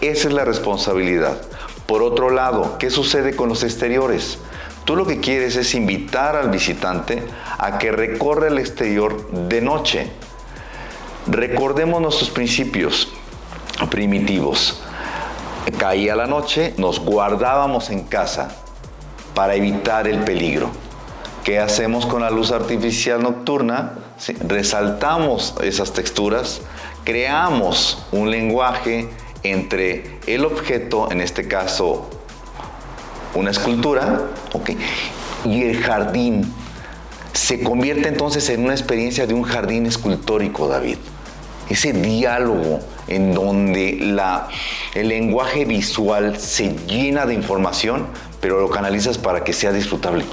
Esa 0.00 0.28
es 0.28 0.34
la 0.34 0.44
responsabilidad. 0.44 1.36
Por 1.88 2.02
otro 2.02 2.28
lado, 2.28 2.76
¿qué 2.78 2.90
sucede 2.90 3.34
con 3.34 3.48
los 3.48 3.62
exteriores? 3.62 4.36
Tú 4.84 4.94
lo 4.94 5.06
que 5.06 5.20
quieres 5.20 5.56
es 5.56 5.74
invitar 5.74 6.36
al 6.36 6.50
visitante 6.50 7.22
a 7.56 7.78
que 7.78 7.90
recorra 7.90 8.48
el 8.48 8.58
exterior 8.58 9.30
de 9.30 9.62
noche. 9.62 10.10
Recordemos 11.26 12.02
nuestros 12.02 12.28
principios 12.28 13.08
primitivos. 13.88 14.82
Caía 15.78 16.14
la 16.14 16.26
noche, 16.26 16.74
nos 16.76 17.00
guardábamos 17.00 17.88
en 17.88 18.04
casa 18.04 18.54
para 19.34 19.54
evitar 19.54 20.06
el 20.06 20.18
peligro. 20.24 20.68
¿Qué 21.42 21.58
hacemos 21.58 22.04
con 22.04 22.20
la 22.20 22.28
luz 22.28 22.52
artificial 22.52 23.22
nocturna? 23.22 23.94
Resaltamos 24.46 25.54
esas 25.62 25.94
texturas, 25.94 26.60
creamos 27.04 28.04
un 28.12 28.30
lenguaje 28.30 29.08
entre 29.42 30.18
el 30.26 30.44
objeto, 30.44 31.10
en 31.10 31.20
este 31.20 31.48
caso 31.48 32.10
una 33.34 33.50
escultura, 33.50 34.22
y 35.44 35.62
el 35.62 35.78
jardín. 35.78 36.52
Se 37.32 37.62
convierte 37.62 38.08
entonces 38.08 38.48
en 38.48 38.64
una 38.64 38.72
experiencia 38.72 39.26
de 39.26 39.34
un 39.34 39.42
jardín 39.42 39.86
escultórico, 39.86 40.66
David. 40.66 40.96
Ese 41.68 41.92
diálogo 41.92 42.80
en 43.06 43.34
donde 43.34 43.98
la, 44.00 44.48
el 44.94 45.08
lenguaje 45.08 45.64
visual 45.64 46.38
se 46.38 46.74
llena 46.86 47.26
de 47.26 47.34
información, 47.34 48.06
pero 48.40 48.60
lo 48.60 48.70
canalizas 48.70 49.18
para 49.18 49.42
que 49.42 49.52
sea 49.52 49.72
disfrutable. 49.72 50.24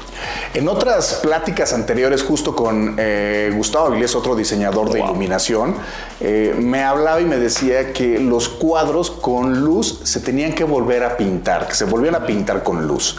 En 0.54 0.68
otras 0.68 1.20
pláticas 1.24 1.74
anteriores, 1.74 2.24
justo 2.24 2.56
con 2.56 2.96
eh, 2.98 3.52
Gustavo 3.56 3.88
Avilés, 3.88 4.16
otro 4.16 4.36
diseñador 4.36 4.92
de 4.92 5.00
iluminación, 5.00 5.76
eh, 6.20 6.56
me 6.58 6.84
hablaba 6.84 7.20
y 7.22 7.26
me 7.26 7.38
decía 7.38 7.94
que 7.94 8.20
los 8.20 8.48
cuadros 8.50 9.10
con 9.10 9.62
luz 9.62 10.02
se 10.04 10.20
tenían 10.20 10.54
que 10.54 10.64
volver 10.64 11.04
a 11.04 11.18
pintar, 11.18 11.68
que 11.68 11.76
se 11.76 11.86
volvían 11.86 12.16
a 12.16 12.26
pintar 12.26 12.64
con 12.64 12.88
luz. 12.88 13.18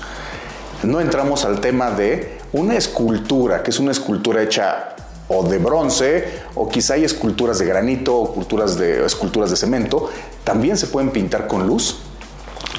No 0.83 1.01
entramos 1.01 1.44
al 1.44 1.61
tema 1.61 1.90
de 1.90 2.38
una 2.53 2.77
escultura, 2.77 3.62
que 3.62 3.70
es 3.70 3.79
una 3.79 3.92
escultura 3.92 4.42
hecha 4.42 4.94
o 5.29 5.42
de 5.42 5.59
bronce, 5.59 6.42
o 6.55 6.68
quizá 6.68 6.94
hay 6.94 7.05
esculturas 7.05 7.59
de 7.59 7.66
granito 7.66 8.16
o 8.16 8.33
culturas 8.33 8.79
de, 8.79 9.05
esculturas 9.05 9.51
de 9.51 9.57
cemento, 9.57 10.11
también 10.44 10.77
se 10.77 10.87
pueden 10.87 11.11
pintar 11.11 11.49
con 11.49 11.66
luz. 11.66 11.99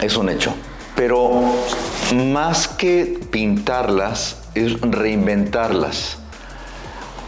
Es 0.02 0.16
un 0.16 0.30
hecho. 0.30 0.54
Pero 0.98 1.44
más 2.16 2.68
que 2.68 3.20
pintarlas, 3.30 4.42
es 4.56 4.82
reinventarlas. 4.82 6.18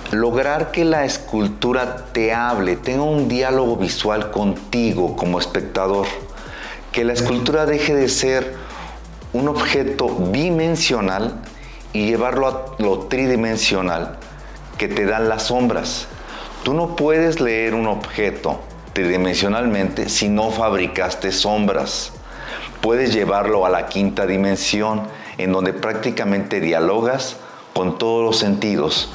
Lograr 0.10 0.72
que 0.72 0.84
la 0.86 1.06
escultura 1.06 2.08
te 2.12 2.34
hable, 2.34 2.78
tenga 2.78 3.04
un 3.04 3.30
diálogo 3.30 3.78
visual 3.78 4.32
contigo 4.32 5.16
como 5.16 5.38
espectador. 5.38 6.08
Que 6.92 7.04
la 7.04 7.14
escultura 7.14 7.68
deje 7.68 7.94
de 7.94 8.10
ser 8.10 8.56
un 9.34 9.48
objeto 9.48 10.30
dimensional 10.32 11.40
y 11.94 12.08
llevarlo 12.08 12.48
a 12.48 12.82
lo 12.82 13.02
tridimensional 13.02 14.18
que 14.80 14.88
te 14.88 15.06
dan 15.06 15.30
las 15.30 15.44
sombras. 15.44 16.08
Tú 16.64 16.74
no 16.74 16.96
puedes 16.96 17.40
leer 17.40 17.76
un 17.76 17.86
objeto 17.86 18.62
tridimensionalmente 18.94 20.10
si 20.10 20.28
no 20.28 20.50
fabricaste 20.50 21.32
sombras. 21.32 22.14
Puedes 22.82 23.14
llevarlo 23.14 23.66
a 23.66 23.70
la 23.70 23.88
quinta 23.88 24.26
dimensión, 24.26 25.04
en 25.38 25.52
donde 25.52 25.74
prácticamente 25.74 26.60
dialogas 26.60 27.38
con 27.74 27.98
todos 27.98 28.24
los 28.24 28.38
sentidos 28.38 29.12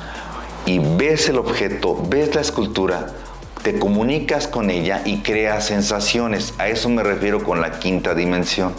y 0.67 0.79
ves 0.79 1.29
el 1.29 1.39
objeto, 1.39 2.03
ves 2.09 2.35
la 2.35 2.41
escultura, 2.41 3.07
te 3.63 3.79
comunicas 3.79 4.47
con 4.49 4.71
ella 4.71 5.03
y 5.05 5.23
creas 5.23 5.67
sensaciones. 5.67 6.55
A 6.59 6.69
eso 6.69 6.89
me 6.89 7.03
refiero 7.03 7.43
con 7.43 7.61
la 7.61 7.79
quinta 7.79 8.15
dimensión. 8.15 8.73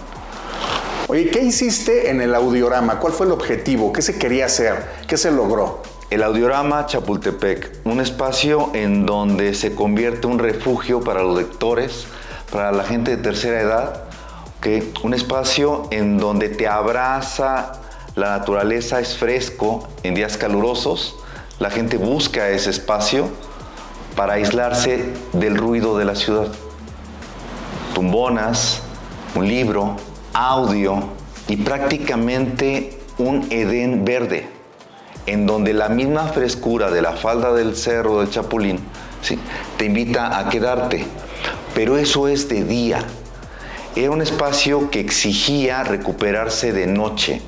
Oye, 1.07 1.29
¿qué 1.29 1.43
hiciste 1.43 2.09
en 2.09 2.21
el 2.21 2.33
audiorama? 2.33 2.99
¿Cuál 2.99 3.13
fue 3.13 3.27
el 3.27 3.31
objetivo? 3.31 3.93
¿Qué 3.93 4.01
se 4.01 4.17
quería 4.17 4.45
hacer? 4.45 4.85
¿Qué 5.07 5.17
se 5.17 5.31
logró? 5.31 5.83
El 6.11 6.21
Audiorama 6.23 6.85
Chapultepec, 6.85 7.81
un 7.83 7.99
espacio 7.99 8.69
en 8.73 9.05
donde 9.07 9.55
se 9.55 9.73
convierte 9.73 10.27
un 10.27 10.37
refugio 10.37 11.01
para 11.01 11.23
los 11.23 11.35
lectores, 11.35 12.05
para 12.51 12.71
la 12.71 12.83
gente 12.83 13.17
de 13.17 13.21
tercera 13.21 13.59
edad, 13.59 14.03
un 15.03 15.13
espacio 15.13 15.87
en 15.91 16.17
donde 16.17 16.49
te 16.49 16.67
abraza 16.67 17.81
la 18.15 18.37
naturaleza, 18.37 18.99
es 18.99 19.15
fresco 19.15 19.87
en 20.03 20.15
días 20.15 20.37
calurosos, 20.37 21.15
la 21.59 21.69
gente 21.69 21.97
busca 21.97 22.49
ese 22.49 22.71
espacio 22.71 23.29
para 24.15 24.33
aislarse 24.33 25.13
del 25.33 25.55
ruido 25.55 25.97
de 25.97 26.05
la 26.05 26.15
ciudad. 26.15 26.47
Tumbonas, 27.93 28.81
un 29.35 29.47
libro, 29.47 29.97
audio 30.33 31.03
y 31.47 31.57
prácticamente 31.57 32.99
un 33.17 33.47
Edén 33.51 34.03
verde 34.03 34.49
en 35.27 35.45
donde 35.45 35.73
la 35.73 35.89
misma 35.89 36.27
frescura 36.27 36.89
de 36.91 37.01
la 37.01 37.13
falda 37.13 37.53
del 37.53 37.75
cerro 37.75 38.19
del 38.19 38.29
Chapulín 38.29 38.79
te 39.77 39.85
invita 39.85 40.37
a 40.37 40.49
quedarte. 40.49 41.05
Pero 41.73 41.97
eso 41.97 42.27
es 42.27 42.47
de 42.47 42.63
día. 42.63 43.03
Era 43.95 44.11
un 44.11 44.21
espacio 44.21 44.89
que 44.89 44.99
exigía 44.99 45.81
recuperarse 45.83 46.73
de 46.73 46.85
noche. 46.85 47.41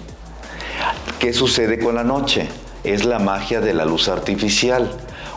¿Qué 1.19 1.33
sucede 1.33 1.77
con 1.77 1.95
la 1.95 2.05
noche? 2.05 2.47
Es 2.86 3.03
la 3.03 3.19
magia 3.19 3.60
de 3.60 3.73
la 3.73 3.83
luz 3.83 4.07
artificial. 4.07 4.89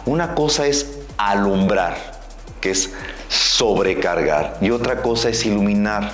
Una 0.06 0.36
cosa 0.36 0.68
es 0.68 0.98
alumbrar, 1.16 1.96
que 2.60 2.70
es 2.70 2.92
sobrecargar, 3.28 4.58
y 4.60 4.70
otra 4.70 5.02
cosa 5.02 5.30
es 5.30 5.44
iluminar. 5.44 6.12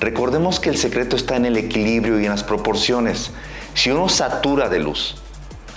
Recordemos 0.00 0.60
que 0.60 0.70
el 0.70 0.78
secreto 0.78 1.16
está 1.16 1.36
en 1.36 1.44
el 1.44 1.58
equilibrio 1.58 2.18
y 2.18 2.24
en 2.24 2.30
las 2.30 2.42
proporciones. 2.42 3.32
Si 3.74 3.90
uno 3.90 4.08
satura 4.08 4.70
de 4.70 4.78
luz, 4.78 5.16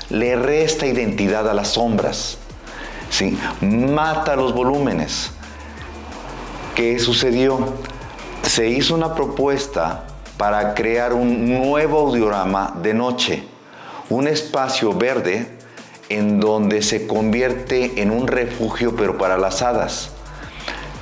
le 0.09 0.37
resta 0.37 0.85
identidad 0.85 1.49
a 1.49 1.53
las 1.53 1.73
sombras, 1.73 2.37
¿sí? 3.09 3.37
mata 3.59 4.37
los 4.37 4.53
volúmenes. 4.53 5.31
¿Qué 6.73 6.99
sucedió? 6.99 7.73
Se 8.43 8.67
hizo 8.67 8.95
una 8.95 9.15
propuesta 9.15 10.03
para 10.37 10.73
crear 10.73 11.13
un 11.13 11.47
nuevo 11.47 11.99
audiorama 11.99 12.73
de 12.81 12.93
noche, 12.93 13.43
un 14.09 14.27
espacio 14.27 14.93
verde 14.93 15.47
en 16.09 16.39
donde 16.39 16.81
se 16.81 17.07
convierte 17.07 18.01
en 18.01 18.11
un 18.11 18.27
refugio 18.27 18.95
pero 18.95 19.17
para 19.17 19.37
las 19.37 19.61
hadas. 19.61 20.09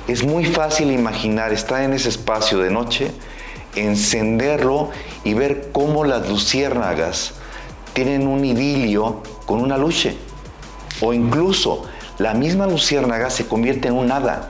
Es 0.06 0.24
muy 0.24 0.44
fácil 0.44 0.92
imaginar 0.92 1.52
estar 1.52 1.82
en 1.82 1.92
ese 1.92 2.08
espacio 2.08 2.58
de 2.58 2.70
noche, 2.70 3.10
encenderlo 3.74 4.90
y 5.24 5.34
ver 5.34 5.70
cómo 5.72 6.04
las 6.04 6.28
luciérnagas 6.28 7.32
tienen 7.92 8.26
un 8.26 8.44
idilio 8.44 9.22
con 9.46 9.60
una 9.60 9.78
luche. 9.78 10.16
O 11.00 11.12
incluso 11.12 11.84
la 12.18 12.34
misma 12.34 12.66
luciérnaga 12.66 13.30
se 13.30 13.46
convierte 13.46 13.88
en 13.88 13.94
un 13.94 14.12
hada. 14.12 14.48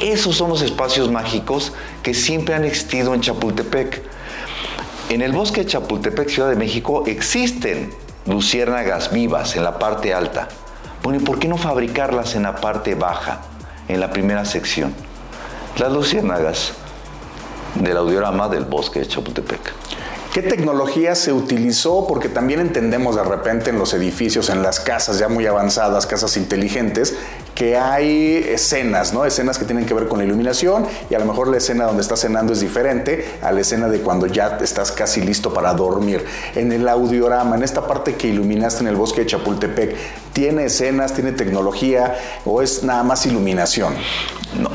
Esos 0.00 0.34
son 0.34 0.48
los 0.48 0.62
espacios 0.62 1.10
mágicos 1.10 1.72
que 2.02 2.14
siempre 2.14 2.54
han 2.54 2.64
existido 2.64 3.12
en 3.12 3.20
Chapultepec. 3.20 4.02
En 5.10 5.20
el 5.20 5.32
bosque 5.32 5.60
de 5.60 5.66
Chapultepec, 5.66 6.28
Ciudad 6.30 6.48
de 6.48 6.56
México, 6.56 7.04
existen 7.06 7.92
luciérnagas 8.24 9.12
vivas 9.12 9.56
en 9.56 9.64
la 9.64 9.78
parte 9.78 10.14
alta. 10.14 10.48
Bueno, 11.02 11.20
¿y 11.20 11.22
por 11.22 11.38
qué 11.38 11.48
no 11.48 11.58
fabricarlas 11.58 12.34
en 12.34 12.44
la 12.44 12.56
parte 12.56 12.94
baja, 12.94 13.42
en 13.88 14.00
la 14.00 14.10
primera 14.10 14.46
sección? 14.46 14.94
Las 15.76 15.92
luciérnagas 15.92 16.72
del 17.74 17.98
audiorama 17.98 18.48
del 18.48 18.64
bosque 18.64 19.00
de 19.00 19.06
Chapultepec. 19.06 19.60
¿Qué 20.32 20.42
tecnología 20.42 21.16
se 21.16 21.32
utilizó? 21.32 22.06
Porque 22.06 22.28
también 22.28 22.60
entendemos 22.60 23.16
de 23.16 23.24
repente 23.24 23.70
en 23.70 23.78
los 23.78 23.92
edificios, 23.94 24.48
en 24.48 24.62
las 24.62 24.78
casas 24.78 25.18
ya 25.18 25.28
muy 25.28 25.44
avanzadas, 25.46 26.06
casas 26.06 26.36
inteligentes, 26.36 27.16
que 27.60 27.76
hay 27.76 28.38
escenas, 28.38 29.12
¿no? 29.12 29.26
Escenas 29.26 29.58
que 29.58 29.66
tienen 29.66 29.84
que 29.84 29.92
ver 29.92 30.08
con 30.08 30.18
la 30.18 30.24
iluminación 30.24 30.86
y 31.10 31.14
a 31.14 31.18
lo 31.18 31.26
mejor 31.26 31.46
la 31.46 31.58
escena 31.58 31.84
donde 31.84 32.00
estás 32.00 32.20
cenando 32.20 32.54
es 32.54 32.60
diferente 32.60 33.32
a 33.42 33.52
la 33.52 33.60
escena 33.60 33.86
de 33.88 34.00
cuando 34.00 34.24
ya 34.24 34.56
estás 34.62 34.90
casi 34.90 35.20
listo 35.20 35.52
para 35.52 35.74
dormir. 35.74 36.24
En 36.54 36.72
el 36.72 36.88
audiorama, 36.88 37.56
en 37.56 37.62
esta 37.62 37.86
parte 37.86 38.14
que 38.14 38.28
iluminaste 38.28 38.80
en 38.80 38.88
el 38.88 38.96
bosque 38.96 39.20
de 39.20 39.26
Chapultepec, 39.26 39.94
¿tiene 40.32 40.64
escenas, 40.64 41.12
tiene 41.12 41.32
tecnología 41.32 42.16
o 42.46 42.62
es 42.62 42.82
nada 42.82 43.02
más 43.02 43.26
iluminación? 43.26 43.92
No. 44.58 44.70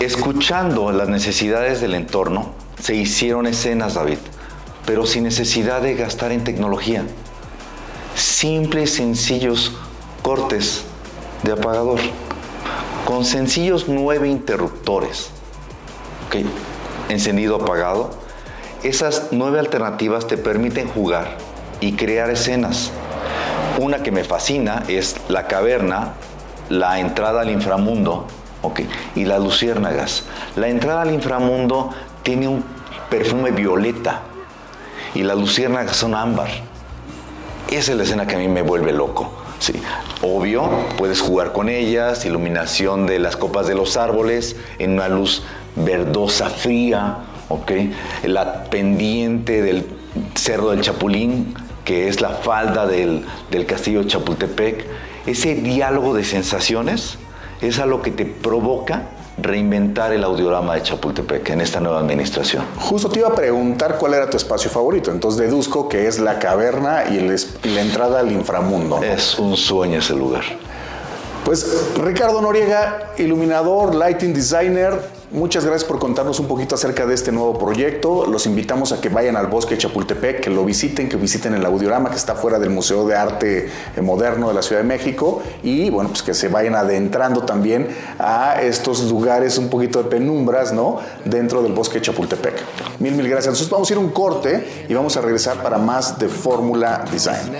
Escuchando 0.00 0.90
las 0.90 1.08
necesidades 1.08 1.80
del 1.80 1.94
entorno, 1.94 2.54
se 2.82 2.96
hicieron 2.96 3.46
escenas, 3.46 3.94
David, 3.94 4.18
pero 4.84 5.06
sin 5.06 5.22
necesidad 5.22 5.80
de 5.80 5.94
gastar 5.94 6.32
en 6.32 6.42
tecnología. 6.42 7.04
Simples, 8.16 8.94
sencillos 8.94 9.70
cortes 10.22 10.86
de 11.44 11.52
apagador, 11.52 12.00
con 13.04 13.24
sencillos 13.24 13.86
nueve 13.88 14.28
interruptores. 14.28 15.30
Encendido, 17.08 17.56
apagado. 17.56 18.10
Esas 18.82 19.28
nueve 19.30 19.60
alternativas 19.60 20.26
te 20.26 20.36
permiten 20.36 20.88
jugar 20.88 21.36
y 21.80 21.92
crear 21.92 22.30
escenas. 22.30 22.90
Una 23.78 24.02
que 24.02 24.10
me 24.10 24.24
fascina 24.24 24.82
es 24.88 25.16
la 25.28 25.46
caverna, 25.46 26.14
la 26.68 26.98
entrada 26.98 27.42
al 27.42 27.50
inframundo. 27.50 28.26
Y 29.14 29.26
las 29.26 29.40
luciérnagas. 29.40 30.24
La 30.56 30.68
entrada 30.68 31.02
al 31.02 31.12
inframundo 31.12 31.90
tiene 32.22 32.48
un 32.48 32.64
perfume 33.10 33.50
violeta 33.50 34.22
y 35.14 35.22
las 35.22 35.36
luciérnagas 35.36 35.94
son 35.94 36.14
ámbar. 36.14 36.48
Esa 37.70 37.92
es 37.92 37.98
la 37.98 38.04
escena 38.04 38.26
que 38.26 38.36
a 38.36 38.38
mí 38.38 38.48
me 38.48 38.62
vuelve 38.62 38.92
loco. 38.94 39.43
Sí, 39.58 39.72
obvio, 40.22 40.68
puedes 40.98 41.20
jugar 41.20 41.52
con 41.52 41.68
ellas, 41.68 42.24
iluminación 42.26 43.06
de 43.06 43.18
las 43.18 43.36
copas 43.36 43.66
de 43.66 43.74
los 43.74 43.96
árboles 43.96 44.56
en 44.78 44.92
una 44.92 45.08
luz 45.08 45.42
verdosa 45.76 46.50
fría, 46.50 47.18
¿ok? 47.48 47.72
La 48.24 48.64
pendiente 48.64 49.62
del 49.62 49.86
Cerro 50.34 50.70
del 50.70 50.80
Chapulín, 50.82 51.54
que 51.84 52.08
es 52.08 52.20
la 52.20 52.30
falda 52.30 52.86
del, 52.86 53.24
castillo 53.66 54.00
de 54.00 54.08
Chapultepec. 54.08 54.84
Ese 55.26 55.54
diálogo 55.54 56.14
de 56.14 56.24
sensaciones 56.24 57.18
es 57.60 57.78
a 57.78 57.86
lo 57.86 58.02
que 58.02 58.10
te 58.10 58.26
provoca 58.26 59.08
reinventar 59.36 60.12
el 60.12 60.22
audiorama 60.24 60.74
de 60.74 60.82
Chapultepec 60.82 61.50
en 61.50 61.60
esta 61.60 61.80
nueva 61.80 62.00
administración. 62.00 62.64
Justo 62.78 63.08
te 63.08 63.18
iba 63.18 63.28
a 63.28 63.34
preguntar 63.34 63.98
cuál 63.98 64.14
era 64.14 64.30
tu 64.30 64.36
espacio 64.36 64.70
favorito, 64.70 65.10
entonces 65.10 65.40
deduzco 65.40 65.88
que 65.88 66.06
es 66.06 66.18
la 66.20 66.38
caverna 66.38 67.04
y, 67.10 67.18
el 67.18 67.30
es- 67.30 67.54
y 67.64 67.68
la 67.70 67.80
entrada 67.80 68.20
al 68.20 68.30
inframundo. 68.30 68.98
¿no? 69.00 69.02
Es 69.04 69.38
un 69.38 69.56
sueño 69.56 69.98
ese 69.98 70.14
lugar. 70.14 70.42
Pues 71.44 71.66
Ricardo 72.02 72.40
Noriega, 72.40 73.12
iluminador, 73.18 73.94
lighting 73.94 74.32
designer, 74.32 74.98
muchas 75.34 75.64
gracias 75.64 75.84
por 75.84 75.98
contarnos 75.98 76.40
un 76.40 76.46
poquito 76.46 76.76
acerca 76.76 77.04
de 77.04 77.14
este 77.14 77.32
nuevo 77.32 77.58
proyecto. 77.58 78.26
Los 78.26 78.46
invitamos 78.46 78.92
a 78.92 79.00
que 79.00 79.08
vayan 79.08 79.36
al 79.36 79.48
bosque 79.48 79.74
de 79.74 79.82
Chapultepec, 79.82 80.40
que 80.40 80.50
lo 80.50 80.64
visiten, 80.64 81.08
que 81.08 81.16
visiten 81.16 81.54
el 81.54 81.66
audiorama 81.66 82.10
que 82.10 82.16
está 82.16 82.34
fuera 82.34 82.58
del 82.58 82.70
Museo 82.70 83.06
de 83.06 83.16
Arte 83.16 83.68
eh, 83.96 84.00
Moderno 84.00 84.48
de 84.48 84.54
la 84.54 84.62
Ciudad 84.62 84.80
de 84.80 84.88
México 84.88 85.42
y 85.62 85.90
bueno, 85.90 86.10
pues 86.10 86.22
que 86.22 86.34
se 86.34 86.48
vayan 86.48 86.74
adentrando 86.74 87.42
también 87.42 87.88
a 88.18 88.62
estos 88.62 89.02
lugares 89.10 89.58
un 89.58 89.68
poquito 89.68 90.02
de 90.02 90.08
penumbras, 90.08 90.72
¿no? 90.72 91.00
Dentro 91.24 91.62
del 91.62 91.72
bosque 91.72 91.98
de 91.98 92.02
Chapultepec. 92.02 92.54
Mil, 93.00 93.14
mil 93.14 93.28
gracias. 93.28 93.52
Nosotros 93.52 93.72
vamos 93.72 93.90
a 93.90 93.92
ir 93.92 93.98
un 93.98 94.10
corte 94.10 94.86
y 94.88 94.94
vamos 94.94 95.16
a 95.16 95.20
regresar 95.20 95.62
para 95.62 95.78
más 95.78 96.18
de 96.18 96.28
Fórmula 96.28 97.04
Design. 97.10 97.52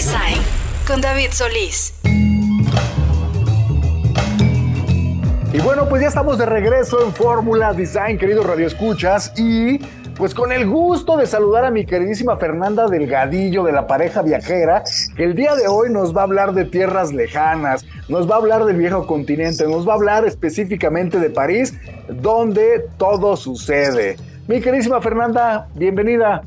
Design 0.00 0.40
con 0.86 1.02
David 1.02 1.28
Solís. 1.30 1.92
Y 5.52 5.60
bueno, 5.60 5.86
pues 5.90 6.00
ya 6.00 6.08
estamos 6.08 6.38
de 6.38 6.46
regreso 6.46 7.04
en 7.04 7.12
Fórmula 7.12 7.74
Design, 7.74 8.16
queridos 8.16 8.46
radioescuchas, 8.46 9.30
y 9.36 9.76
pues 10.16 10.32
con 10.32 10.52
el 10.52 10.66
gusto 10.66 11.18
de 11.18 11.26
saludar 11.26 11.66
a 11.66 11.70
mi 11.70 11.84
queridísima 11.84 12.38
Fernanda 12.38 12.88
Delgadillo 12.88 13.62
de 13.62 13.72
la 13.72 13.86
pareja 13.86 14.22
viajera, 14.22 14.84
que 15.18 15.24
el 15.24 15.34
día 15.34 15.54
de 15.54 15.68
hoy 15.68 15.90
nos 15.90 16.16
va 16.16 16.22
a 16.22 16.24
hablar 16.24 16.54
de 16.54 16.64
tierras 16.64 17.12
lejanas, 17.12 17.84
nos 18.08 18.26
va 18.26 18.36
a 18.36 18.38
hablar 18.38 18.64
del 18.64 18.76
viejo 18.76 19.06
continente, 19.06 19.66
nos 19.68 19.86
va 19.86 19.92
a 19.92 19.96
hablar 19.96 20.24
específicamente 20.24 21.20
de 21.20 21.28
París, 21.28 21.74
donde 22.08 22.86
todo 22.96 23.36
sucede. 23.36 24.16
Mi 24.48 24.62
queridísima 24.62 25.02
Fernanda, 25.02 25.68
bienvenida. 25.74 26.40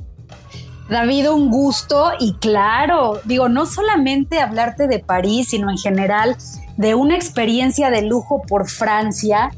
David, 0.93 1.31
un 1.31 1.49
gusto 1.49 2.11
y 2.19 2.35
claro, 2.35 3.19
digo, 3.25 3.49
no 3.49 3.65
solamente 3.65 4.39
hablarte 4.39 4.87
de 4.87 4.99
París, 4.99 5.49
sino 5.49 5.69
en 5.69 5.77
general 5.77 6.37
de 6.77 6.93
una 6.93 7.15
experiencia 7.15 7.89
de 7.89 8.03
lujo 8.03 8.43
por 8.47 8.69
Francia. 8.69 9.51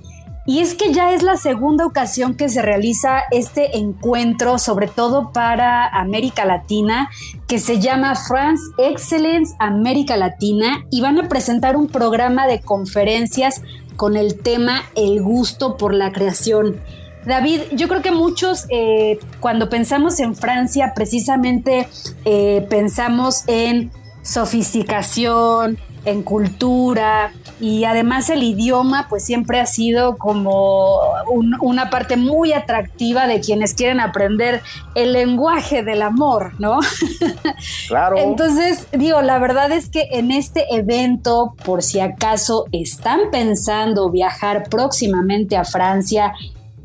Y 0.48 0.60
es 0.60 0.76
que 0.76 0.94
ya 0.94 1.12
es 1.12 1.24
la 1.24 1.38
segunda 1.38 1.86
ocasión 1.86 2.36
que 2.36 2.48
se 2.48 2.62
realiza 2.62 3.24
este 3.32 3.78
encuentro, 3.78 4.60
sobre 4.60 4.88
todo 4.88 5.34
para 5.34 5.86
América 5.88 6.46
Latina, 6.46 7.10
que 7.48 7.60
se 7.60 7.80
llama 7.80 8.16
France 8.16 8.64
Excellence 8.78 9.56
América 9.60 10.16
Latina, 10.18 10.86
y 10.90 11.02
van 11.02 11.20
a 11.20 11.28
presentar 11.28 11.76
un 11.76 11.88
programa 11.88 12.48
de 12.48 12.62
conferencias 12.62 13.62
con 13.98 14.16
el 14.16 14.40
tema 14.40 14.84
El 14.96 15.22
gusto 15.22 15.78
por 15.78 15.94
la 15.94 16.12
creación. 16.12 16.80
David, 17.26 17.62
yo 17.72 17.88
creo 17.88 18.02
que 18.02 18.12
muchos 18.12 18.66
eh, 18.70 19.20
cuando 19.40 19.70
pensamos 19.70 20.20
en 20.20 20.36
Francia 20.36 20.94
precisamente 20.96 21.88
eh, 22.24 22.66
pensamos 22.70 23.44
en 23.48 23.92
sofisticación, 24.24 25.78
en 26.06 26.22
cultura 26.22 27.32
y 27.60 27.84
además 27.86 28.30
el 28.30 28.44
idioma 28.44 29.08
pues 29.10 29.26
siempre 29.26 29.60
ha 29.60 29.66
sido 29.66 30.18
como 30.18 31.00
un- 31.28 31.56
una 31.62 31.90
parte 31.90 32.16
muy 32.16 32.54
atractiva 32.54 33.26
de 33.28 33.40
quienes 33.40 33.74
quieren 33.74 34.00
aprender 34.00 34.62
el 34.94 35.14
lenguaje 35.14 35.82
del 35.84 36.02
amor, 36.04 36.54
¿no? 36.60 36.80
Claro. 37.88 38.18
Entonces, 38.18 38.88
digo, 38.92 39.22
la 39.22 39.38
verdad 39.40 39.72
es 39.72 39.90
que 39.90 40.08
en 40.12 40.32
este 40.32 40.66
evento, 40.76 41.56
por 41.64 41.82
si 41.84 42.00
acaso 42.00 42.66
están 42.72 43.20
pensando 43.32 44.10
viajar 44.10 44.70
próximamente 44.70 45.56
a 45.56 45.64
Francia, 45.64 46.34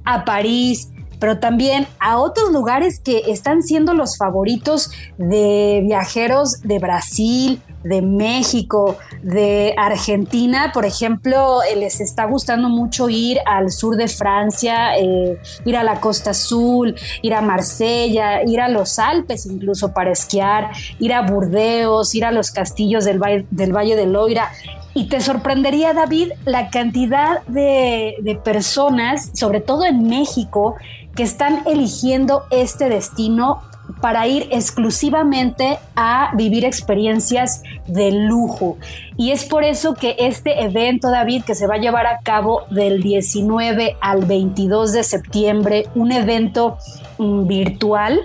a 0.04 0.24
París, 0.24 0.90
pero 1.20 1.38
también 1.38 1.86
a 2.00 2.18
otros 2.18 2.50
lugares 2.50 2.98
que 2.98 3.30
están 3.30 3.62
siendo 3.62 3.94
los 3.94 4.16
favoritos 4.16 4.90
de 5.18 5.82
viajeros 5.84 6.62
de 6.62 6.78
Brasil, 6.78 7.62
de 7.84 8.02
México, 8.02 8.98
de 9.22 9.74
Argentina, 9.76 10.70
por 10.72 10.84
ejemplo, 10.84 11.62
eh, 11.62 11.76
les 11.76 12.00
está 12.00 12.24
gustando 12.26 12.68
mucho 12.68 13.08
ir 13.08 13.38
al 13.46 13.70
sur 13.70 13.96
de 13.96 14.08
Francia, 14.08 14.96
eh, 14.98 15.38
ir 15.64 15.76
a 15.76 15.82
la 15.82 16.00
Costa 16.00 16.30
Azul, 16.30 16.94
ir 17.22 17.34
a 17.34 17.40
Marsella, 17.40 18.42
ir 18.42 18.60
a 18.60 18.68
los 18.68 18.98
Alpes 18.98 19.46
incluso 19.46 19.92
para 19.92 20.10
esquiar, 20.10 20.70
ir 20.98 21.12
a 21.12 21.22
Burdeos, 21.22 22.14
ir 22.14 22.24
a 22.24 22.32
los 22.32 22.50
castillos 22.50 23.04
del, 23.04 23.46
del 23.50 23.72
Valle 23.72 23.96
de 23.96 24.06
Loira. 24.06 24.50
Y 24.94 25.04
te 25.04 25.20
sorprendería, 25.20 25.92
David, 25.92 26.32
la 26.44 26.70
cantidad 26.70 27.42
de, 27.46 28.40
personas, 28.44 29.30
sobre 29.34 29.60
todo 29.60 29.84
en 29.84 30.08
México, 30.08 30.74
que 31.14 31.22
están 31.22 31.62
eligiendo 31.66 32.44
este 32.50 32.88
destino 32.88 33.62
para 34.00 34.26
ir 34.26 34.48
exclusivamente 34.50 35.78
a 35.96 36.30
vivir 36.34 36.64
experiencias 36.64 37.62
de 37.86 38.12
lujo. 38.12 38.78
Y 39.16 39.30
es 39.32 39.44
por 39.44 39.64
eso 39.64 39.94
que 39.94 40.16
este 40.18 40.62
evento, 40.62 41.10
David, 41.10 41.44
que 41.44 41.54
se 41.54 41.66
va 41.66 41.74
a 41.74 41.78
llevar 41.78 42.06
a 42.06 42.20
cabo 42.20 42.62
del 42.70 43.02
19 43.02 43.96
al 44.00 44.24
22 44.24 44.92
de 44.92 45.04
septiembre, 45.04 45.86
un 45.94 46.12
evento 46.12 46.78
mm, 47.18 47.46
virtual, 47.46 48.20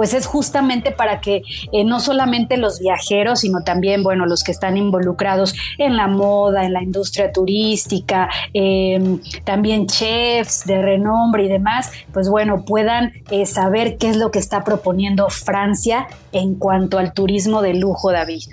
pues 0.00 0.14
es 0.14 0.24
justamente 0.24 0.92
para 0.92 1.20
que 1.20 1.42
eh, 1.72 1.84
no 1.84 2.00
solamente 2.00 2.56
los 2.56 2.80
viajeros, 2.80 3.40
sino 3.40 3.64
también, 3.64 4.02
bueno, 4.02 4.24
los 4.24 4.42
que 4.42 4.50
están 4.50 4.78
involucrados 4.78 5.54
en 5.76 5.94
la 5.98 6.06
moda, 6.06 6.64
en 6.64 6.72
la 6.72 6.82
industria 6.82 7.32
turística, 7.32 8.30
eh, 8.54 9.18
también 9.44 9.86
chefs 9.86 10.64
de 10.64 10.80
renombre 10.80 11.44
y 11.44 11.48
demás, 11.48 11.92
pues 12.14 12.30
bueno, 12.30 12.64
puedan 12.64 13.12
eh, 13.30 13.44
saber 13.44 13.98
qué 13.98 14.08
es 14.08 14.16
lo 14.16 14.30
que 14.30 14.38
está 14.38 14.64
proponiendo 14.64 15.28
Francia 15.28 16.06
en 16.32 16.54
cuanto 16.54 16.96
al 16.96 17.12
turismo 17.12 17.60
de 17.60 17.74
lujo, 17.74 18.10
David. 18.10 18.44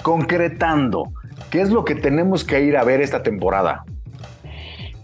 Concretando, 0.00 1.12
¿qué 1.50 1.60
es 1.60 1.68
lo 1.68 1.84
que 1.84 1.96
tenemos 1.96 2.44
que 2.44 2.62
ir 2.62 2.78
a 2.78 2.84
ver 2.84 3.02
esta 3.02 3.22
temporada? 3.22 3.84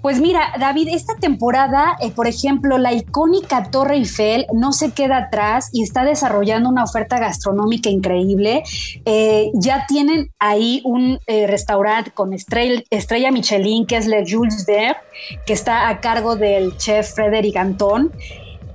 Pues 0.02 0.18
mira, 0.18 0.52
David, 0.58 0.88
esta 0.92 1.14
temporada, 1.16 1.96
eh, 2.00 2.10
por 2.10 2.26
ejemplo, 2.26 2.78
la 2.78 2.92
icónica 2.94 3.70
Torre 3.70 3.96
Eiffel 3.96 4.46
no 4.54 4.72
se 4.72 4.92
queda 4.92 5.18
atrás 5.18 5.68
y 5.72 5.82
está 5.82 6.04
desarrollando 6.04 6.70
una 6.70 6.84
oferta 6.84 7.18
gastronómica 7.18 7.90
increíble. 7.90 8.62
Eh, 9.04 9.50
ya 9.54 9.84
tienen 9.86 10.30
ahí 10.38 10.80
un 10.84 11.18
eh, 11.26 11.46
restaurante 11.46 12.12
con 12.12 12.32
estrella, 12.32 13.30
Michelin, 13.30 13.86
que 13.86 13.96
es 13.98 14.06
Le 14.06 14.24
Jules 14.26 14.64
Vert, 14.66 14.98
que 15.46 15.52
está 15.52 15.88
a 15.88 16.00
cargo 16.00 16.34
del 16.34 16.76
chef 16.78 17.14
Frédéric 17.14 17.56
Anton. 17.56 18.10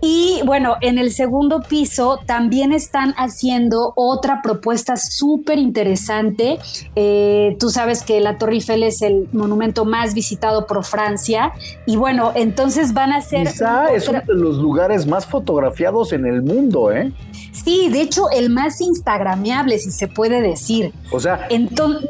Y 0.01 0.41
bueno, 0.45 0.75
en 0.81 0.97
el 0.97 1.11
segundo 1.11 1.61
piso 1.61 2.19
también 2.25 2.71
están 2.73 3.13
haciendo 3.17 3.93
otra 3.95 4.41
propuesta 4.41 4.95
súper 4.97 5.57
interesante. 5.59 6.59
Eh, 6.95 7.55
tú 7.59 7.69
sabes 7.69 8.03
que 8.03 8.19
la 8.19 8.37
Torre 8.37 8.53
Eiffel 8.53 8.83
es 8.83 9.01
el 9.01 9.27
monumento 9.31 9.85
más 9.85 10.13
visitado 10.13 10.67
por 10.67 10.83
Francia. 10.83 11.53
Y 11.85 11.95
bueno, 11.95 12.31
entonces 12.35 12.93
van 12.93 13.11
a 13.11 13.21
ser... 13.21 13.47
Quizá 13.47 13.93
es 13.93 14.07
uno 14.07 14.21
de 14.25 14.33
los 14.33 14.57
lugares 14.57 15.07
más 15.07 15.25
fotografiados 15.25 16.13
en 16.13 16.25
el 16.25 16.41
mundo, 16.41 16.91
¿eh? 16.91 17.11
Sí, 17.51 17.89
de 17.89 18.01
hecho, 18.01 18.29
el 18.29 18.49
más 18.49 18.81
instagrameable, 18.81 19.79
si 19.79 19.91
se 19.91 20.07
puede 20.07 20.41
decir. 20.41 20.93
O 21.11 21.19
sea, 21.19 21.47
Entonces, 21.49 22.09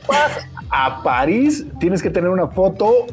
a 0.70 1.04
París 1.04 1.66
tienes 1.80 2.02
que 2.02 2.10
tener 2.10 2.30
una 2.30 2.48
foto 2.48 3.06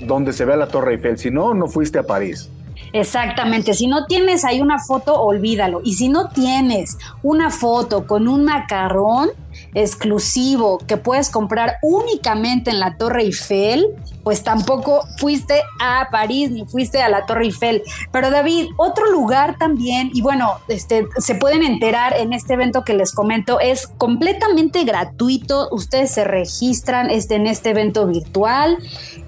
donde 0.00 0.32
se 0.32 0.44
vea 0.44 0.56
la 0.56 0.68
Torre 0.68 0.94
Eiffel, 0.94 1.18
si 1.18 1.30
no, 1.30 1.54
no 1.54 1.68
fuiste 1.68 1.98
a 1.98 2.02
París. 2.02 2.50
Exactamente, 2.98 3.74
si 3.74 3.88
no 3.88 4.06
tienes 4.06 4.42
ahí 4.46 4.62
una 4.62 4.78
foto, 4.78 5.20
olvídalo. 5.20 5.82
Y 5.84 5.94
si 5.94 6.08
no 6.08 6.30
tienes 6.30 6.96
una 7.22 7.50
foto 7.50 8.06
con 8.06 8.26
un 8.26 8.44
macarrón 8.44 9.28
exclusivo 9.74 10.78
que 10.78 10.96
puedes 10.96 11.30
comprar 11.30 11.76
únicamente 11.82 12.70
en 12.70 12.80
la 12.80 12.96
Torre 12.96 13.22
Eiffel, 13.22 13.86
pues 14.24 14.42
tampoco 14.42 15.06
fuiste 15.18 15.62
a 15.80 16.08
París 16.10 16.50
ni 16.50 16.64
fuiste 16.64 17.02
a 17.02 17.08
la 17.08 17.26
Torre 17.26 17.44
Eiffel. 17.44 17.82
Pero 18.10 18.30
David, 18.30 18.66
otro 18.76 19.10
lugar 19.10 19.56
también, 19.58 20.10
y 20.12 20.22
bueno, 20.22 20.54
este, 20.68 21.06
se 21.18 21.34
pueden 21.34 21.62
enterar 21.62 22.16
en 22.16 22.32
este 22.32 22.54
evento 22.54 22.84
que 22.84 22.94
les 22.94 23.12
comento, 23.12 23.60
es 23.60 23.86
completamente 23.86 24.84
gratuito. 24.84 25.68
Ustedes 25.70 26.10
se 26.10 26.24
registran 26.24 27.10
este, 27.10 27.36
en 27.36 27.46
este 27.46 27.70
evento 27.70 28.06
virtual 28.06 28.78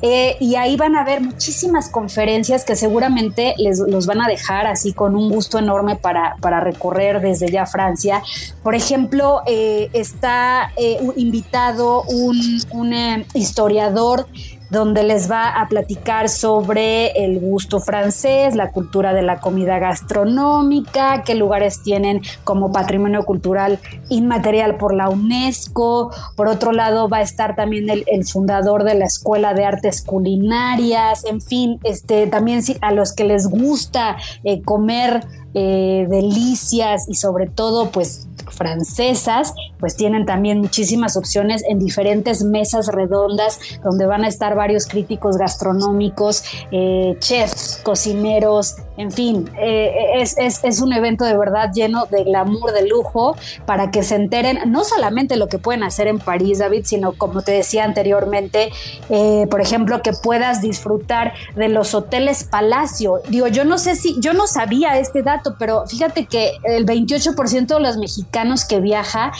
eh, 0.02 0.36
y 0.40 0.56
ahí 0.56 0.76
van 0.76 0.96
a 0.96 1.04
ver 1.04 1.20
muchísimas 1.20 1.88
conferencias 1.88 2.64
que 2.64 2.76
seguramente 2.76 3.54
les 3.58 3.78
los 3.78 4.06
van 4.06 4.20
a 4.20 4.28
dejar 4.28 4.66
así 4.66 4.92
con 4.92 5.16
un 5.16 5.28
gusto 5.30 5.58
enorme 5.58 5.96
para, 5.96 6.36
para 6.40 6.60
recorrer 6.60 7.20
desde 7.20 7.50
ya 7.50 7.66
Francia. 7.66 8.22
Por 8.62 8.74
ejemplo, 8.74 9.42
eh, 9.46 9.90
está 10.18 10.72
eh, 10.76 10.98
invitado 11.14 12.02
un, 12.02 12.60
un, 12.72 12.92
eh, 12.92 13.24
historiador 13.34 14.26
donde 14.68 15.02
les 15.02 15.30
va 15.30 15.48
a 15.48 15.68
platicar 15.68 16.28
sobre 16.28 17.12
el 17.24 17.38
gusto 17.38 17.80
francés, 17.80 18.54
la 18.54 18.70
cultura 18.72 19.14
de 19.14 19.22
la 19.22 19.40
comida 19.40 19.78
gastronómica, 19.78 21.22
qué 21.22 21.34
lugares 21.34 21.82
tienen 21.82 22.20
como 22.44 22.70
patrimonio 22.70 23.24
cultural 23.24 23.78
inmaterial 24.10 24.76
por 24.76 24.92
la 24.92 25.08
UNESCO. 25.08 26.10
Por 26.36 26.48
otro 26.48 26.72
lado, 26.72 27.08
va 27.08 27.18
a 27.18 27.22
estar 27.22 27.56
también 27.56 27.88
el, 27.88 28.04
fundador 28.26 28.84
de 28.84 28.94
la 28.94 29.06
Escuela 29.06 29.54
de 29.54 29.64
Artes 29.64 30.02
Culinarias, 30.02 31.24
en 31.24 31.40
fin, 31.40 31.78
este, 31.84 32.26
también 32.26 32.60
a 32.82 32.92
los 32.92 33.14
que 33.14 33.24
les 33.24 33.46
gusta 33.46 34.16
eh, 34.44 34.60
comer 34.62 35.24
eh, 35.54 36.06
delicias 36.08 37.08
y 37.08 37.14
sobre 37.14 37.46
todo 37.46 37.90
pues 37.90 38.28
francesas, 38.50 39.54
pues 39.78 39.96
tienen 39.96 40.26
también 40.26 40.60
muchísimas 40.60 41.16
opciones 41.16 41.62
en 41.68 41.78
diferentes 41.78 42.44
mesas 42.44 42.88
redondas 42.88 43.58
donde 43.82 44.06
van 44.06 44.24
a 44.24 44.28
estar 44.28 44.54
varios 44.54 44.86
críticos 44.86 45.36
gastronómicos, 45.36 46.44
eh, 46.70 47.16
chefs, 47.20 47.80
cocineros, 47.82 48.76
en 48.98 49.10
fin, 49.12 49.48
eh, 49.58 49.92
es, 50.16 50.36
es- 50.36 50.62
es 50.64 50.80
un 50.82 50.92
evento 50.92 51.24
de 51.24 51.36
verdad 51.38 51.70
lleno 51.72 52.06
de 52.06 52.24
glamour, 52.24 52.72
de 52.72 52.86
lujo, 52.86 53.36
para 53.64 53.90
que 53.90 54.02
se 54.02 54.16
enteren 54.16 54.58
no 54.70 54.84
solamente 54.84 55.36
lo 55.36 55.46
que 55.48 55.58
pueden 55.58 55.82
hacer 55.84 56.06
en 56.08 56.18
París, 56.18 56.58
David, 56.58 56.82
sino 56.84 57.12
como 57.12 57.42
te 57.42 57.52
decía 57.52 57.84
anteriormente, 57.84 58.70
eh, 59.08 59.46
por 59.50 59.60
ejemplo, 59.60 60.02
que 60.02 60.12
puedas 60.12 60.60
disfrutar 60.60 61.32
de 61.56 61.68
los 61.68 61.94
hoteles 61.94 62.44
Palacio. 62.44 63.20
Digo, 63.28 63.46
yo 63.46 63.64
no 63.64 63.78
sé 63.78 63.94
si, 63.94 64.16
yo 64.20 64.32
no 64.34 64.46
sabía 64.46 64.98
este 64.98 65.22
dato, 65.22 65.54
pero 65.58 65.86
fíjate 65.86 66.26
que 66.26 66.52
el 66.64 66.84
28% 66.84 67.74
de 67.76 67.80
los 67.80 67.96
mexicanos 67.96 68.64
que 68.64 68.80
viaja 68.80 69.32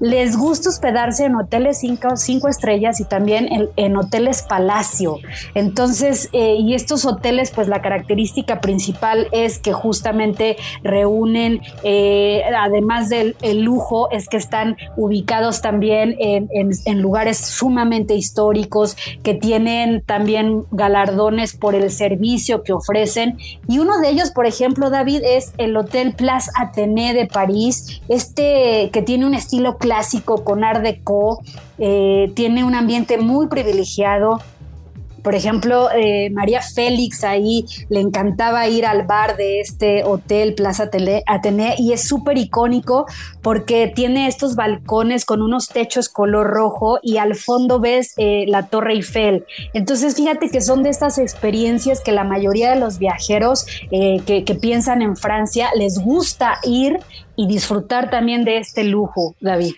les 0.00 0.36
gusta 0.36 0.68
hospedarse 0.68 1.24
en 1.24 1.36
hoteles 1.36 1.80
cinco, 1.80 2.48
estrellas 2.48 3.00
y 3.00 3.04
también 3.04 3.70
en, 3.76 3.96
hoteles 3.96 4.42
Palacio. 4.42 5.18
Entonces, 5.54 6.28
eh, 6.32 6.56
y 6.58 6.74
estos 6.74 7.04
hoteles, 7.04 7.50
pues 7.50 7.68
la 7.68 7.82
característica 7.82 8.60
principal 8.60 9.28
es 9.32 9.58
que 9.58 9.72
justamente 9.72 10.56
reúnen, 10.82 11.60
eh, 11.82 12.42
además 12.56 13.08
del 13.08 13.36
el 13.42 13.62
lujo, 13.62 14.10
es 14.10 14.28
que 14.28 14.36
están 14.36 14.76
ubicados 14.96 15.62
también 15.62 16.16
en 16.18 17.02
lugares 17.02 17.38
sumamente 17.38 18.14
históricos, 18.14 18.96
que 19.22 19.34
tienen 19.34 20.02
también 20.02 20.64
galardones 20.70 21.54
por 21.56 21.74
el 21.74 21.90
servicio 21.90 22.62
que 22.62 22.72
ofrecen. 22.72 23.38
Y 23.68 23.78
uno 23.78 23.98
de 24.00 24.10
ellos, 24.10 24.30
por 24.30 24.46
ejemplo, 24.46 24.90
David, 24.90 25.22
es 25.24 25.52
el 25.58 25.76
Hotel 25.76 26.14
Place 26.14 26.50
Athénée 26.58 27.14
de 27.14 27.26
París, 27.26 28.00
este 28.08 28.90
que 28.92 29.02
tiene 29.02 29.26
un 29.26 29.34
estilo 29.34 29.78
clásico 29.82 30.44
con 30.44 30.62
Art 30.62 30.82
Deco, 30.82 31.42
eh, 31.78 32.30
tiene 32.34 32.62
un 32.62 32.74
ambiente 32.76 33.18
muy 33.18 33.48
privilegiado. 33.48 34.38
Por 35.22 35.36
ejemplo, 35.36 35.88
eh, 35.92 36.30
María 36.30 36.62
Félix 36.62 37.22
ahí 37.22 37.64
le 37.88 38.00
encantaba 38.00 38.66
ir 38.66 38.84
al 38.84 39.04
bar 39.04 39.36
de 39.36 39.60
este 39.60 40.02
hotel 40.02 40.54
Plaza 40.54 40.90
Athénée 41.26 41.76
y 41.78 41.92
es 41.92 42.02
súper 42.02 42.38
icónico 42.38 43.06
porque 43.40 43.92
tiene 43.94 44.26
estos 44.26 44.56
balcones 44.56 45.24
con 45.24 45.40
unos 45.40 45.68
techos 45.68 46.08
color 46.08 46.48
rojo 46.48 46.98
y 47.02 47.18
al 47.18 47.36
fondo 47.36 47.78
ves 47.78 48.14
eh, 48.16 48.46
la 48.48 48.66
Torre 48.66 48.94
Eiffel. 48.94 49.44
Entonces 49.74 50.16
fíjate 50.16 50.50
que 50.50 50.60
son 50.60 50.82
de 50.82 50.90
estas 50.90 51.18
experiencias 51.18 52.00
que 52.00 52.10
la 52.10 52.24
mayoría 52.24 52.70
de 52.70 52.80
los 52.80 52.98
viajeros 52.98 53.66
eh, 53.92 54.20
que 54.24 54.54
piensan 54.56 55.02
en 55.02 55.16
Francia 55.16 55.70
les 55.76 56.00
gusta 56.00 56.58
ir 56.64 56.98
y 57.42 57.48
disfrutar 57.48 58.08
también 58.08 58.44
de 58.44 58.58
este 58.58 58.84
lujo, 58.84 59.34
David. 59.40 59.74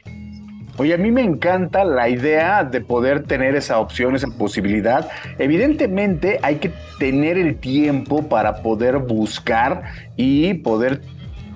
Oye, 0.76 0.92
a 0.92 0.98
mí 0.98 1.10
me 1.10 1.22
encanta 1.22 1.84
la 1.84 2.08
idea 2.08 2.62
de 2.62 2.80
poder 2.80 3.22
tener 3.22 3.54
esa 3.54 3.78
opción, 3.78 4.16
esa 4.16 4.26
posibilidad. 4.26 5.08
Evidentemente 5.38 6.40
hay 6.42 6.56
que 6.56 6.72
tener 6.98 7.38
el 7.38 7.56
tiempo 7.56 8.28
para 8.28 8.56
poder 8.56 8.98
buscar 8.98 9.84
y 10.16 10.52
poder 10.54 11.00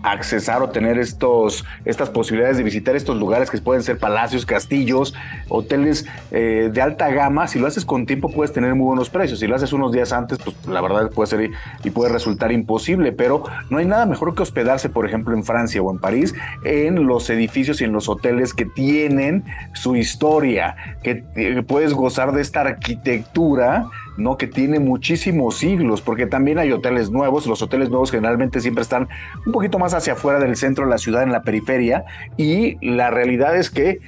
accesar 0.03 0.63
o 0.63 0.71
tener 0.71 0.99
estos, 0.99 1.65
estas 1.85 2.11
posibilidades 2.11 2.57
de 2.57 2.63
visitar 2.63 2.97
estos 2.97 3.17
lugares 3.17 3.51
que 3.51 3.59
pueden 3.59 3.83
ser 3.83 3.99
palacios, 3.99 4.47
castillos, 4.47 5.15
hoteles 5.49 6.07
eh, 6.31 6.71
de 6.73 6.83
alta 6.83 7.09
gama. 7.11 7.49
Si 7.49 7.59
lo 7.59 7.67
haces 7.67 7.85
con 7.85 8.07
tiempo 8.07 8.31
puedes 8.31 8.53
tener 8.53 8.75
muy 8.75 8.87
buenos 8.87 9.11
precios. 9.11 9.41
Si 9.41 9.47
lo 9.47 9.57
haces 9.57 9.73
unos 9.73 9.93
días 9.93 10.13
antes, 10.13 10.39
pues 10.39 10.57
la 10.67 10.81
verdad 10.81 11.11
puede 11.11 11.27
ser 11.29 11.51
y 11.85 11.91
puede 11.91 12.13
resultar 12.13 12.53
imposible, 12.53 13.13
pero 13.13 13.45
no 13.71 13.79
hay 13.79 13.87
nada 13.87 14.07
mejor 14.07 14.35
que 14.35 14.43
hospedarse, 14.43 14.89
por 14.89 15.07
ejemplo, 15.07 15.35
en 15.35 15.45
Francia 15.45 15.83
o 15.83 15.91
en 15.91 15.99
París, 15.99 16.35
en 16.65 17.07
los 17.07 17.29
edificios 17.31 17.81
y 17.81 17.85
en 17.85 17.93
los 17.93 18.09
hoteles 18.09 18.55
que 18.55 18.65
tienen 18.65 19.45
su 19.75 19.97
historia, 19.97 20.77
que 21.03 21.25
eh, 21.37 21.63
puedes 21.67 21.95
gozar 21.95 22.33
de 22.33 22.43
esta 22.43 22.61
arquitectura 22.61 23.87
¿no? 24.19 24.37
Que 24.37 24.47
tiene 24.47 24.79
muchísimos 24.81 25.57
siglos, 25.57 26.03
porque 26.03 26.27
también 26.27 26.59
hay 26.59 26.73
hoteles 26.73 27.11
nuevos. 27.11 27.47
Los 27.47 27.63
hoteles 27.63 27.89
nuevos 27.89 28.11
generalmente 28.11 28.61
siempre 28.61 28.83
están 28.83 29.09
un 29.47 29.53
poquito 29.53 29.79
más 29.79 29.95
hacia 29.95 30.15
afuera 30.15 30.39
del 30.39 30.57
centro 30.57 30.85
de 30.85 30.91
la 30.91 30.99
ciudad, 30.99 31.23
en 31.23 31.33
la 31.33 31.43
periferia, 31.43 32.05
y 32.37 32.77
la 32.85 33.11
realidad 33.11 33.57
es 33.57 33.71
que 33.71 34.01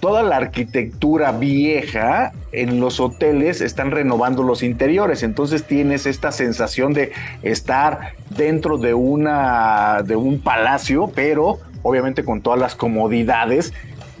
toda 0.00 0.22
la 0.22 0.36
arquitectura 0.36 1.32
vieja 1.32 2.32
en 2.50 2.80
los 2.80 2.98
hoteles 2.98 3.60
están 3.60 3.92
renovando 3.92 4.42
los 4.42 4.62
interiores, 4.62 5.22
entonces 5.22 5.64
tienes 5.64 6.06
esta 6.06 6.32
sensación 6.32 6.92
de 6.92 7.12
estar 7.42 8.14
dentro 8.30 8.78
de 8.78 8.94
una 8.94 10.02
de 10.04 10.16
un 10.16 10.40
palacio, 10.40 11.10
pero 11.14 11.58
obviamente 11.82 12.24
con 12.24 12.40
todas 12.40 12.58
las 12.58 12.74
comodidades 12.74 13.72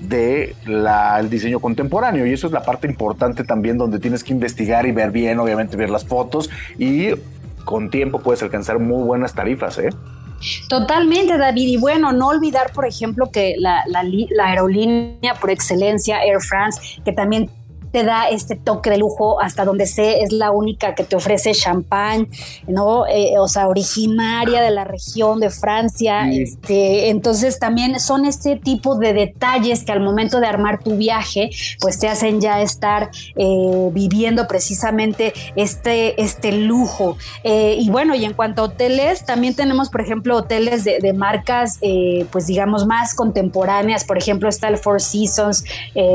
del 0.08 1.30
diseño 1.30 1.60
contemporáneo 1.60 2.26
y 2.26 2.32
eso 2.32 2.46
es 2.46 2.52
la 2.52 2.62
parte 2.62 2.86
importante 2.86 3.44
también 3.44 3.78
donde 3.78 3.98
tienes 3.98 4.24
que 4.24 4.32
investigar 4.32 4.86
y 4.86 4.92
ver 4.92 5.10
bien, 5.10 5.38
obviamente 5.38 5.76
ver 5.76 5.90
las 5.90 6.04
fotos 6.04 6.50
y 6.78 7.10
con 7.64 7.90
tiempo 7.90 8.20
puedes 8.20 8.42
alcanzar 8.42 8.78
muy 8.78 9.04
buenas 9.04 9.34
tarifas, 9.34 9.78
¿eh? 9.78 9.90
Totalmente, 10.68 11.38
David. 11.38 11.68
Y 11.68 11.76
bueno, 11.76 12.12
no 12.12 12.28
olvidar, 12.28 12.72
por 12.72 12.84
ejemplo, 12.84 13.30
que 13.30 13.54
la 13.58 13.84
aerolínea 14.44 15.34
por 15.40 15.50
excelencia, 15.50 16.24
Air 16.24 16.40
France, 16.40 17.00
que 17.04 17.12
también 17.12 17.48
te 17.92 18.04
da 18.04 18.28
este 18.28 18.56
toque 18.56 18.90
de 18.90 18.98
lujo, 18.98 19.40
hasta 19.40 19.64
donde 19.64 19.86
sé, 19.86 20.22
es 20.22 20.32
la 20.32 20.50
única 20.50 20.94
que 20.94 21.04
te 21.04 21.14
ofrece 21.14 21.52
champán, 21.52 22.28
¿no? 22.66 23.06
Eh, 23.06 23.34
o 23.38 23.46
sea, 23.48 23.68
originaria 23.68 24.62
de 24.62 24.70
la 24.70 24.84
región 24.84 25.40
de 25.40 25.50
Francia. 25.50 26.24
Sí. 26.24 26.42
Este, 26.42 27.10
entonces 27.10 27.58
también 27.58 28.00
son 28.00 28.24
este 28.24 28.56
tipo 28.56 28.96
de 28.96 29.12
detalles 29.12 29.84
que 29.84 29.92
al 29.92 30.00
momento 30.00 30.40
de 30.40 30.46
armar 30.46 30.82
tu 30.82 30.96
viaje, 30.96 31.50
pues 31.80 31.98
te 31.98 32.08
hacen 32.08 32.40
ya 32.40 32.62
estar 32.62 33.10
eh, 33.36 33.90
viviendo 33.92 34.48
precisamente 34.48 35.34
este, 35.54 36.20
este 36.20 36.52
lujo. 36.52 37.18
Eh, 37.44 37.76
y 37.78 37.90
bueno, 37.90 38.14
y 38.14 38.24
en 38.24 38.32
cuanto 38.32 38.62
a 38.62 38.64
hoteles, 38.66 39.26
también 39.26 39.54
tenemos, 39.54 39.90
por 39.90 40.00
ejemplo, 40.00 40.36
hoteles 40.36 40.84
de, 40.84 40.98
de 40.98 41.12
marcas, 41.12 41.78
pues 42.30 42.46
digamos, 42.46 42.86
más 42.86 43.14
contemporáneas. 43.14 44.04
Por 44.04 44.16
ejemplo, 44.16 44.48
está 44.48 44.68
el 44.68 44.78
Four 44.78 45.00
Seasons 45.02 45.64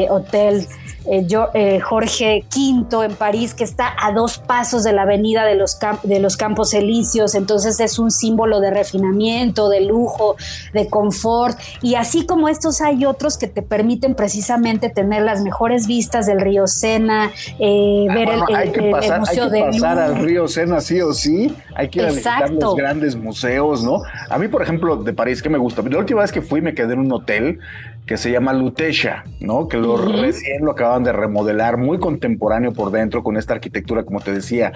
Hotel 0.10 0.68
eh, 1.10 1.26
yo- 1.28 1.50
eh, 1.54 1.80
Jorge 1.80 2.44
V 2.56 3.06
en 3.06 3.16
París, 3.16 3.54
que 3.54 3.64
está 3.64 3.94
a 4.02 4.12
dos 4.12 4.38
pasos 4.38 4.84
de 4.84 4.94
la 4.94 5.04
avenida 5.04 5.46
de 5.46 5.56
los, 5.56 5.78
de 6.04 6.20
los 6.20 6.38
Campos 6.38 6.74
Elíseos, 6.74 7.36
entonces 7.36 7.80
es 7.80 8.00
un 8.00 8.12
símbolo 8.12 8.60
de 8.60 8.72
refinamiento, 8.72 9.70
de 9.70 9.82
lujo, 9.82 10.36
de 10.74 10.88
confort, 10.90 11.58
y 11.82 11.96
así 11.96 12.26
como 12.26 12.50
estos 12.50 12.82
hay 12.82 13.06
otros 13.06 13.38
que 13.38 13.48
te 13.48 13.62
permiten 13.62 14.16
precisamente 14.16 14.90
tener 14.90 15.22
las 15.24 15.42
mejores 15.42 15.88
vistas 15.88 16.26
del 16.26 16.40
río 16.42 16.68
Sena, 16.68 17.32
eh, 17.60 18.06
Ah, 18.10 18.14
ver 18.14 18.26
bueno, 18.28 18.46
el, 18.50 18.56
hay 18.56 18.68
el- 18.68 18.74
que 18.74 18.86
el 18.86 18.92
pasar, 18.92 19.14
hay 19.14 19.20
Museo 19.20 19.46
que 19.46 19.52
de 19.52 19.62
pasar 19.64 20.00
al 20.00 20.16
río 20.18 20.48
Sena 20.48 20.82
sí 20.82 21.02
o 21.02 21.14
sí. 21.14 21.56
Hay 21.76 21.90
que 21.90 22.00
ir 22.00 22.06
a 22.06 22.10
visitar 22.10 22.50
los 22.52 22.76
grandes 22.76 23.16
museos, 23.16 23.84
¿no? 23.84 24.02
A 24.30 24.38
mí, 24.38 24.48
por 24.48 24.62
ejemplo, 24.62 24.96
de 24.98 25.14
París, 25.14 25.42
que 25.42 25.50
me 25.50 25.58
gusta. 25.58 25.82
La 25.84 26.00
última 26.00 26.22
vez 26.22 26.32
que 26.32 26.42
fui 26.42 26.62
me 26.62 26.74
quedé 26.74 26.94
en 26.94 27.00
un 27.00 27.12
hotel 27.12 27.60
que 28.08 28.16
se 28.16 28.32
llama 28.32 28.54
Lutetia, 28.54 29.26
¿no? 29.42 29.68
Que 29.68 29.78
lo 29.78 29.98
recién 29.98 30.64
lo 30.64 30.72
acaban 30.72 31.04
de 31.04 31.12
remodelar, 31.12 31.78
muy 31.78 32.00
contemporáneo 32.00 32.72
por 32.72 32.90
dentro, 32.90 33.22
con 33.22 33.36
esta 33.36 33.54
arquitectura, 33.54 34.04
como 34.04 34.22
te 34.22 34.32
decía, 34.32 34.72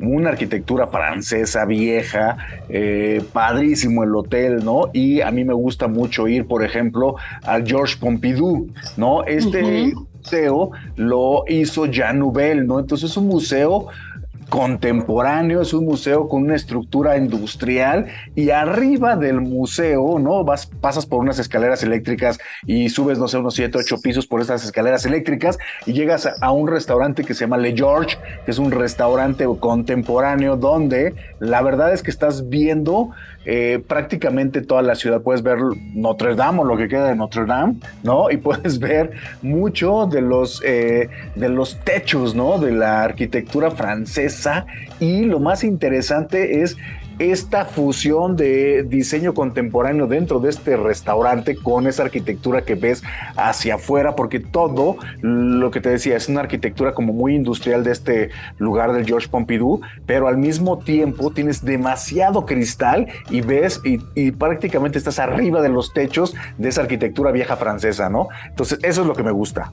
una 0.00 0.30
arquitectura 0.30 0.88
francesa 0.88 1.64
vieja, 1.64 2.36
eh, 2.68 3.22
padrísimo 3.32 4.02
el 4.02 4.14
hotel, 4.16 4.64
¿no? 4.64 4.90
Y 4.92 5.20
a 5.20 5.30
mí 5.30 5.44
me 5.44 5.54
gusta 5.54 5.86
mucho 5.86 6.26
ir, 6.26 6.46
por 6.46 6.64
ejemplo, 6.64 7.14
al 7.44 7.64
Georges 7.64 7.96
Pompidou, 7.96 8.66
¿no? 8.96 9.22
Este 9.24 9.92
museo 10.22 10.72
lo 10.96 11.44
hizo 11.46 11.86
Jean 11.86 12.18
Nouvel, 12.18 12.66
¿no? 12.66 12.80
Entonces 12.80 13.12
es 13.12 13.16
un 13.16 13.28
museo 13.28 13.86
contemporáneo, 14.52 15.62
es 15.62 15.72
un 15.72 15.86
museo 15.86 16.28
con 16.28 16.42
una 16.42 16.56
estructura 16.56 17.16
industrial 17.16 18.08
y 18.34 18.50
arriba 18.50 19.16
del 19.16 19.40
museo, 19.40 20.18
¿no? 20.18 20.44
Vas, 20.44 20.66
pasas 20.66 21.06
por 21.06 21.20
unas 21.20 21.38
escaleras 21.38 21.82
eléctricas 21.82 22.38
y 22.66 22.90
subes, 22.90 23.18
no 23.18 23.28
sé, 23.28 23.38
unos 23.38 23.54
7, 23.54 23.78
8 23.78 23.96
pisos 24.02 24.26
por 24.26 24.42
esas 24.42 24.62
escaleras 24.62 25.06
eléctricas 25.06 25.58
y 25.86 25.94
llegas 25.94 26.26
a, 26.26 26.34
a 26.42 26.52
un 26.52 26.68
restaurante 26.68 27.24
que 27.24 27.32
se 27.32 27.40
llama 27.46 27.56
Le 27.56 27.74
George, 27.74 28.18
que 28.44 28.50
es 28.50 28.58
un 28.58 28.72
restaurante 28.72 29.46
contemporáneo 29.58 30.58
donde 30.58 31.14
la 31.40 31.62
verdad 31.62 31.94
es 31.94 32.02
que 32.02 32.10
estás 32.10 32.50
viendo 32.50 33.08
eh, 33.44 33.82
prácticamente 33.86 34.62
toda 34.62 34.82
la 34.82 34.94
ciudad. 34.94 35.20
Puedes 35.20 35.42
ver 35.42 35.58
Notre 35.94 36.34
Dame 36.34 36.60
o 36.60 36.64
lo 36.64 36.76
que 36.76 36.88
queda 36.88 37.08
de 37.08 37.16
Notre 37.16 37.44
Dame, 37.44 37.76
¿no? 38.02 38.30
Y 38.30 38.36
puedes 38.36 38.78
ver 38.80 39.12
mucho 39.42 40.06
de 40.06 40.20
los, 40.20 40.62
eh, 40.64 41.08
de 41.34 41.48
los 41.48 41.78
techos, 41.80 42.34
¿no? 42.34 42.58
De 42.58 42.72
la 42.72 43.02
arquitectura 43.02 43.70
francesa. 43.70 44.66
Y 45.00 45.24
lo 45.24 45.40
más 45.40 45.64
interesante 45.64 46.62
es 46.62 46.76
esta 47.18 47.64
fusión 47.64 48.36
de 48.36 48.82
diseño 48.82 49.34
contemporáneo 49.34 50.06
dentro 50.06 50.40
de 50.40 50.50
este 50.50 50.76
restaurante 50.76 51.56
con 51.56 51.86
esa 51.86 52.04
arquitectura 52.04 52.62
que 52.62 52.74
ves 52.74 53.02
hacia 53.36 53.76
afuera, 53.76 54.14
porque 54.14 54.40
todo 54.40 54.96
lo 55.20 55.70
que 55.70 55.80
te 55.80 55.90
decía 55.90 56.16
es 56.16 56.28
una 56.28 56.40
arquitectura 56.40 56.94
como 56.94 57.12
muy 57.12 57.34
industrial 57.34 57.84
de 57.84 57.92
este 57.92 58.30
lugar 58.58 58.92
del 58.92 59.06
Georges 59.06 59.28
Pompidou, 59.28 59.80
pero 60.06 60.28
al 60.28 60.36
mismo 60.36 60.78
tiempo 60.78 61.30
tienes 61.30 61.64
demasiado 61.64 62.46
cristal 62.46 63.08
y 63.30 63.40
ves 63.40 63.80
y, 63.84 64.00
y 64.14 64.32
prácticamente 64.32 64.98
estás 64.98 65.18
arriba 65.18 65.62
de 65.62 65.68
los 65.68 65.92
techos 65.92 66.34
de 66.58 66.68
esa 66.68 66.82
arquitectura 66.82 67.32
vieja 67.32 67.56
francesa, 67.56 68.08
¿no? 68.08 68.28
Entonces 68.48 68.78
eso 68.82 69.02
es 69.02 69.06
lo 69.06 69.14
que 69.14 69.22
me 69.22 69.32
gusta. 69.32 69.72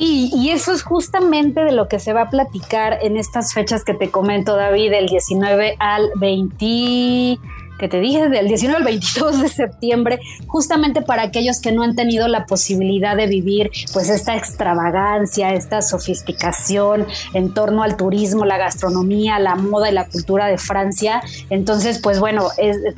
Y, 0.00 0.50
eso 0.50 0.72
es 0.72 0.82
justamente 0.82 1.64
de 1.64 1.72
lo 1.72 1.88
que 1.88 1.98
se 1.98 2.12
va 2.12 2.22
a 2.22 2.30
platicar 2.30 2.98
en 3.02 3.16
estas 3.16 3.52
fechas 3.52 3.84
que 3.84 3.94
te 3.94 4.10
comento, 4.10 4.54
David, 4.54 4.92
del 4.92 5.06
19 5.06 5.76
al 5.80 6.10
20 6.14 7.38
que 7.78 7.88
te 7.88 8.00
dije, 8.00 8.28
del 8.28 8.48
19 8.48 8.78
al 8.78 8.84
22 8.84 9.42
de 9.42 9.48
septiembre, 9.48 10.20
justamente 10.46 11.02
para 11.02 11.22
aquellos 11.22 11.60
que 11.60 11.72
no 11.72 11.82
han 11.82 11.94
tenido 11.94 12.28
la 12.28 12.46
posibilidad 12.46 13.16
de 13.16 13.26
vivir 13.26 13.70
pues 13.92 14.08
esta 14.10 14.36
extravagancia, 14.36 15.54
esta 15.54 15.82
sofisticación 15.82 17.06
en 17.34 17.54
torno 17.54 17.82
al 17.82 17.96
turismo, 17.96 18.44
la 18.44 18.58
gastronomía, 18.58 19.38
la 19.38 19.54
moda 19.54 19.90
y 19.90 19.92
la 19.92 20.06
cultura 20.06 20.46
de 20.46 20.58
Francia. 20.58 21.22
Entonces, 21.50 21.98
pues 21.98 22.20
bueno, 22.20 22.48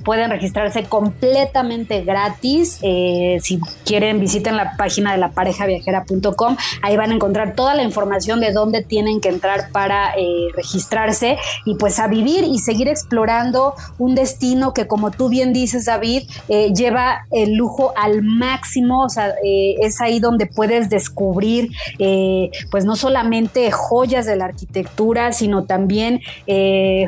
pueden 0.05 0.31
registrarse 0.31 0.85
completamente 0.85 2.03
gratis. 2.03 2.79
Eh, 2.83 3.39
si 3.43 3.61
quieren, 3.85 4.21
visiten 4.21 4.57
la 4.57 4.77
página 4.77 5.13
de 5.13 5.19
la 5.19 5.31
parejaviajera.com. 5.31 6.57
Ahí 6.83 6.97
van 6.97 7.11
a 7.11 7.15
encontrar 7.15 7.55
toda 7.55 7.75
la 7.75 7.83
información 7.83 8.41
de 8.41 8.53
dónde 8.53 8.83
tienen 8.83 9.21
que 9.21 9.29
entrar 9.29 9.71
para 9.71 10.15
eh, 10.17 10.49
registrarse 10.55 11.39
y 11.65 11.75
pues 11.77 11.99
a 11.99 12.07
vivir 12.07 12.45
y 12.45 12.59
seguir 12.59 12.89
explorando 12.89 13.75
un 13.99 14.15
destino 14.15 14.70
que 14.73 14.87
como 14.87 15.11
tú 15.11 15.29
bien 15.29 15.53
dices 15.53 15.85
David, 15.85 16.23
eh, 16.49 16.73
lleva 16.73 17.27
el 17.31 17.55
lujo 17.55 17.93
al 17.97 18.23
máximo, 18.23 19.05
o 19.05 19.09
sea, 19.09 19.35
eh, 19.45 19.77
es 19.81 20.01
ahí 20.01 20.21
donde 20.21 20.47
puedes 20.47 20.89
descubrir 20.91 21.71
eh, 21.99 22.51
pues 22.71 22.85
no 22.85 22.97
solamente 22.97 23.71
joyas 23.71 24.27
de 24.27 24.37
la 24.37 24.47
arquitectura, 24.47 25.33
sino 25.33 25.65
también 25.65 26.21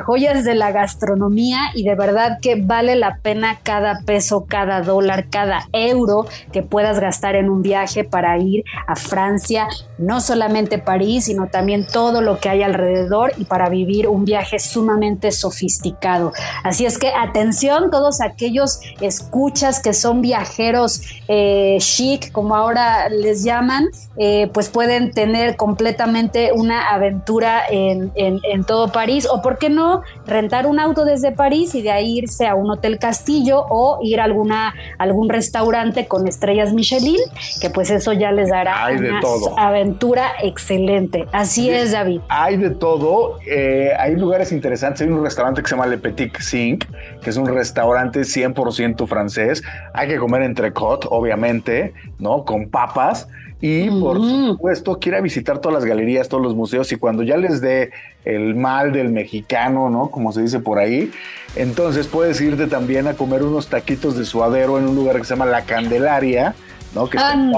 joyas 0.04 0.44
de 0.44 0.54
la 0.54 0.70
gastronomía 0.72 1.58
y 1.74 1.84
de 1.84 1.94
verdad 1.94 2.38
que 2.40 2.56
vale 2.56 2.96
la 2.96 3.18
pena 3.22 3.58
cada 3.62 4.00
peso, 4.04 4.46
cada 4.46 4.82
dólar, 4.82 5.26
cada 5.30 5.68
euro 5.72 6.26
que 6.52 6.62
puedas 6.62 7.00
gastar 7.00 7.34
en 7.34 7.50
un 7.50 7.62
viaje 7.62 8.04
para 8.04 8.38
ir 8.38 8.64
a 8.86 8.96
Francia, 8.96 9.68
no 9.98 10.20
solamente 10.20 10.78
París, 10.78 11.24
sino 11.24 11.48
también 11.48 11.86
todo 11.86 12.20
lo 12.20 12.38
que 12.38 12.48
hay 12.48 12.62
alrededor 12.62 13.32
y 13.36 13.44
para 13.44 13.68
vivir 13.68 14.08
un 14.08 14.24
viaje 14.24 14.58
sumamente 14.58 15.32
sofisticado. 15.32 16.32
Así 16.62 16.86
es 16.86 16.98
que 16.98 17.08
atención 17.08 17.51
todos 17.90 18.20
aquellos 18.20 18.80
escuchas 19.00 19.80
que 19.80 19.92
son 19.92 20.20
viajeros 20.22 21.02
eh, 21.28 21.76
chic, 21.80 22.32
como 22.32 22.54
ahora 22.56 23.08
les 23.08 23.44
llaman, 23.44 23.88
eh, 24.16 24.50
pues 24.52 24.68
pueden 24.68 25.12
tener 25.12 25.56
completamente 25.56 26.52
una 26.52 26.90
aventura 26.90 27.62
en, 27.70 28.10
en- 28.14 28.40
en 28.50 28.64
todo 28.64 28.90
París 28.92 29.26
o, 29.30 29.40
¿por 29.42 29.58
qué 29.58 29.68
no?, 29.70 30.02
rentar 30.26 30.66
un 30.66 30.78
auto 30.78 31.04
desde 31.04 31.32
París 31.32 31.74
y 31.74 31.82
de 31.82 31.90
ahí 31.90 32.18
irse 32.18 32.46
a 32.46 32.54
un 32.54 32.70
hotel 32.70 32.98
castillo 32.98 33.64
o 33.68 33.98
ir 34.02 34.20
a 34.20 34.24
alguna, 34.24 34.74
algún 34.98 35.28
restaurante 35.28 36.06
con 36.06 36.26
estrellas 36.28 36.72
Michelin, 36.72 37.18
que 37.60 37.70
pues 37.70 37.90
eso 37.90 38.12
ya 38.12 38.32
les 38.32 38.48
dará 38.50 38.84
Hay 38.84 38.96
una 38.96 39.20
aventura 39.56 40.32
excelente. 40.42 41.26
Así 41.32 41.70
es, 41.70 41.92
David. 41.92 42.20
Hay 42.28 42.56
de 42.56 42.70
todo, 42.70 43.38
eh, 43.46 43.90
hay 43.98 44.16
lugares 44.16 44.52
interesantes, 44.52 45.00
hay 45.02 45.08
un 45.08 45.22
restaurante 45.22 45.62
que 45.62 45.68
se 45.68 45.74
llama 45.74 45.86
Le 45.86 45.98
Petit 45.98 46.36
Zinc, 46.40 46.84
que 47.22 47.30
es 47.30 47.36
un 47.36 47.41
restaurante 47.46 48.20
100% 48.20 49.06
francés, 49.06 49.62
hay 49.94 50.08
que 50.08 50.18
comer 50.18 50.42
entrecot, 50.42 51.06
obviamente, 51.10 51.94
¿no? 52.18 52.44
Con 52.44 52.68
papas, 52.68 53.28
y 53.60 53.88
por 53.90 54.18
supuesto 54.18 54.98
quiere 54.98 55.20
visitar 55.20 55.60
todas 55.60 55.74
las 55.74 55.84
galerías, 55.84 56.28
todos 56.28 56.42
los 56.42 56.56
museos, 56.56 56.90
y 56.90 56.96
cuando 56.96 57.22
ya 57.22 57.36
les 57.36 57.60
dé 57.60 57.92
el 58.24 58.56
mal 58.56 58.90
del 58.90 59.10
mexicano, 59.10 59.88
¿no? 59.88 60.10
Como 60.10 60.32
se 60.32 60.42
dice 60.42 60.58
por 60.58 60.80
ahí, 60.80 61.12
entonces 61.54 62.08
puedes 62.08 62.40
irte 62.40 62.66
también 62.66 63.06
a 63.06 63.14
comer 63.14 63.44
unos 63.44 63.68
taquitos 63.68 64.18
de 64.18 64.24
suadero 64.24 64.78
en 64.78 64.88
un 64.88 64.96
lugar 64.96 65.18
que 65.18 65.24
se 65.24 65.30
llama 65.34 65.46
La 65.46 65.62
Candelaria, 65.62 66.56
¿no? 66.92 67.08
Que 67.08 67.18
está 67.18 67.34
en. 67.34 67.52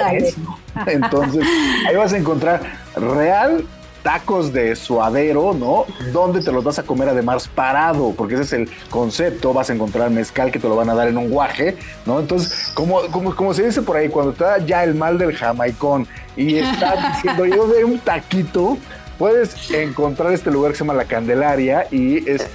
Entonces, 0.86 1.46
ahí 1.88 1.96
vas 1.96 2.12
a 2.12 2.18
encontrar 2.18 2.60
real 2.96 3.64
tacos 4.04 4.52
de 4.52 4.76
suadero, 4.76 5.54
¿no? 5.54 5.86
Donde 6.12 6.42
te 6.42 6.52
los 6.52 6.62
vas 6.62 6.78
a 6.78 6.82
comer 6.84 7.08
además 7.08 7.48
parado, 7.48 8.12
porque 8.16 8.34
ese 8.34 8.42
es 8.42 8.52
el 8.52 8.70
concepto. 8.90 9.54
Vas 9.54 9.70
a 9.70 9.72
encontrar 9.72 10.10
mezcal 10.10 10.52
que 10.52 10.60
te 10.60 10.68
lo 10.68 10.76
van 10.76 10.90
a 10.90 10.94
dar 10.94 11.08
en 11.08 11.16
un 11.16 11.30
guaje, 11.30 11.76
¿no? 12.06 12.20
Entonces, 12.20 12.70
como, 12.74 13.00
como, 13.10 13.34
como 13.34 13.54
se 13.54 13.64
dice 13.64 13.80
por 13.82 13.96
ahí, 13.96 14.10
cuando 14.10 14.34
te 14.34 14.44
da 14.44 14.58
ya 14.58 14.84
el 14.84 14.94
mal 14.94 15.16
del 15.16 15.34
jamaicón 15.34 16.06
y 16.36 16.56
estás 16.56 17.14
diciendo 17.14 17.46
yo 17.46 17.66
de 17.66 17.84
un 17.84 17.98
taquito, 17.98 18.76
puedes 19.18 19.70
encontrar 19.70 20.32
este 20.34 20.50
lugar 20.50 20.72
que 20.72 20.78
se 20.78 20.84
llama 20.84 20.94
La 20.94 21.06
Candelaria 21.06 21.86
y 21.90 22.28
es 22.28 22.46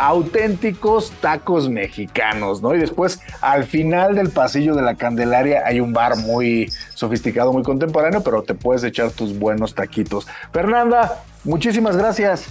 auténticos 0.00 1.12
tacos 1.20 1.68
mexicanos, 1.68 2.62
¿no? 2.62 2.74
Y 2.74 2.78
después, 2.78 3.20
al 3.42 3.64
final 3.64 4.14
del 4.14 4.30
pasillo 4.30 4.74
de 4.74 4.80
la 4.80 4.94
Candelaria, 4.94 5.62
hay 5.66 5.78
un 5.78 5.92
bar 5.92 6.16
muy 6.16 6.72
sofisticado, 6.94 7.52
muy 7.52 7.62
contemporáneo, 7.62 8.22
pero 8.22 8.42
te 8.42 8.54
puedes 8.54 8.82
echar 8.82 9.10
tus 9.10 9.38
buenos 9.38 9.74
taquitos. 9.74 10.26
Fernanda, 10.52 11.22
muchísimas 11.44 11.98
gracias. 11.98 12.46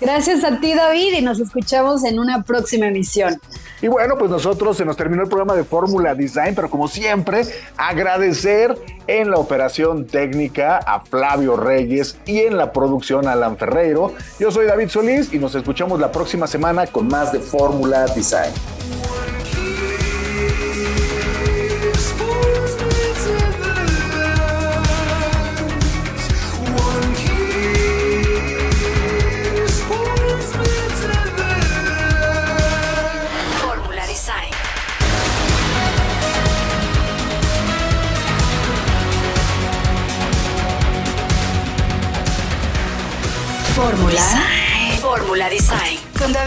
Gracias 0.00 0.44
a 0.44 0.60
ti, 0.60 0.74
David, 0.74 1.12
y 1.18 1.22
nos 1.22 1.40
escuchamos 1.40 2.04
en 2.04 2.18
una 2.18 2.42
próxima 2.42 2.86
emisión. 2.86 3.38
Y 3.82 3.88
bueno, 3.88 4.16
pues 4.16 4.30
nosotros 4.30 4.76
se 4.76 4.84
nos 4.84 4.96
terminó 4.96 5.22
el 5.22 5.28
programa 5.28 5.54
de 5.54 5.64
Fórmula 5.64 6.14
Design, 6.14 6.54
pero 6.54 6.70
como 6.70 6.86
siempre, 6.86 7.42
agradecer 7.76 8.78
en 9.08 9.30
la 9.30 9.38
operación 9.38 10.06
técnica 10.06 10.78
a 10.78 11.00
Flavio 11.00 11.56
Reyes 11.56 12.16
y 12.24 12.40
en 12.40 12.56
la 12.56 12.72
producción 12.72 13.26
a 13.26 13.32
Alan 13.32 13.56
Ferreiro. 13.56 14.12
Yo 14.38 14.52
soy 14.52 14.66
David 14.66 14.88
Solís 14.88 15.34
y 15.34 15.38
nos 15.40 15.56
escuchamos 15.56 15.98
la 15.98 16.12
próxima 16.12 16.46
semana 16.46 16.86
con 16.86 17.08
más 17.08 17.32
de 17.32 17.40
Fórmula 17.40 18.06
Design. 18.06 18.52